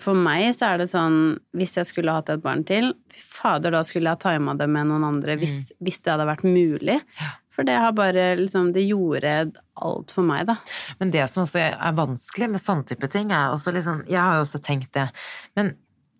for 0.01 0.13
meg 0.17 0.51
så 0.57 0.67
er 0.73 0.77
det 0.81 0.87
sånn 0.89 1.17
Hvis 1.53 1.75
jeg 1.77 1.85
skulle 1.85 2.13
hatt 2.13 2.29
et 2.33 2.41
barn 2.41 2.63
til, 2.65 2.93
fader, 3.25 3.71
da 3.73 3.81
skulle 3.85 4.09
jeg 4.09 4.17
ha 4.21 4.21
tima 4.37 4.53
det 4.57 4.69
med 4.69 4.87
noen 4.89 5.03
andre 5.09 5.35
hvis, 5.41 5.71
hvis 5.81 5.99
det 6.05 6.13
hadde 6.13 6.29
vært 6.29 6.45
mulig. 6.45 7.01
Mm. 7.01 7.17
Ja. 7.21 7.33
For 7.55 7.63
det 7.63 7.77
har 7.79 7.91
bare 7.95 8.35
liksom 8.37 8.73
Det 8.75 8.83
gjorde 8.87 9.51
alt 9.81 10.11
for 10.11 10.23
meg, 10.27 10.45
da. 10.47 10.57
Men 10.99 11.11
det 11.11 11.29
som 11.31 11.43
også 11.45 11.59
er 11.71 11.93
vanskelig 11.95 12.49
med 12.51 12.59
sånne 12.63 12.85
type 12.89 13.07
ting, 13.11 13.31
er 13.31 13.53
også 13.55 13.71
liksom 13.75 14.03
Jeg 14.09 14.19
har 14.19 14.35
jo 14.35 14.43
også 14.45 14.61
tenkt 14.63 14.91
det, 14.93 15.09
men 15.55 15.75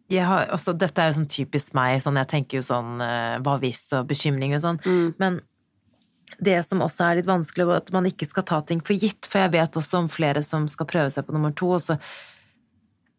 jeg 0.08 0.22
har 0.30 0.46
også, 0.54 0.76
dette 0.78 1.02
er 1.02 1.08
jo 1.10 1.16
sånn 1.18 1.28
typisk 1.34 1.74
meg, 1.74 1.98
sånn 2.00 2.16
jeg 2.22 2.28
tenker 2.30 2.60
jo 2.60 2.62
sånn 2.62 3.02
eh, 3.02 3.40
hva 3.42 3.56
hvis 3.60 3.80
og 3.98 4.06
bekymring 4.08 4.54
og 4.54 4.62
sånn, 4.62 4.78
Mm. 4.86 5.16
men 5.18 5.42
det 6.42 6.60
som 6.66 6.80
også 6.86 7.06
er 7.12 7.16
litt 7.18 7.26
vanskelig, 7.30 7.66
er 7.72 7.78
at 7.78 7.92
man 7.92 8.06
ikke 8.06 8.28
skal 8.28 8.44
ta 8.44 8.60
ting 8.62 8.82
for 8.82 8.94
gitt, 8.94 9.26
for 9.26 9.40
jeg 9.40 9.52
vet 9.56 9.72
også 9.82 9.98
om 10.04 10.08
flere 10.12 10.44
som 10.44 10.68
skal 10.68 10.86
prøve 10.86 11.10
seg 11.14 11.26
på 11.26 11.34
nummer 11.34 11.54
to, 11.56 11.72
og 11.72 11.82
så 11.82 11.98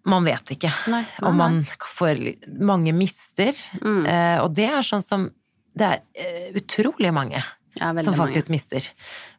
Man 0.06 0.22
vet 0.24 0.52
ikke. 0.54 0.70
Nei, 0.86 1.00
nei, 1.02 1.28
Og 1.28 1.34
man 1.34 1.64
får 1.98 2.36
Mange 2.62 2.92
mister, 2.94 3.50
Mm. 3.82 4.06
eh, 4.06 4.38
og 4.44 4.54
det 4.54 4.68
er 4.70 4.82
sånn 4.86 5.02
som 5.02 5.30
Det 5.76 5.82
er 5.84 6.00
eh, 6.14 6.52
utrolig 6.54 7.12
mange 7.12 7.42
Ja, 7.80 7.90
som 7.92 8.04
som 8.04 8.14
mange. 8.16 8.26
faktisk 8.32 8.50
mister. 8.54 8.92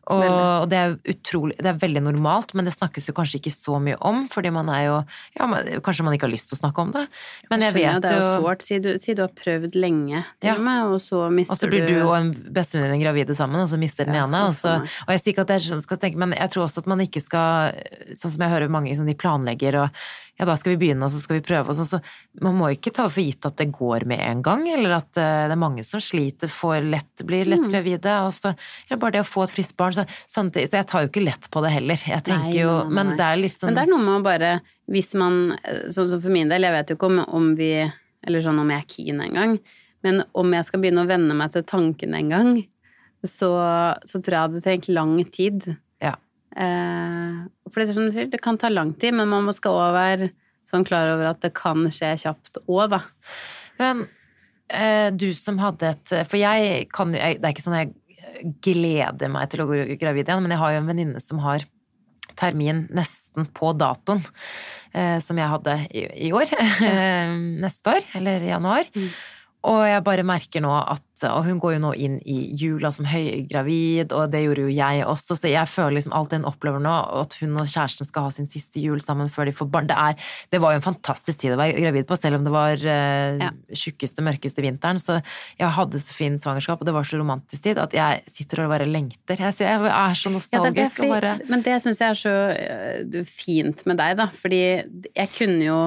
Og, 0.08 0.21
og 0.23 0.69
det 0.71 0.78
er 0.80 0.93
utrolig 1.12 1.58
Det 1.60 1.67
er 1.67 1.80
veldig 1.82 2.00
normalt, 2.06 2.54
men 2.56 2.63
det 2.63 2.71
snakkes 2.71 3.10
jo 3.10 3.13
kanskje 3.17 3.41
ikke 3.41 3.52
så 3.52 3.76
mye 3.84 3.97
om, 4.08 4.21
fordi 4.32 4.54
man 4.56 4.69
er 4.71 4.84
jo 4.86 4.93
ja, 5.36 5.47
man, 5.52 5.65
Kanskje 5.84 6.06
man 6.08 6.15
ikke 6.15 6.30
har 6.30 6.32
lyst 6.32 6.47
til 6.47 6.56
å 6.56 6.62
snakke 6.62 6.80
om 6.86 6.93
det, 6.95 7.04
men 7.52 7.65
jeg 7.65 7.73
Skjønner, 7.76 7.97
vet 7.97 8.06
det 8.06 8.12
er 8.13 8.21
jo 8.23 8.30
sårt. 8.45 8.63
Si 8.63 8.78
du, 8.86 8.88
si 9.04 9.15
du 9.17 9.23
har 9.26 9.34
prøvd 9.36 9.76
lenge, 9.76 10.21
til 10.39 10.47
Ja. 10.47 10.56
og 10.56 10.63
med, 10.63 10.93
og 10.95 11.02
så 11.04 11.26
mister 11.34 11.52
du 11.52 11.58
Og 11.58 11.60
så 11.60 11.71
blir 11.73 11.88
du 11.91 11.97
og 12.08 12.13
en 12.21 12.30
bestevenninne 12.56 13.02
gravide 13.04 13.36
sammen, 13.36 13.60
og 13.60 13.67
så 13.67 13.78
mister 13.82 14.08
den 14.08 14.15
ene. 14.21 14.45
Og, 14.47 14.56
så, 14.56 14.78
og 14.80 15.12
jeg 15.12 15.23
sier 15.26 15.34
ikke 15.36 15.43
at 15.43 15.52
det 15.52 15.58
er 15.60 15.67
sånn 15.67 15.84
skal 15.84 16.00
tenke, 16.06 16.21
men 16.23 16.32
jeg 16.39 16.54
tror 16.56 16.69
også 16.69 16.86
at 16.86 16.88
man 16.93 17.04
ikke 17.04 17.19
skal 17.26 17.76
Sånn 18.15 18.32
som 18.32 18.41
jeg 18.47 18.54
hører 18.54 18.71
mange 18.71 18.95
sånn, 18.95 19.10
de 19.12 19.17
planlegger 19.19 19.76
og 19.84 19.89
ja, 20.38 20.45
da 20.45 20.54
skal 20.58 20.76
vi 20.76 20.78
begynne, 20.84 21.02
og 21.08 21.10
så 21.10 21.17
skal 21.21 21.39
vi 21.39 21.45
prøve, 21.47 21.73
og. 21.73 21.88
Så 21.89 21.97
man 22.45 22.54
må 22.60 22.67
ikke 22.69 22.91
ta 22.93 23.08
for 23.10 23.26
gitt 23.26 23.45
at 23.50 23.58
det 23.58 23.71
går 23.73 24.06
med 24.06 24.19
en 24.21 24.43
gang, 24.45 24.67
eller 24.69 24.91
at 25.00 25.17
eh, 25.17 25.47
det 25.50 25.56
er 25.56 25.62
mange 25.62 25.84
som 25.88 26.02
sliter, 26.04 26.52
får 26.52 26.86
lett, 26.86 27.23
blir 27.26 27.45
lett 27.50 27.63
Mm. 27.65 27.71
gravide, 27.73 28.13
og 28.28 28.30
så 28.38 28.52
Eller 28.88 29.00
bare 29.02 29.15
det 29.17 29.23
å 29.23 29.28
få 29.28 29.43
et 29.47 29.56
friskt 29.56 29.76
barn. 29.78 29.93
Så, 29.97 30.06
sånne 30.30 30.67
så 30.67 30.78
jeg 30.78 30.88
tar 30.88 31.02
jo 31.02 31.10
ikke 31.10 31.26
lett 31.26 31.50
på 31.50 31.63
det 31.65 31.71
heller. 31.73 31.97
Jeg 31.97 32.23
tenker 32.23 32.54
Nei, 32.54 32.62
jo 32.62 32.76
Men 32.89 33.15
det 33.17 33.26
er 33.26 33.41
litt 33.41 33.58
sånn 33.58 33.71
Men 33.71 33.76
det 33.80 33.84
er 33.88 33.91
noe 33.95 34.04
med 34.06 34.19
å 34.19 34.23
bare 34.23 34.52
Hvis 34.88 35.13
man 35.17 35.58
Sånn 35.89 36.08
som 36.08 36.21
for 36.21 36.30
min 36.30 36.50
del, 36.54 36.62
jeg 36.63 36.76
vet 36.78 36.89
jo 36.93 36.95
ikke 37.00 37.10
om, 37.10 37.19
om 37.34 37.50
vi 37.58 37.71
Eller 38.28 38.45
sånn 38.45 38.60
om 38.62 38.69
jeg 38.69 38.84
er 38.84 38.88
keen 38.93 39.21
engang, 39.26 39.58
men 40.06 40.21
om 40.38 40.54
jeg 40.54 40.63
skal 40.69 40.80
begynne 40.84 41.02
å 41.04 41.10
venne 41.10 41.34
meg 41.34 41.52
til 41.52 41.63
tanken 41.67 42.13
en 42.13 42.30
gang, 42.30 42.52
så, 43.26 43.50
så 44.06 44.19
tror 44.21 44.34
jeg 44.34 44.38
jeg 44.38 44.45
hadde 44.45 44.62
trengt 44.62 44.89
lang 44.93 45.13
tid. 45.34 45.78
Eh, 46.58 47.46
for 47.70 47.80
det 47.80 47.91
er 47.91 47.98
som 47.98 48.08
du 48.08 48.13
sier, 48.13 48.30
det 48.32 48.41
kan 48.41 48.58
ta 48.60 48.72
lang 48.74 48.96
tid, 48.98 49.15
men 49.17 49.30
man 49.30 49.54
skal 49.56 49.78
òg 49.78 49.96
være 49.98 50.32
sånn 50.67 50.86
klar 50.88 51.13
over 51.13 51.30
at 51.30 51.43
det 51.46 51.54
kan 51.58 51.86
skje 51.93 52.15
kjapt 52.26 52.62
òg, 52.65 52.96
da. 52.96 53.02
Men 53.78 54.06
eh, 54.74 55.10
du 55.13 55.30
som 55.38 55.60
hadde 55.62 55.93
et 55.93 56.13
For 56.26 56.39
jeg 56.41 56.88
kan 56.89 57.12
jo 57.13 57.20
Det 57.22 57.46
er 57.46 57.52
ikke 57.54 57.62
sånn 57.62 57.78
jeg 57.78 57.91
gleder 58.65 59.30
meg 59.30 59.52
til 59.52 59.62
å 59.63 59.67
gå 59.70 59.84
gravid 60.02 60.28
igjen, 60.28 60.41
men 60.43 60.54
jeg 60.54 60.62
har 60.62 60.74
jo 60.74 60.82
en 60.82 60.89
venninne 60.89 61.22
som 61.24 61.39
har 61.46 61.63
termin 62.38 62.84
nesten 62.93 63.48
på 63.56 63.72
datoen 63.74 64.22
eh, 64.93 65.17
som 65.24 65.39
jeg 65.39 65.50
hadde 65.50 65.78
i, 65.89 66.30
år. 66.36 66.52
neste 67.63 67.96
år, 67.96 68.06
eller 68.20 68.46
i 68.46 68.52
januar. 68.52 68.91
Mm. 68.93 69.10
Og 69.68 69.82
jeg 69.84 70.04
bare 70.06 70.24
merker 70.24 70.62
nå 70.64 70.72
at 70.80 71.04
Og 71.28 71.44
hun 71.48 71.58
går 71.60 71.74
jo 71.74 71.80
nå 71.82 71.90
inn 71.98 72.16
i 72.30 72.36
jula 72.62 72.92
som 72.94 73.08
høygravid, 73.10 74.12
og 74.14 74.30
det 74.32 74.44
gjorde 74.44 74.68
jo 74.68 74.74
jeg 74.76 75.02
også, 75.10 75.34
så 75.40 75.50
jeg 75.50 75.66
føler 75.72 75.96
liksom 75.98 76.14
alt 76.14 76.30
det 76.30 76.38
hun 76.44 76.46
opplever 76.52 76.84
nå, 76.84 76.94
at 77.24 77.34
hun 77.42 77.56
og 77.58 77.66
kjæresten 77.72 78.06
skal 78.06 78.28
ha 78.28 78.34
sin 78.36 78.46
siste 78.46 78.78
jul 78.84 79.02
sammen 79.02 79.32
før 79.34 79.50
de 79.50 79.56
får 79.58 79.70
barn. 79.74 79.90
Det, 79.90 79.98
er, 79.98 80.30
det 80.54 80.62
var 80.62 80.76
jo 80.76 80.82
en 80.84 80.86
fantastisk 80.86 81.42
tid 81.42 81.56
å 81.56 81.60
være 81.60 81.74
gravid 81.82 82.06
på, 82.10 82.20
selv 82.22 82.38
om 82.38 82.46
det 82.46 82.54
var 82.54 82.78
uh, 82.86 83.42
Ja. 83.42 83.50
tjukkeste, 83.74 84.22
mørkeste 84.30 84.62
vinteren. 84.62 85.02
Så 85.02 85.18
jeg 85.58 85.74
hadde 85.80 86.04
så 86.06 86.14
fin 86.14 86.38
svangerskap, 86.42 86.80
og 86.86 86.92
det 86.92 86.94
var 86.94 87.10
så 87.10 87.18
romantisk 87.24 87.66
tid, 87.66 87.82
at 87.82 87.98
jeg 87.98 88.22
sitter 88.30 88.64
og 88.68 88.76
bare 88.78 88.86
lengter. 88.86 89.42
Jeg, 89.42 89.58
jeg 89.58 89.74
er 89.90 90.14
så 90.22 90.30
Ja, 90.30 90.36
nostalgisk. 90.38 90.84
det, 90.84 90.92
fordi, 91.02 91.14
bare... 91.18 91.38
Men 91.50 91.66
det 91.66 91.82
syns 91.82 92.04
jeg 92.06 92.14
er 92.14 92.22
så 92.22 92.36
øh, 92.54 93.26
fint 93.26 93.82
med 93.90 93.98
deg, 93.98 94.20
da. 94.22 94.30
Fordi 94.38 94.62
jeg 95.18 95.34
kunne 95.34 95.66
jo 95.66 95.80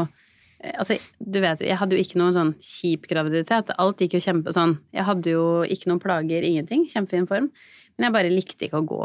Altså, 0.61 0.99
du 1.18 1.38
vet 1.40 1.62
jo, 1.62 1.66
jeg 1.70 1.79
hadde 1.81 1.96
jo 1.96 2.03
ikke 2.05 2.18
noen 2.20 2.35
sånn 2.37 2.51
kjip 2.61 3.07
graviditet. 3.09 3.70
Alt 3.81 4.03
gikk 4.03 4.18
jo 4.18 4.20
kjempe 4.20 4.53
sånn 4.53 4.75
Jeg 4.92 5.07
hadde 5.09 5.33
jo 5.33 5.44
ikke 5.64 5.88
noen 5.88 6.03
plager, 6.03 6.44
ingenting. 6.44 6.83
Kjempefin 6.92 7.29
form. 7.31 7.46
Men 7.96 8.07
jeg 8.09 8.12
bare 8.16 8.33
likte 8.33 8.66
ikke 8.66 8.81
å 8.83 8.87
gå, 8.87 8.99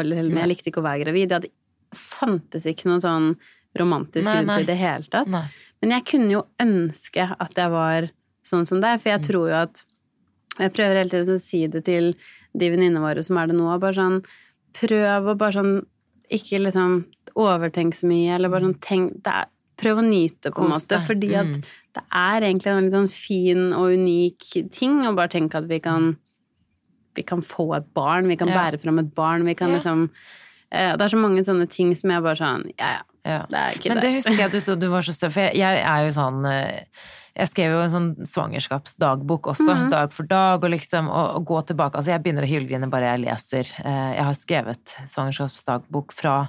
eller 0.00 0.20
jeg 0.28 0.48
likte 0.50 0.68
ikke 0.68 0.82
å 0.82 0.86
være 0.88 1.04
gravid. 1.06 1.32
Det 1.32 1.50
fantes 1.96 2.66
ikke 2.68 2.88
noen 2.90 3.00
sånn 3.04 3.28
romantisk 3.78 4.28
grunn 4.28 4.48
til 4.52 4.64
i 4.66 4.68
det 4.68 4.76
hele 4.80 5.08
tatt. 5.12 5.28
Nei. 5.32 5.44
Men 5.80 5.94
jeg 5.96 6.04
kunne 6.12 6.32
jo 6.32 6.42
ønske 6.60 7.26
at 7.38 7.54
jeg 7.56 7.70
var 7.72 8.08
sånn 8.44 8.66
som 8.68 8.80
deg, 8.80 9.00
for 9.00 9.08
Mm. 9.10 9.14
jeg 9.16 9.22
tror 9.28 9.48
jo 9.48 9.54
at 9.62 9.84
og 10.58 10.64
Jeg 10.64 10.72
prøver 10.74 10.96
hele 10.98 11.10
tiden 11.10 11.36
å 11.36 11.40
si 11.40 11.66
det 11.68 11.84
til 11.84 12.14
de 12.56 12.70
venninnene 12.70 13.00
våre 13.00 13.22
som 13.22 13.36
er 13.38 13.46
det 13.46 13.54
nå, 13.56 13.78
bare 13.78 13.94
sånn 13.94 14.24
Prøv 14.74 15.28
å 15.30 15.36
bare 15.38 15.52
sånn 15.52 15.86
Ikke 16.30 16.58
liksom 16.58 17.04
overtenk 17.36 17.94
så 17.94 18.08
mye, 18.10 18.34
eller 18.34 18.48
bare 18.48 18.66
sånn 18.66 18.80
tenk 18.80 19.22
det 19.22 19.32
er, 19.32 19.46
Prøv 19.78 20.00
å 20.00 20.04
nyte, 20.04 20.50
på 20.50 20.64
en 20.64 20.70
måte, 20.72 20.98
fordi 21.06 21.34
at 21.38 21.46
Mm. 21.46 21.62
det 21.94 22.02
er 22.12 22.40
egentlig 22.42 22.66
en 22.66 22.82
litt 22.84 22.92
sånn 22.92 23.10
fin 23.10 23.72
og 23.72 23.92
unik 23.94 24.70
ting 24.72 25.00
å 25.06 25.14
bare 25.14 25.28
tenke 25.28 25.54
at 25.54 25.68
vi 25.68 25.78
kan 25.80 26.16
Vi 27.16 27.22
kan 27.22 27.40
få 27.42 27.74
et 27.76 27.92
barn, 27.94 28.28
vi 28.28 28.36
kan 28.36 28.48
Ja. 28.48 28.54
bære 28.70 28.80
fram 28.80 28.98
et 29.00 29.14
barn, 29.14 29.44
vi 29.44 29.54
kan 29.54 29.70
Ja. 29.70 29.78
liksom 29.78 30.10
eh, 30.70 30.92
Det 30.96 31.00
er 31.02 31.08
så 31.08 31.16
mange 31.20 31.40
sånne 31.44 31.68
ting 31.68 31.94
som 31.96 32.10
jeg 32.10 32.22
bare 32.22 32.36
sånn 32.36 32.70
Ja, 32.78 32.98
ja, 33.24 33.30
Ja. 33.30 33.46
det 33.48 33.56
er 33.58 33.72
ikke 33.78 33.88
Men 33.88 34.00
det 34.00 34.02
det. 34.02 34.14
husker 34.16 34.36
jeg 34.36 34.46
at 34.46 34.52
du 34.52 34.58
så, 34.66 34.78
du 34.78 34.88
var 34.88 35.00
så 35.02 35.30
for 35.32 35.40
jeg, 35.40 35.54
jeg 35.56 35.82
er 35.82 36.04
jo 36.04 36.10
sånn 36.12 36.44
eh, 36.46 36.82
Jeg 37.36 37.48
skrev 37.48 37.70
jo 37.70 37.80
en 37.80 37.90
sånn 37.90 38.26
svangerskapsdagbok 38.26 39.42
også, 39.54 39.74
Mhm. 39.74 39.90
dag 39.90 40.12
for 40.12 40.24
dag, 40.24 40.62
og 40.64 40.70
liksom 40.70 41.08
å, 41.08 41.36
å 41.38 41.44
gå 41.44 41.62
tilbake 41.66 41.94
Altså, 41.94 42.06
jeg 42.10 42.22
begynner 42.24 42.42
å 42.42 42.50
hylgrine 42.50 42.90
bare 42.90 43.16
jeg 43.16 43.24
leser. 43.26 43.64
Eh, 43.84 44.14
Jeg 44.16 44.24
har 44.24 44.34
skrevet 44.34 44.96
svangerskapsdagbok 45.08 46.12
fra 46.12 46.48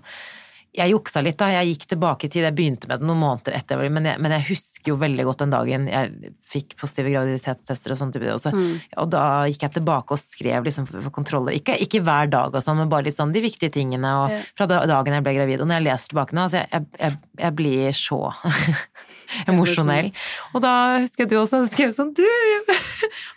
jeg 0.76 0.92
juksa 0.94 1.22
litt, 1.26 1.38
da. 1.40 1.48
Jeg 1.50 1.72
gikk 1.74 1.86
tilbake 1.90 2.28
i 2.28 2.30
tid. 2.30 2.44
Jeg 2.46 2.56
begynte 2.56 2.88
med 2.88 3.02
det 3.02 3.08
noen 3.10 3.20
måneder 3.24 3.56
etter, 3.58 3.82
men 3.90 4.06
jeg, 4.06 4.20
men 4.22 4.32
jeg 4.36 4.46
husker 4.52 4.92
jo 4.94 4.98
veldig 5.02 5.26
godt 5.26 5.42
den 5.42 5.54
dagen 5.56 5.88
jeg 5.90 6.34
fikk 6.46 6.76
positive 6.80 7.10
graviditetstester 7.16 7.96
og 7.96 7.98
sånn. 8.00 8.12
type, 8.14 8.30
Og, 8.34 8.40
så, 8.44 8.52
Mm. 8.54 8.80
og 9.02 9.10
da 9.10 9.24
gikk 9.50 9.66
jeg 9.66 9.74
tilbake 9.80 10.12
og 10.14 10.20
skrev 10.22 10.64
liksom 10.70 10.86
for, 10.88 11.02
for 11.02 11.10
kontroller. 11.10 11.58
Ikke, 11.58 11.74
ikke 11.82 12.04
hver 12.06 12.30
dag 12.30 12.54
og 12.54 12.62
sånn, 12.62 12.78
men 12.78 12.90
bare 12.90 13.04
litt 13.10 13.18
sånn 13.18 13.34
de 13.34 13.42
viktige 13.42 13.72
tingene 13.74 14.14
og 14.24 14.38
fra 14.56 14.68
dagen 14.68 15.14
jeg 15.18 15.24
ble 15.26 15.34
gravid. 15.40 15.62
Og 15.62 15.68
når 15.68 15.80
jeg 15.82 15.88
leser 15.90 16.14
tilbake 16.14 16.38
nå, 16.38 16.46
altså 16.48 16.62
jeg, 16.70 16.86
jeg, 17.00 17.18
jeg 17.40 17.56
blir 17.56 17.92
så 17.98 18.22
emosjonell. 19.52 20.10
Og 20.54 20.62
da 20.64 20.74
husker 21.04 21.24
jeg 21.26 21.32
du 21.32 21.36
også 21.40 21.60
hadde 21.62 21.72
skrevet 21.74 21.96
sånn 21.98 22.14
Du, 22.18 22.24
jeg 22.24 22.80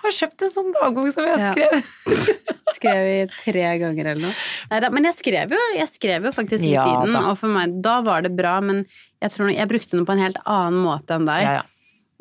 har 0.04 0.14
kjøpt 0.18 0.44
en 0.46 0.52
sånn 0.54 0.70
dagbok 0.76 1.10
som 1.14 1.26
jeg 1.28 1.38
har 1.38 1.52
skrevet. 1.52 1.90
Skrev 2.78 3.08
i 3.10 3.18
tre 3.36 3.64
ganger 3.82 4.08
eller 4.12 4.22
noe. 4.28 4.36
Neida, 4.72 4.88
men 4.94 5.06
jeg 5.10 5.18
skrev 5.20 5.52
jo, 5.54 5.60
jeg 5.76 5.90
skrev 5.92 6.24
jo 6.28 6.32
faktisk 6.34 6.64
litt 6.64 6.72
Ja, 6.74 6.86
i 6.88 6.94
den, 7.06 7.18
og 7.20 7.36
for 7.38 7.52
meg, 7.52 7.74
da 7.84 7.98
var 8.06 8.24
det 8.24 8.32
bra, 8.38 8.56
men 8.64 8.84
jeg 9.22 9.34
tror 9.34 9.52
jeg 9.52 9.68
brukte 9.70 9.94
den 9.98 10.06
på 10.08 10.14
en 10.16 10.22
helt 10.24 10.40
annen 10.48 10.80
måte 10.82 11.18
enn 11.18 11.28
deg. 11.28 11.42
Ja, 11.44 11.52
ja. 11.60 11.66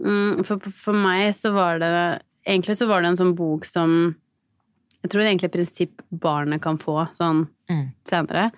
Mm, 0.02 0.42
for, 0.48 0.62
for 0.74 0.98
meg 0.98 1.30
så 1.38 1.52
var 1.54 1.78
det 1.82 1.92
Egentlig 2.42 2.74
så 2.80 2.88
var 2.90 3.04
det 3.04 3.12
en 3.12 3.20
sånn 3.20 3.36
bok 3.38 3.68
som 3.70 3.92
Jeg 5.04 5.12
tror 5.14 5.22
egentlig 5.22 5.52
et 5.52 5.54
prinsipp 5.60 6.02
barnet 6.10 6.62
kan 6.64 6.80
få 6.82 7.04
sånn 7.18 7.48
Mm. 7.72 7.86
senere. 8.04 8.50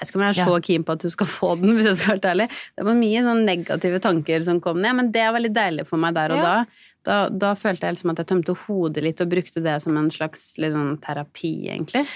Jeg 0.00 0.06
vet 0.06 0.10
ikke 0.10 0.16
om 0.16 0.22
jeg 0.24 0.32
er 0.32 0.40
Ja. 0.40 0.46
så 0.48 0.60
keen 0.64 0.84
på 0.88 0.92
at 0.96 1.02
du 1.04 1.10
skal 1.12 1.26
få 1.28 1.60
den, 1.60 1.74
hvis 1.76 1.84
jeg 1.90 1.96
skal 2.00 2.18
være 2.18 2.30
ærlig. 2.32 2.48
Det 2.76 2.84
var 2.88 2.94
mye 2.96 3.20
sånn 3.26 3.44
negative 3.44 4.00
tanker 4.00 4.44
som 4.44 4.60
kom 4.64 4.80
ned, 4.80 4.96
men 4.96 5.12
det 5.12 5.26
var 5.32 5.40
litt 5.44 5.52
deilig 5.52 5.86
for 5.86 5.98
meg 6.00 6.14
der 6.16 6.32
og 6.32 6.38
Ja. 6.38 6.42
da. 6.42 6.64
da. 7.04 7.28
Da 7.28 7.54
følte 7.54 7.84
jeg 7.86 7.96
liksom 7.98 8.10
at 8.14 8.16
jeg 8.24 8.26
tømte 8.32 8.56
hodet 8.66 9.02
litt 9.04 9.20
og 9.20 9.28
brukte 9.28 9.62
det 9.62 9.76
som 9.82 9.96
en 10.00 10.10
slags 10.10 10.54
sånn 10.56 10.98
terapi, 11.00 11.68
egentlig. 11.68 12.06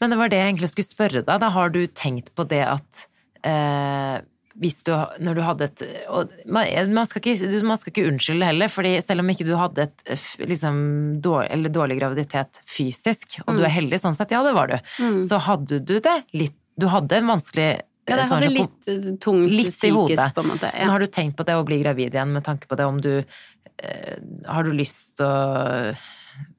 Men 0.00 0.10
det 0.10 0.18
var 0.18 0.28
det 0.30 0.38
jeg 0.38 0.54
egentlig 0.54 0.70
skulle 0.70 0.94
spørre 0.94 1.24
deg. 1.26 1.40
Da 1.40 1.50
har 1.50 1.68
du 1.70 1.86
tenkt 1.88 2.30
på 2.38 2.46
det 2.46 2.62
at 2.64 3.06
eh, 3.42 4.20
hvis 4.58 4.80
du, 4.82 4.90
når 5.22 5.34
du 5.38 5.40
hadde 5.46 5.66
et 5.68 5.82
og 6.10 6.32
man, 6.50 7.06
skal 7.06 7.22
ikke, 7.22 7.62
man 7.62 7.76
skal 7.78 7.92
ikke 7.92 8.08
unnskylde 8.10 8.44
heller, 8.48 8.66
fordi 8.68 8.96
selv 9.06 9.20
om 9.22 9.28
ikke 9.30 9.46
du 9.46 9.52
hadde 9.54 9.84
et 9.86 10.02
liksom, 10.42 11.20
dårlig, 11.22 11.50
eller 11.54 11.70
dårlig 11.70 11.98
graviditet 12.00 12.58
fysisk, 12.66 13.38
og 13.46 13.54
du 13.54 13.62
er 13.62 13.70
heldig 13.70 14.00
sånn 14.02 14.16
sett, 14.18 14.34
ja 14.34 14.42
det 14.42 14.54
var 14.58 14.66
du, 14.72 14.78
Mm. 14.98 15.20
så 15.22 15.38
hadde 15.38 15.78
du 15.86 16.00
det 16.00 16.16
litt 16.34 16.57
Du 16.78 16.86
hadde 16.90 17.18
en 17.18 17.30
vanskelig 17.32 17.68
Ja, 18.08 18.16
det 18.16 18.22
eh, 18.24 18.30
hadde 18.32 18.50
litt 18.54 18.88
eh, 18.88 19.08
tungt 19.20 19.52
litt 19.52 19.74
psykisk, 19.74 20.34
på 20.36 20.44
en 20.44 20.52
måte. 20.54 20.70
Men 20.72 20.86
Ja. 20.86 20.92
har 20.94 21.04
du 21.04 21.06
tenkt 21.12 21.36
på 21.36 21.44
det 21.44 21.58
å 21.58 21.64
bli 21.66 21.80
gravid 21.82 22.14
igjen 22.14 22.32
med 22.32 22.46
tanke 22.46 22.70
på 22.70 22.78
det, 22.78 22.86
om 22.88 23.00
du 23.04 23.12
eh, 23.18 24.16
Har 24.46 24.64
du 24.64 24.72
lyst 24.72 25.20
å 25.20 25.30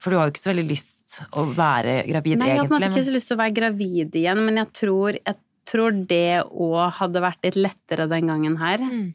For 0.04 0.12
du 0.12 0.20
har 0.20 0.28
jo 0.28 0.34
ikke 0.36 0.44
så 0.44 0.52
veldig 0.52 0.68
lyst 0.70 1.22
å 1.32 1.46
være 1.56 2.04
gravid, 2.08 2.40
Nei, 2.40 2.52
jeg 2.52 2.60
har 2.60 2.68
på 2.68 2.76
en 2.76 2.84
måte 2.84 2.92
ikke 2.92 3.08
så 3.08 3.16
lyst 3.16 3.32
til 3.32 3.38
å 3.38 3.44
være 3.44 3.56
gravid 3.56 4.20
igjen, 4.20 4.44
men 4.46 4.60
jeg 4.60 4.74
tror, 4.76 5.16
jeg 5.16 5.40
tror 5.70 5.96
det 6.10 6.44
òg 6.44 7.00
hadde 7.00 7.24
vært 7.24 7.48
litt 7.48 7.60
lettere 7.60 8.08
den 8.12 8.28
gangen 8.28 8.58
her. 8.60 8.84
Mm. 8.84 9.14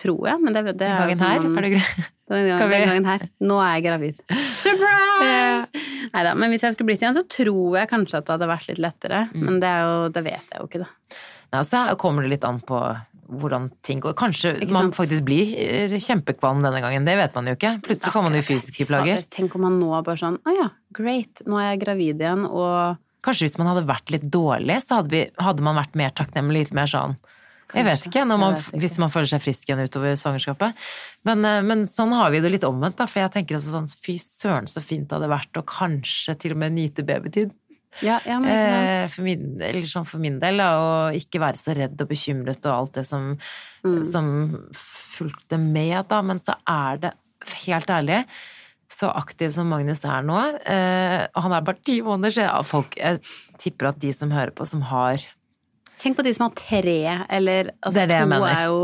Tror 0.00 0.26
jeg, 0.26 0.40
men 0.42 0.56
det, 0.56 0.64
det 0.80 0.88
er 0.90 1.10
jo 1.12 1.16
sånn 1.20 1.48
man- 1.54 1.64
er 1.64 1.70
det? 1.76 1.84
Den, 2.24 2.46
gang, 2.48 2.70
den 2.72 2.86
gangen 2.88 3.04
her. 3.04 3.22
Nå 3.44 3.58
er 3.60 3.74
jeg 3.74 3.82
gravid. 3.84 4.20
Surprise! 4.56 5.82
Neida, 6.14 6.30
men 6.40 6.54
hvis 6.54 6.62
jeg 6.64 6.72
skulle 6.72 6.88
blitt 6.88 7.02
igjen, 7.04 7.12
så 7.12 7.20
tror 7.28 7.76
jeg 7.76 7.90
kanskje 7.90 8.16
at 8.16 8.24
det 8.24 8.32
hadde 8.32 8.48
vært 8.48 8.70
litt 8.70 8.80
lettere. 8.80 9.18
Mm. 9.34 9.42
Men 9.44 9.58
det, 9.60 9.72
jo, 9.84 9.98
det 10.14 10.22
vet 10.24 10.54
jeg 10.54 10.62
jo 10.62 10.68
ikke, 10.70 10.80
da. 10.86 11.18
Nei, 11.52 11.60
så 11.68 11.82
kommer 12.00 12.24
det 12.24 12.32
litt 12.32 12.46
an 12.48 12.62
på 12.64 12.80
hvordan 13.28 13.68
ting 13.84 14.00
går. 14.00 14.16
Kanskje 14.16 14.54
man 14.72 14.88
faktisk 14.96 15.24
blir 15.28 15.52
eh, 15.52 15.94
kjempekvalm 16.00 16.64
denne 16.64 16.80
gangen. 16.84 17.04
Det 17.04 17.18
vet 17.20 17.36
man 17.36 17.52
jo 17.52 17.58
ikke. 17.58 17.76
Plutselig 17.84 18.16
får 18.16 18.26
man 18.26 18.40
jo 18.40 18.42
fysiske 18.48 18.88
plager. 18.88 19.24
Tenk 19.32 19.56
om 19.60 19.64
man 19.68 19.78
nå 19.80 19.92
bare 20.04 20.20
sånn 20.20 20.40
Å 20.44 20.56
ja, 20.56 20.68
great, 20.96 21.44
nå 21.48 21.60
er 21.60 21.74
jeg 21.74 21.84
gravid 21.84 22.24
igjen, 22.24 22.48
og 22.48 23.00
Kanskje 23.24 23.46
hvis 23.46 23.54
man 23.56 23.70
hadde 23.70 23.86
vært 23.88 24.10
litt 24.12 24.26
dårlig, 24.28 24.74
så 24.84 24.98
hadde, 24.98 25.08
vi, 25.14 25.20
hadde 25.40 25.64
man 25.64 25.78
vært 25.78 25.94
mer 25.96 26.10
takknemlig. 26.12 26.66
Litt 26.66 26.74
mer 26.76 26.90
sånn 26.90 27.14
Jeg 27.72 27.84
vet 27.86 28.06
ikke, 28.06 28.24
man, 28.28 28.54
vet 28.54 28.66
ikke. 28.68 28.80
hvis 28.84 28.98
man 29.00 29.10
føler 29.10 29.30
seg 29.32 29.40
frisk 29.42 29.68
igjen 29.68 29.80
utover 29.86 30.14
svangerskapet. 30.20 30.74
Men, 31.24 31.44
eh, 31.48 31.62
men 31.62 31.86
sånn 31.90 32.12
har 32.12 32.30
vi 32.30 32.40
det 32.44 32.50
litt 32.52 32.64
omvendt, 32.68 32.96
da. 33.00 33.06
For 33.06 33.20
jeg 33.24 33.32
tenker 33.32 33.56
også 33.56 33.72
sånn 33.72 33.88
fy 34.04 34.18
søren 34.20 34.68
så 34.70 34.82
fint 34.84 35.08
det 35.08 35.16
hadde 35.16 35.32
vært 35.32 35.60
å 35.60 35.64
kanskje 35.64 36.36
til 36.38 36.52
og 36.52 36.58
med 36.58 36.76
nyte 36.76 37.02
babytid. 37.06 37.52
Ja, 38.02 38.18
ja. 38.26 38.40
Eh, 38.42 39.08
for, 39.08 39.22
min, 39.22 39.60
eller 39.62 39.82
sånn 39.86 40.06
for 40.10 40.18
min 40.18 40.40
del, 40.42 40.58
da, 40.58 40.72
og 40.82 41.14
ikke 41.14 41.38
være 41.40 41.60
så 41.60 41.76
redd 41.78 42.00
og 42.02 42.08
bekymret 42.10 42.66
og 42.66 42.72
alt 42.74 42.92
det 43.00 43.06
som, 43.06 43.36
Mm. 43.84 44.04
som 44.08 44.26
fulgte 44.74 45.58
med, 45.60 46.08
da. 46.08 46.22
Men 46.22 46.38
så 46.40 46.56
er 46.66 46.96
det, 46.98 47.12
helt 47.66 47.86
ærlig, 47.92 48.24
så 48.88 49.10
aktiv 49.14 49.50
som 49.52 49.68
Magnus 49.68 50.04
er 50.04 50.22
nå, 50.22 50.38
eh, 50.64 51.26
og 51.34 51.42
han 51.42 51.52
er 51.52 51.60
bare 51.66 51.82
ti 51.84 52.00
måneder, 52.00 52.32
så 52.32 52.42
jeg, 52.46 52.64
folk, 52.64 52.96
jeg 52.96 53.20
tipper 53.58 53.88
at 53.90 53.98
de 54.00 54.12
som 54.12 54.30
hører 54.30 54.50
på, 54.56 54.66
som 54.66 54.80
har 54.88 55.18
Tenk 56.04 56.18
på 56.18 56.24
de 56.26 56.34
som 56.36 56.50
har 56.50 56.56
tre, 56.58 56.96
eller 57.32 57.70
altså 57.80 57.94
Det 57.96 58.02
er 58.02 58.10
det 58.10 58.16
jeg 58.18 58.28
mener. 58.28 58.50
er 58.52 58.66
jo 58.68 58.80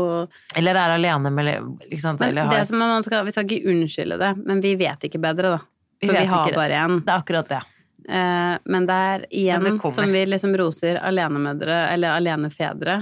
Eller 0.57 0.79
er 0.81 0.93
alene 0.95 1.29
med 1.29 1.49
liksom. 1.91 2.17
Men 2.17 2.29
Eller 2.31 2.49
det 2.49 2.63
som 2.65 2.81
man 2.81 3.05
skal, 3.05 3.21
vi 3.27 3.33
skal 3.35 3.45
ikke 3.45 3.69
unnskylde 3.69 4.17
det, 4.17 4.31
men 4.41 4.63
vi 4.63 4.71
vet 4.79 5.05
ikke 5.05 5.21
bedre, 5.21 5.53
da. 5.53 5.59
For 6.01 6.09
vi, 6.09 6.17
vi 6.17 6.31
har 6.31 6.55
bare 6.55 6.79
én. 6.81 6.97
Det 7.05 7.13
er 7.13 7.21
akkurat 7.21 7.51
det. 7.51 7.61
Eh, 8.09 8.55
men 8.73 8.89
det 8.89 8.97
er 9.13 9.25
igjen, 9.29 9.67
det 9.69 9.93
som 9.93 10.09
vi 10.09 10.25
liksom 10.25 10.57
roser 10.57 10.97
alenemødre, 10.97 11.75
eller 11.93 12.15
alenefedre 12.17 12.95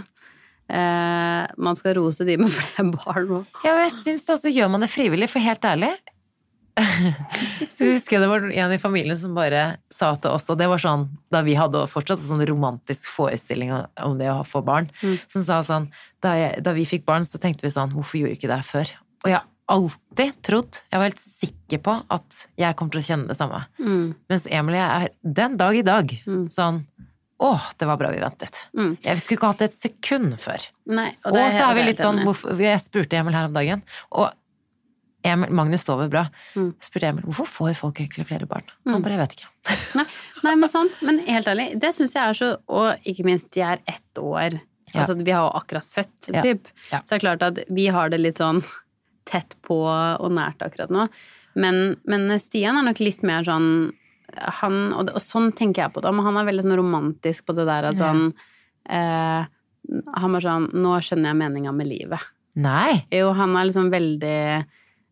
eh, 0.68 1.46
Man 1.56 1.80
skal 1.80 1.96
rose 1.96 2.28
de 2.28 2.36
med 2.42 2.52
flere 2.58 2.90
barn 2.92 3.32
òg. 3.40 3.62
Ja, 3.64 3.78
og 3.78 3.84
jeg 3.86 3.94
syns 3.96 4.28
også 4.36 4.52
gjør 4.52 4.74
man 4.76 4.84
det 4.84 4.92
frivillig, 4.92 5.32
for 5.32 5.40
helt 5.48 5.64
ærlig 5.64 5.94
Så 7.76 7.86
husker 7.90 8.18
jeg 8.18 8.24
det 8.24 8.30
var 8.32 8.46
en 8.50 8.74
i 8.76 8.80
familien 8.82 9.18
som 9.20 9.36
bare 9.38 9.78
sa 9.94 10.14
til 10.16 10.32
oss, 10.36 10.50
og 10.52 10.58
det 10.60 10.68
var 10.72 10.82
sånn 10.82 11.08
da 11.32 11.42
vi 11.46 11.56
hadde 11.60 11.86
fortsatt 11.92 12.20
en 12.22 12.30
sånn 12.32 12.46
romantisk 12.50 13.10
forestilling 13.14 13.72
om 14.04 14.18
det 14.20 14.30
å 14.32 14.42
få 14.48 14.64
barn, 14.66 14.90
Mm. 15.04 15.18
som 15.32 15.44
sa 15.46 15.60
sånn 15.66 15.90
da, 16.24 16.34
jeg, 16.36 16.64
da 16.66 16.74
vi 16.76 16.86
fikk 16.90 17.06
barn, 17.08 17.24
så 17.28 17.40
tenkte 17.40 17.64
vi 17.64 17.72
sånn 17.74 17.94
Hvorfor 17.96 18.20
gjorde 18.20 18.34
vi 18.34 18.40
ikke 18.40 18.52
det 18.52 18.64
før? 18.68 18.92
Og 19.24 19.32
jeg 19.32 19.38
har 19.40 19.48
alltid 19.70 20.34
trodd, 20.44 20.80
jeg 20.92 20.98
var 21.00 21.08
helt 21.12 21.22
sikker 21.24 21.82
på, 21.86 21.94
at 22.10 22.40
jeg 22.58 22.76
kommer 22.76 22.92
til 22.96 23.02
å 23.04 23.08
kjenne 23.10 23.28
det 23.30 23.38
samme. 23.38 23.62
Mm, 23.80 24.16
Mens 24.32 24.48
jeg 24.50 24.80
er 24.82 25.10
den 25.24 25.58
dag 25.58 25.76
i 25.78 25.86
dag 25.86 26.16
Mm. 26.26 26.48
sånn 26.50 26.86
Å, 27.40 27.54
det 27.80 27.88
var 27.88 27.96
bra 27.96 28.10
vi 28.12 28.20
ventet. 28.20 28.58
mm. 28.76 28.98
Jeg 29.02 29.22
skulle 29.22 29.38
ikke 29.38 29.48
hatt 29.54 29.60
det 29.62 29.70
et 29.70 29.78
sekund 29.80 30.34
før. 30.44 30.60
Nei, 30.92 31.14
Og, 31.24 31.32
det 31.32 31.46
så 31.56 31.70
er 31.70 31.76
vi 31.78 31.84
litt 31.88 31.98
sånn 32.04 32.20
hvorfor, 32.26 32.58
Jeg 32.60 32.82
spurte 32.84 33.16
Emil 33.16 33.32
her 33.34 33.46
om 33.48 33.54
dagen, 33.54 33.82
og 34.12 34.34
Emil, 35.28 35.52
Magnus 35.52 35.84
sover 35.84 36.08
bra. 36.12 36.26
Mm. 36.56 36.70
Jeg 36.80 36.88
spurte 36.88 37.10
Emil 37.12 37.26
hvorfor 37.28 37.48
får 37.52 37.74
folk 37.80 38.00
egentlig 38.00 38.28
flere 38.30 38.48
barn. 38.48 38.68
Mm. 38.86 38.94
Han 38.94 39.04
bare 39.06 39.18
jeg 39.18 39.22
vet 39.24 39.36
ikke. 39.38 39.50
Nei, 40.00 40.06
nei, 40.48 40.54
men 40.62 40.72
sant. 40.72 40.96
Men 41.06 41.20
helt 41.28 41.50
ærlig, 41.52 41.66
det 41.82 41.92
syns 41.98 42.14
jeg 42.16 42.24
er 42.24 42.38
så 42.40 42.48
Og 42.72 43.10
ikke 43.10 43.26
minst, 43.28 43.50
de 43.54 43.62
er 43.68 43.82
ett 43.92 44.22
år. 44.22 44.56
Ja. 44.94 45.02
Altså, 45.04 45.18
vi 45.20 45.34
har 45.36 45.44
jo 45.46 45.52
akkurat 45.60 45.86
født, 45.86 46.32
Ja. 46.34 46.42
typ. 46.46 46.70
Ja. 46.94 47.02
Så 47.04 47.12
det 47.14 47.18
er 47.20 47.26
klart 47.28 47.44
at 47.46 47.60
vi 47.70 47.90
har 47.94 48.10
det 48.10 48.22
litt 48.24 48.40
sånn 48.42 48.64
tett 49.30 49.54
på 49.68 49.78
og 49.86 50.32
nært 50.34 50.64
akkurat 50.66 50.90
nå. 50.90 51.06
Men, 51.60 51.98
men 52.10 52.32
Stian 52.42 52.80
er 52.80 52.88
nok 52.88 53.02
litt 53.04 53.22
mer 53.28 53.44
sånn 53.46 53.92
han, 54.38 54.80
og, 54.94 55.08
det, 55.08 55.14
og 55.18 55.24
sånn 55.26 55.52
tenker 55.58 55.84
jeg 55.84 55.94
på 55.96 56.02
det, 56.06 56.12
men 56.14 56.26
han 56.26 56.38
er 56.38 56.46
veldig 56.48 56.64
sånn 56.68 56.78
romantisk 56.78 57.48
på 57.50 57.56
det 57.58 57.66
der 57.66 57.88
at 57.90 57.98
sånn 57.98 58.28
eh, 58.86 59.48
Han 60.22 60.36
var 60.36 60.44
sånn 60.46 60.68
Nå 60.78 60.92
skjønner 61.02 61.32
jeg 61.32 61.40
meninga 61.40 61.74
med 61.74 61.90
livet. 61.90 62.28
Nei. 62.62 63.00
Jo, 63.14 63.32
han 63.38 63.56
er 63.58 63.70
liksom 63.70 63.90
veldig 63.94 64.42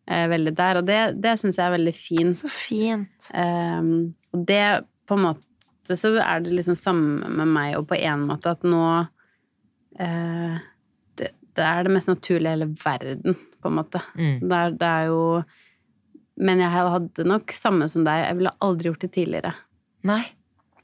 Veldig 0.08 0.54
der, 0.56 0.80
og 0.80 0.86
det, 0.88 0.98
det 1.20 1.34
syns 1.36 1.58
jeg 1.58 1.66
er 1.66 1.74
veldig 1.74 1.92
fint. 1.92 2.36
Så 2.38 2.48
fint. 2.48 3.26
Um, 3.34 4.14
og 4.32 4.46
det 4.48 4.62
på 5.08 5.18
en 5.18 5.26
måte 5.26 5.96
så 5.96 6.10
er 6.20 6.42
det 6.44 6.52
liksom 6.52 6.76
samme 6.76 7.28
med 7.32 7.48
meg, 7.48 7.76
og 7.78 7.86
på 7.88 7.96
en 7.96 8.26
måte 8.28 8.52
at 8.52 8.64
nå 8.66 8.82
eh, 10.00 10.58
det, 11.16 11.30
det 11.56 11.64
er 11.64 11.86
det 11.86 11.94
mest 11.94 12.10
naturlige 12.10 12.50
i 12.50 12.56
hele 12.58 12.68
verden, 12.82 13.38
på 13.62 13.70
en 13.70 13.78
måte. 13.78 14.02
Mm. 14.18 14.34
Det, 14.42 14.58
er, 14.58 14.76
det 14.78 14.90
er 14.90 15.08
jo 15.08 15.22
Men 16.38 16.60
jeg 16.62 16.70
hadde 16.70 17.24
nok 17.26 17.52
samme 17.56 17.88
som 17.90 18.04
deg, 18.06 18.26
jeg 18.26 18.38
ville 18.38 18.56
aldri 18.62 18.92
gjort 18.92 19.06
det 19.06 19.12
tidligere. 19.16 19.54
Nei. 20.06 20.22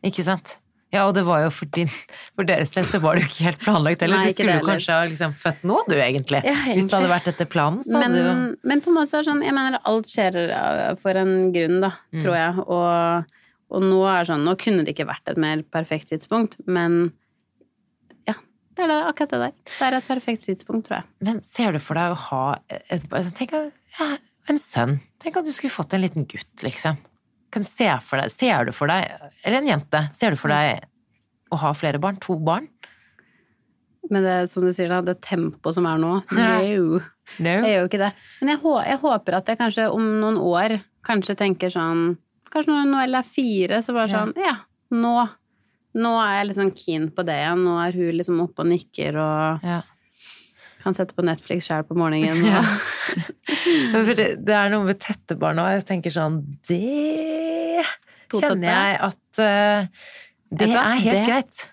Ikke 0.04 0.24
sant? 0.26 0.56
Ja, 0.94 1.04
og 1.08 1.14
det 1.16 1.24
var 1.26 1.40
jo 1.42 1.50
for, 1.50 1.66
din, 1.74 1.88
for 2.36 2.46
deres 2.46 2.70
del 2.74 2.84
så 2.86 3.00
var 3.02 3.18
det 3.18 3.24
jo 3.24 3.30
ikke 3.32 3.46
helt 3.48 3.62
planlagt 3.64 4.04
heller. 4.04 4.20
Nei, 4.22 4.28
Du 4.30 4.36
skulle 4.36 4.56
jo 4.60 4.66
kanskje 4.68 4.94
ha 4.94 5.06
liksom 5.10 5.32
født 5.40 5.64
nå, 5.66 5.78
du, 5.90 5.94
egentlig. 5.98 6.40
Ja, 6.46 6.54
Hvis 6.70 6.86
det 6.86 6.94
hadde 7.00 7.10
vært 7.10 7.30
etter 7.32 7.48
planen, 7.50 7.80
så 7.82 7.96
Men, 7.98 8.04
hadde 8.14 8.20
du 8.22 8.28
jo 8.28 8.68
men 8.70 8.82
på 8.84 8.92
en 8.92 8.98
måte 9.00 9.10
så 9.10 9.18
er 9.18 9.24
det 9.24 9.28
sånn 9.32 9.42
Jeg 9.44 9.56
mener 9.56 9.78
alt 9.90 10.10
skjer 10.12 10.38
uh, 10.54 10.94
for 11.02 11.18
en 11.24 11.34
grunn, 11.54 11.80
da, 11.82 11.90
Mm. 12.14 12.20
tror 12.22 12.36
jeg. 12.38 12.64
Og, 12.78 13.32
og 13.74 13.82
nå 13.90 13.98
er 14.06 14.20
det 14.22 14.28
sånn 14.30 14.44
Nå 14.46 14.54
kunne 14.62 14.84
det 14.86 14.94
ikke 14.94 15.08
vært 15.10 15.32
et 15.34 15.40
mer 15.40 15.64
perfekt 15.74 16.12
tidspunkt, 16.12 16.54
men 16.70 17.00
ja, 18.28 18.34
det 18.76 18.84
er 18.86 18.92
det, 18.92 19.00
akkurat 19.10 19.34
det 19.34 19.40
der. 19.46 19.56
Det 19.72 19.88
er 19.88 19.96
et 19.98 20.06
perfekt 20.12 20.46
tidspunkt, 20.46 20.86
tror 20.88 21.00
jeg. 21.00 21.08
Men 21.26 21.42
ser 21.42 21.74
du 21.74 21.80
for 21.82 21.98
deg 21.98 22.14
å 22.14 22.20
ha 22.28 22.44
et, 22.70 23.02
altså, 23.10 23.34
Tenk 23.34 23.52
at, 23.58 23.72
ja, 23.98 24.12
en 24.52 24.58
sønn. 24.62 24.98
Tenk 25.24 25.38
at 25.40 25.46
du 25.48 25.52
skulle 25.56 25.72
fått 25.74 25.94
en 25.96 26.04
liten 26.04 26.26
gutt, 26.30 26.52
liksom. 26.62 26.98
Kan 27.54 27.62
du 27.62 27.68
se 27.68 27.86
for 28.02 28.18
deg 28.20 28.32
Ser 28.34 28.66
du 28.66 28.72
for 28.74 28.90
deg 28.90 29.06
Eller 29.46 29.60
en 29.60 29.68
jente. 29.70 30.00
Ser 30.18 30.34
du 30.34 30.40
for 30.40 30.50
deg 30.52 30.82
å 31.54 31.58
ha 31.62 31.70
flere 31.78 32.00
barn? 32.02 32.16
To 32.24 32.34
barn? 32.42 32.66
Men 34.10 34.24
det, 34.26 34.34
som 34.52 34.64
du 34.66 34.72
sier, 34.74 34.90
da, 34.90 34.98
det 35.06 35.20
tempoet 35.24 35.76
som 35.78 35.86
er 35.88 36.00
nå 36.02 36.16
No. 36.36 36.98
No? 37.40 37.54
Jeg 37.64 37.70
gjør 37.70 37.78
jo 37.78 37.88
ikke 37.88 38.02
det. 38.02 38.10
Men 38.42 38.52
jeg, 38.52 38.60
jeg 38.90 39.00
håper 39.00 39.38
at 39.38 39.48
jeg 39.48 39.60
kanskje 39.62 39.86
om 39.94 40.10
noen 40.20 40.36
år 40.42 40.74
kanskje 41.06 41.38
tenker 41.40 41.72
sånn 41.72 42.18
Kanskje 42.52 42.70
når 42.74 42.90
Noelle 42.92 43.18
er 43.22 43.26
fire, 43.26 43.80
så 43.82 43.94
bare 43.96 44.10
Ja. 44.10 44.18
sånn 44.20 44.34
Ja, 44.38 44.52
nå, 44.94 45.14
nå 45.98 46.12
er 46.22 46.34
jeg 46.36 46.50
liksom 46.50 46.68
keen 46.76 47.08
på 47.16 47.24
det 47.26 47.34
igjen. 47.40 47.64
Nå 47.66 47.72
er 47.82 47.96
hun 47.96 48.12
liksom 48.20 48.42
oppe 48.44 48.62
og 48.62 48.68
nikker 48.70 49.16
og 49.18 49.64
Ja. 49.66 49.80
Kan 50.84 50.94
sette 50.96 51.16
på 51.16 51.24
Netflix 51.26 51.66
sjøl 51.70 51.82
på 51.88 51.96
morgenen. 52.00 52.44
Ja. 52.46 52.62
Det, 54.14 54.26
det 54.44 54.54
er 54.54 54.70
noe 54.72 54.84
med 54.86 54.98
tette 55.02 55.36
barn 55.40 55.58
òg. 55.62 55.70
Jeg 55.78 55.84
tenker 55.88 56.12
sånn 56.12 56.40
Det 56.68 57.84
kjenner 58.34 58.66
jeg 58.68 58.98
at 59.06 59.40
uh, 59.40 59.86
Det 60.50 60.68
er 60.70 60.98
helt 61.00 61.18
Det- 61.18 61.24
greit. 61.28 61.64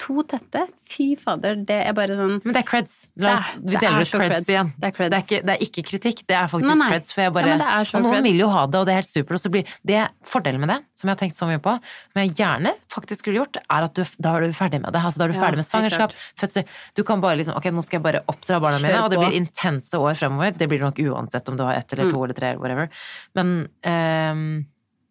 To 0.00 0.22
tette? 0.24 0.62
Fy 0.90 1.10
fader, 1.20 1.58
det 1.68 1.76
er 1.86 1.92
bare 1.94 2.14
sånn 2.16 2.38
Men 2.42 2.54
det 2.56 2.62
er 2.62 2.66
creds. 2.70 2.94
La 3.20 3.34
oss, 3.36 3.44
Det 3.60 3.74
vi 3.74 3.76
deler 3.82 3.98
er 4.00 4.06
ut 4.06 4.10
creds, 4.14 4.30
creds. 4.32 4.48
igjen. 4.48 4.70
Det 4.80 4.88
er 4.88 4.94
creds. 4.96 5.10
Det 5.12 5.18
er, 5.18 5.24
ikke, 5.26 5.40
det 5.46 5.52
er 5.54 5.64
ikke 5.66 5.84
kritikk, 5.90 6.22
det 6.30 6.36
er 6.40 6.48
faktisk 6.48 6.70
Nei, 6.70 6.76
nei. 6.80 6.88
creds. 6.94 7.12
For 7.12 7.20
jeg 7.26 7.32
bare, 7.36 7.46
Ja, 7.52 7.68
og 7.84 8.02
noen 8.02 8.14
creds. 8.16 8.24
vil 8.30 8.38
jo 8.40 8.48
ha 8.54 8.62
det, 8.66 8.80
og 8.80 8.86
det 8.88 8.92
er 8.94 8.98
helt 9.02 9.10
supert. 9.12 9.36
Og 9.36 9.42
så 9.44 9.52
blir 9.52 9.74
det 9.86 10.00
fordelen 10.24 10.60
med 10.64 10.72
det, 10.72 10.78
som 10.96 11.08
jeg 11.10 11.16
har 11.16 11.20
tenkt 11.20 11.36
så 11.36 11.46
mye 11.50 11.60
på, 11.60 11.76
men 12.16 12.26
jeg 12.26 12.34
gjerne 12.40 12.72
faktisk 12.96 13.20
skulle 13.22 13.38
gjort, 13.44 13.56
er 13.60 13.86
at 13.90 13.94
du, 13.94 14.02
da 14.18 14.34
er 14.36 14.40
du 14.48 14.56
ferdig 14.56 14.80
med 14.80 14.92
det. 14.96 15.04
Altså, 15.04 15.18
da 15.20 15.24
er 15.28 15.28
du 15.28 15.38
Ja, 15.38 15.44
ferdig 15.44 15.60
med 15.60 15.68
svangerskap, 15.68 16.16
fødsel. 16.40 16.64
Du 16.96 17.04
kan 17.04 17.20
bare 17.20 17.36
liksom 17.36 17.54
Ok, 17.60 17.64
nå 17.70 17.84
skal 17.84 18.00
jeg 18.00 18.04
bare 18.08 18.24
oppdra 18.26 18.60
barna 18.60 18.78
mine, 18.80 19.04
og 19.04 19.10
det 19.10 19.18
blir 19.20 19.36
intense 19.36 19.92
år 20.00 20.16
fremover. 20.16 20.56
Det 20.56 20.66
blir 20.68 20.80
det 20.80 20.88
nok 20.88 20.98
uansett 21.12 21.48
om 21.48 21.56
du 21.56 21.62
har 21.64 21.74
ett 21.74 21.92
eller 21.92 22.04
Mm. 22.08 22.12
to 22.12 22.24
eller 22.24 22.34
tre 22.34 22.46
eller 22.54 22.60
whatever. 22.60 22.88
Men 23.34 23.68
ehm, 23.84 24.64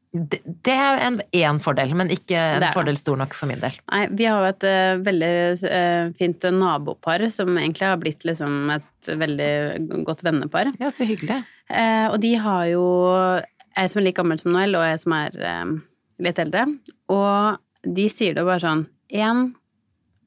det, 0.10 0.40
det 0.66 0.74
er 0.74 1.04
en 1.06 1.20
én 1.38 1.60
fordel, 1.62 1.92
men 1.98 2.10
ikke 2.14 2.38
en 2.40 2.66
fordel 2.74 2.98
stor 2.98 3.20
nok 3.20 3.36
for 3.38 3.50
min 3.50 3.62
del. 3.62 3.76
Nei, 3.92 4.02
vi 4.18 4.26
har 4.26 4.42
jo 4.42 4.50
et 4.50 4.66
uh, 4.66 5.02
veldig 5.06 5.34
uh, 5.62 6.10
fint 6.18 6.48
nabopar 6.56 7.28
som 7.34 7.54
egentlig 7.54 7.86
har 7.86 8.00
blitt 8.02 8.26
liksom 8.26 8.74
et 8.74 9.12
veldig 9.22 10.02
godt 10.08 10.26
vennepar. 10.26 10.74
Ja, 10.82 10.90
så 10.94 11.06
hyggelig. 11.10 11.44
Uh, 11.70 12.10
og 12.10 12.18
de 12.26 12.34
har 12.42 12.66
jo 12.72 12.84
jeg 13.78 13.94
som 13.94 14.02
er 14.02 14.08
like 14.08 14.18
gammel 14.18 14.42
som 14.42 14.52
Noel, 14.52 14.76
og 14.76 14.88
jeg 14.90 15.04
som 15.04 15.14
er 15.16 15.36
litt 16.26 16.42
eldre. 16.42 16.66
Og 17.14 17.86
de 17.86 18.08
sier 18.12 18.34
det 18.36 18.44
bare 18.44 18.64
sånn 18.66 18.82
én 19.14 19.52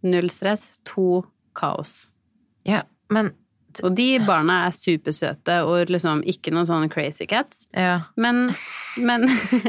null 0.07 0.31
stress, 0.33 0.71
to 0.89 1.25
kaos. 1.59 2.13
Ja, 2.65 2.85
men 3.13 3.33
Og 3.83 3.95
de 3.97 4.19
barna 4.27 4.67
er 4.67 4.75
supersøte 4.77 5.61
og 5.65 5.89
liksom 5.91 6.21
ikke 6.29 6.53
noen 6.53 6.67
sånne 6.69 6.91
crazy 6.93 7.27
cats. 7.31 7.67
ja. 7.73 8.01
Men, 8.17 8.51
men, 9.01 9.25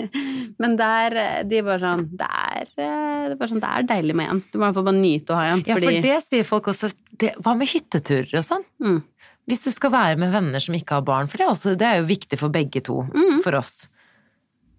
men 0.62 0.76
der 0.80 1.16
De 1.48 1.62
bare 1.66 1.80
sånn 1.80 2.04
Det 2.18 2.28
er, 2.28 2.68
det 2.76 2.90
er, 2.90 3.48
sånn, 3.48 3.62
det 3.64 3.70
er 3.72 3.88
deilig 3.94 4.16
med 4.20 4.30
en. 4.34 4.44
Du 4.52 4.60
må 4.62 4.72
bare 4.76 4.96
nyte 4.98 5.34
å 5.34 5.40
ha 5.40 5.48
en. 5.54 5.64
Ja, 5.66 5.78
Fordi, 5.78 5.88
for 5.90 6.02
det 6.10 6.18
sier 6.28 6.44
folk 6.48 6.68
også. 6.74 6.92
Det, 7.14 7.34
hva 7.46 7.56
med 7.58 7.70
hytteturer 7.72 8.36
og 8.42 8.46
sånn? 8.48 8.64
mm, 8.84 9.00
Hvis 9.48 9.64
du 9.68 9.72
skal 9.76 9.92
være 9.94 10.20
med 10.20 10.32
venner 10.34 10.60
som 10.64 10.76
ikke 10.76 10.98
har 11.00 11.08
barn, 11.08 11.28
for 11.32 11.38
det 11.40 11.46
er, 11.48 11.52
også, 11.56 11.74
det 11.80 11.88
er 11.88 12.00
jo 12.02 12.08
viktig 12.10 12.40
for 12.42 12.50
begge 12.54 12.82
to, 12.84 13.02
Mm. 13.14 13.42
for 13.46 13.56
oss. 13.60 13.88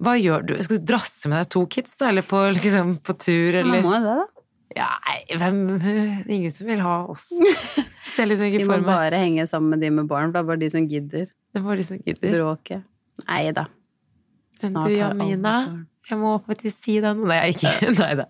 Hva 0.02 0.16
gjør 0.18 0.42
du? 0.48 0.54
Skal 0.64 0.80
du 0.82 0.86
drasse 0.90 1.28
med 1.30 1.38
deg 1.38 1.50
to 1.54 1.62
kids, 1.70 1.92
da? 2.00 2.08
Eller 2.10 2.24
på, 2.26 2.40
liksom, 2.56 2.96
på 3.06 3.14
tur, 3.22 3.60
man 3.64 3.84
må 3.84 3.92
jo 3.94 4.00
det, 4.02 4.14
da. 4.18 4.33
Ja, 4.74 4.88
hvem 5.38 5.60
ingen 6.26 6.50
som 6.50 6.66
vil 6.66 6.80
ha 6.82 6.96
oss. 7.12 7.28
Ser 8.14 8.26
liksom 8.30 8.48
Vi 8.50 8.58
ikke 8.58 8.66
må 8.68 8.76
for 8.76 8.84
meg. 8.84 8.90
bare 8.90 9.22
henge 9.22 9.46
sammen 9.50 9.74
med 9.76 9.84
de 9.86 9.90
med 9.94 10.08
barn, 10.10 10.32
for 10.32 10.38
det 10.38 10.42
er 10.44 10.50
bare 10.50 10.62
de 10.64 10.70
som 10.74 10.88
gidder. 10.90 11.28
Det 11.54 11.60
er 11.60 11.66
bare 11.66 11.78
de 11.80 11.86
som 11.86 12.00
gidder. 12.02 12.34
Bråket. 12.38 12.84
Nei 13.28 13.42
da. 13.54 13.68
Men 14.62 14.72
Snart 14.72 14.88
du, 14.90 14.94
Jamina, 14.96 15.54
jeg 16.10 16.18
må 16.20 16.34
faktisk 16.46 16.84
si 16.86 16.94
det 17.02 17.10
nå. 17.16 17.26
Nei, 17.30 17.52
ikke. 17.54 17.70
Nei 18.02 18.10
da. 18.18 18.26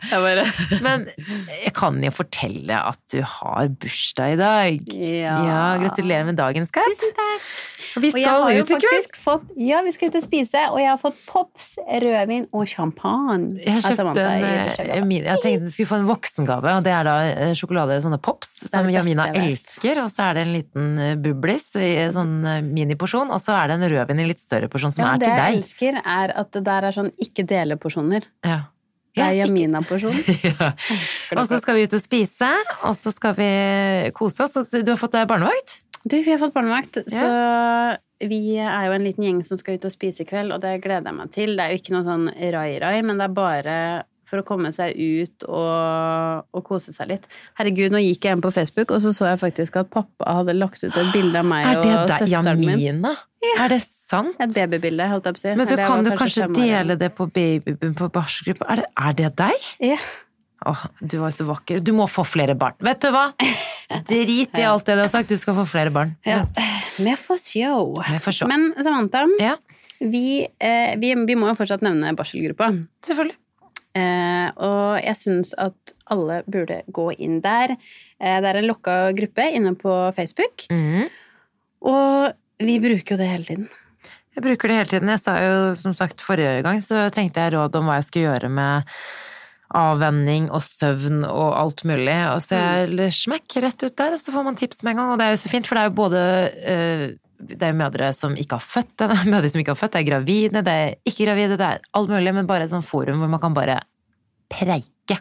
Men 0.84 1.06
jeg 1.16 1.72
kan 1.76 1.96
jo 2.04 2.12
fortelle 2.14 2.80
at 2.92 3.00
du 3.12 3.20
har 3.24 3.70
bursdag 3.82 4.36
i 4.36 4.40
dag. 4.40 4.90
Ja. 4.94 5.36
Ja, 5.48 5.62
gratulerer 5.82 6.28
med 6.28 6.36
dagen, 6.40 6.68
skatt. 6.68 6.92
Tusen 7.00 7.16
takk. 7.18 7.48
Vi 7.96 8.08
Og 8.10 8.18
jeg 8.18 8.24
skal 8.24 8.42
har 8.42 8.58
ut 8.58 8.70
i 8.70 8.78
kveld. 8.82 9.08
fått 9.24 9.42
Ja, 9.56 9.82
vi 9.86 9.92
skal 9.94 10.08
ut 10.10 10.16
og 10.18 10.22
spise, 10.24 10.62
og 10.72 10.78
jeg 10.80 10.88
har 10.90 10.98
fått 10.98 11.18
pops, 11.28 11.68
rødvin 11.86 12.46
og 12.52 12.66
champagne. 12.68 13.60
Jeg 13.64 13.76
har 13.76 13.84
kjøpt 13.86 14.18
en 14.18 14.44
eh, 14.44 15.04
mini- 15.04 15.24
Jeg 15.28 15.42
tenkte 15.44 15.64
du 15.64 15.70
skulle 15.70 15.90
få 15.92 15.98
en 16.00 16.08
voksengave, 16.08 16.74
og 16.78 16.82
det 16.84 16.92
er 16.96 17.04
da 17.08 17.16
eh, 17.28 17.54
sjokolade, 17.54 18.00
sånne 18.02 18.20
pops, 18.24 18.52
som 18.70 18.90
Jamina 18.90 19.28
elsker. 19.32 20.02
Og 20.04 20.10
så 20.10 20.30
er 20.30 20.34
det 20.40 20.46
en 20.46 20.52
liten 20.56 20.98
eh, 20.98 21.14
bublis 21.16 21.70
i 21.76 21.92
en 22.08 22.12
sånn 22.16 22.36
miniporsjon, 22.74 23.30
og 23.30 23.40
så 23.40 23.54
er 23.62 23.68
det 23.74 23.80
en 23.80 23.88
rødvin 23.94 24.20
i 24.24 24.28
litt 24.32 24.40
større 24.42 24.68
porsjon 24.72 24.90
som 24.94 25.04
Ja, 25.04 25.14
er 25.14 25.18
det 25.22 25.28
jeg 25.28 25.40
deg. 25.42 25.58
elsker, 25.62 26.02
er 26.04 26.34
at 26.44 26.50
det 26.52 26.64
der 26.64 26.88
er 26.90 26.92
sånn 26.96 27.12
ikke 27.20 27.46
dele 27.46 27.76
porsjoner. 27.76 28.24
Ja. 28.44 28.62
Det 29.14 29.22
er 29.22 29.36
Jamina-porsjon. 29.46 30.16
ja. 30.42 30.72
Og 31.38 31.44
så 31.46 31.60
skal 31.62 31.76
vi 31.78 31.84
ut 31.86 31.92
og 31.94 32.00
spise, 32.02 32.48
og 32.82 32.96
så 32.98 33.12
skal 33.14 33.36
vi 33.38 34.10
kose 34.16 34.42
oss. 34.42 34.56
Du 34.74 34.90
har 34.90 34.98
fått 34.98 35.12
deg 35.14 35.28
barnevakt? 35.30 35.76
Du, 36.04 36.18
vi 36.20 36.30
har 36.30 36.40
fått 36.40 36.52
barnevakt, 36.52 36.98
så 37.08 37.28
vi 38.24 38.40
er 38.60 38.88
jo 38.88 38.96
en 38.96 39.04
liten 39.04 39.24
gjeng 39.24 39.38
som 39.46 39.58
skal 39.60 39.78
ut 39.78 39.86
og 39.88 39.92
spise 39.92 40.24
i 40.24 40.28
kveld, 40.28 40.52
og 40.54 40.60
det 40.64 40.78
gleder 40.84 41.08
jeg 41.10 41.16
meg 41.16 41.30
til. 41.34 41.54
Det 41.56 41.64
er 41.64 41.72
jo 41.72 41.80
ikke 41.80 41.94
noe 41.96 42.04
sånn 42.06 42.26
rai-rai, 42.54 42.98
men 43.04 43.20
det 43.20 43.28
er 43.28 43.38
bare 43.38 43.78
for 44.28 44.40
å 44.40 44.44
komme 44.46 44.70
seg 44.74 44.96
ut 44.96 45.44
og, 45.46 46.44
og 46.56 46.64
kose 46.66 46.94
seg 46.96 47.10
litt. 47.12 47.26
Herregud, 47.58 47.92
nå 47.92 48.00
gikk 48.02 48.26
jeg 48.26 48.38
inn 48.38 48.44
på 48.44 48.52
Facebook, 48.54 48.94
og 48.96 49.02
så 49.04 49.12
så 49.16 49.28
jeg 49.28 49.40
faktisk 49.42 49.76
at 49.82 49.90
pappa 49.92 50.38
hadde 50.40 50.56
lagt 50.56 50.82
ut 50.84 50.90
et 50.90 51.12
bilde 51.14 51.40
av 51.40 51.48
meg 51.48 51.68
Er 51.68 51.80
det 51.82 51.92
og 51.92 52.12
deg, 52.12 52.26
Jamina? 52.32 52.56
min. 52.58 52.84
Jamina? 52.86 53.14
Er 53.60 53.74
det 53.74 53.80
sant? 53.84 54.36
Et 54.40 54.54
babybilde, 54.56 55.08
holdt 55.12 55.28
jeg 55.28 55.36
på 55.36 55.42
å 55.42 55.44
si. 55.44 55.54
Men 55.60 55.68
så 55.68 55.78
kan 55.80 56.04
du 56.06 56.12
kanskje 56.14 56.46
kanskje 56.48 56.68
dele 56.72 56.96
det 57.00 57.10
på 57.16 57.28
babyboom 57.28 57.96
på 57.98 58.08
barselgruppa. 58.14 58.70
Er, 58.72 58.86
er 59.08 59.18
det 59.20 59.34
deg? 59.40 59.68
Ja. 59.84 60.00
Åh, 60.66 60.84
du 61.00 61.18
var 61.20 61.30
så 61.36 61.44
vakker. 61.48 61.80
Du 61.84 61.92
må 61.96 62.06
få 62.10 62.24
flere 62.26 62.54
barn. 62.58 62.74
Vet 62.84 63.00
du 63.04 63.10
hva? 63.14 63.26
Drit 64.08 64.56
i 64.58 64.64
alt 64.66 64.86
det 64.88 64.96
du 64.96 65.02
har 65.04 65.12
sagt, 65.12 65.28
du 65.28 65.36
skal 65.40 65.54
få 65.58 65.66
flere 65.68 65.92
barn. 65.94 66.14
ja. 66.24 66.42
får 68.24 68.32
se. 68.38 68.46
Men 68.50 68.70
Samantha, 68.82 69.24
Ja, 69.40 69.56
vi, 70.00 70.46
eh, 70.60 70.94
vi, 71.00 71.14
vi 71.26 71.34
må 71.38 71.48
jo 71.52 71.56
fortsatt 71.58 71.82
nevne 71.84 72.14
barselgruppa. 72.16 72.70
selvfølgelig. 73.04 73.36
Eh, 73.94 74.48
og 74.58 74.98
jeg 75.04 75.14
syns 75.20 75.52
at 75.58 75.92
alle 76.10 76.40
burde 76.50 76.80
gå 76.90 77.12
inn 77.22 77.40
der. 77.44 77.76
Eh, 78.18 78.40
det 78.42 78.48
er 78.50 78.58
en 78.58 78.66
lokka 78.66 78.96
gruppe 79.14 79.46
inne 79.54 79.74
på 79.78 79.94
Facebook, 80.16 80.66
Mm. 80.70 81.08
og 81.86 82.32
vi 82.58 82.78
bruker 82.82 83.14
jo 83.14 83.20
det 83.20 83.28
hele 83.30 83.44
tiden. 83.44 83.68
Jeg 84.34 84.42
bruker 84.42 84.68
det 84.68 84.76
hele 84.80 84.90
tiden. 84.90 85.08
Jeg 85.14 85.20
sa 85.22 85.36
jo 85.38 85.74
som 85.78 85.92
sagt 85.94 86.18
forrige 86.20 86.62
gang, 86.66 86.80
så 86.82 87.04
trengte 87.14 87.38
jeg 87.44 87.54
råd 87.54 87.76
om 87.78 87.86
hva 87.86 88.00
jeg 88.00 88.08
skulle 88.08 88.32
gjøre 88.32 88.50
med 88.50 88.82
avvenning 89.74 90.48
og 90.54 90.62
søvn 90.64 91.24
og 91.26 91.50
alt 91.58 91.84
mulig. 91.88 92.16
Og 92.30 92.40
så 92.44 92.60
jeg 92.60 93.16
smekk 93.16 93.58
rett 93.64 93.86
ut 93.86 93.96
der, 93.98 94.16
og 94.16 94.22
så 94.22 94.34
får 94.34 94.46
man 94.46 94.58
tips 94.60 94.82
med 94.82 94.94
en 94.94 95.02
gang. 95.02 95.12
Og 95.14 95.20
det 95.20 95.26
er 95.26 95.36
jo 95.36 95.42
så 95.44 95.52
fint, 95.52 95.68
for 95.68 95.78
det 95.78 95.84
er 95.84 95.90
jo 95.90 95.98
både 95.98 96.24
eh, 96.62 97.06
det 97.44 97.60
er 97.60 97.74
jo 97.74 97.80
mødre 97.80 98.12
som 98.16 98.36
ikke 98.38 98.58
har 98.58 98.64
født, 98.64 98.92
det 99.00 99.08
er 99.10 99.26
mødre 99.34 99.50
som 99.52 99.62
ikke 99.62 99.74
har 99.74 99.80
født, 99.80 99.96
det 99.96 100.02
er 100.02 100.10
gravide, 100.12 100.64
det 100.64 100.76
er 100.84 100.94
ikke 101.04 101.26
gravide, 101.26 101.58
det 101.60 101.68
er 101.72 101.82
alt 101.98 102.14
mulig, 102.14 102.36
men 102.36 102.48
bare 102.50 102.68
et 102.68 102.72
sånt 102.72 102.88
forum 102.88 103.22
hvor 103.22 103.32
man 103.32 103.42
kan 103.42 103.56
bare 103.56 103.80
preike. 104.52 105.18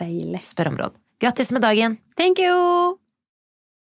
Deilig. 0.00 0.42
Spør 0.42 0.72
om 0.72 0.82
råd. 0.82 1.00
Grattis 1.22 1.54
med 1.54 1.62
dagen! 1.62 1.98
Thank 2.18 2.42
you! 2.42 3.03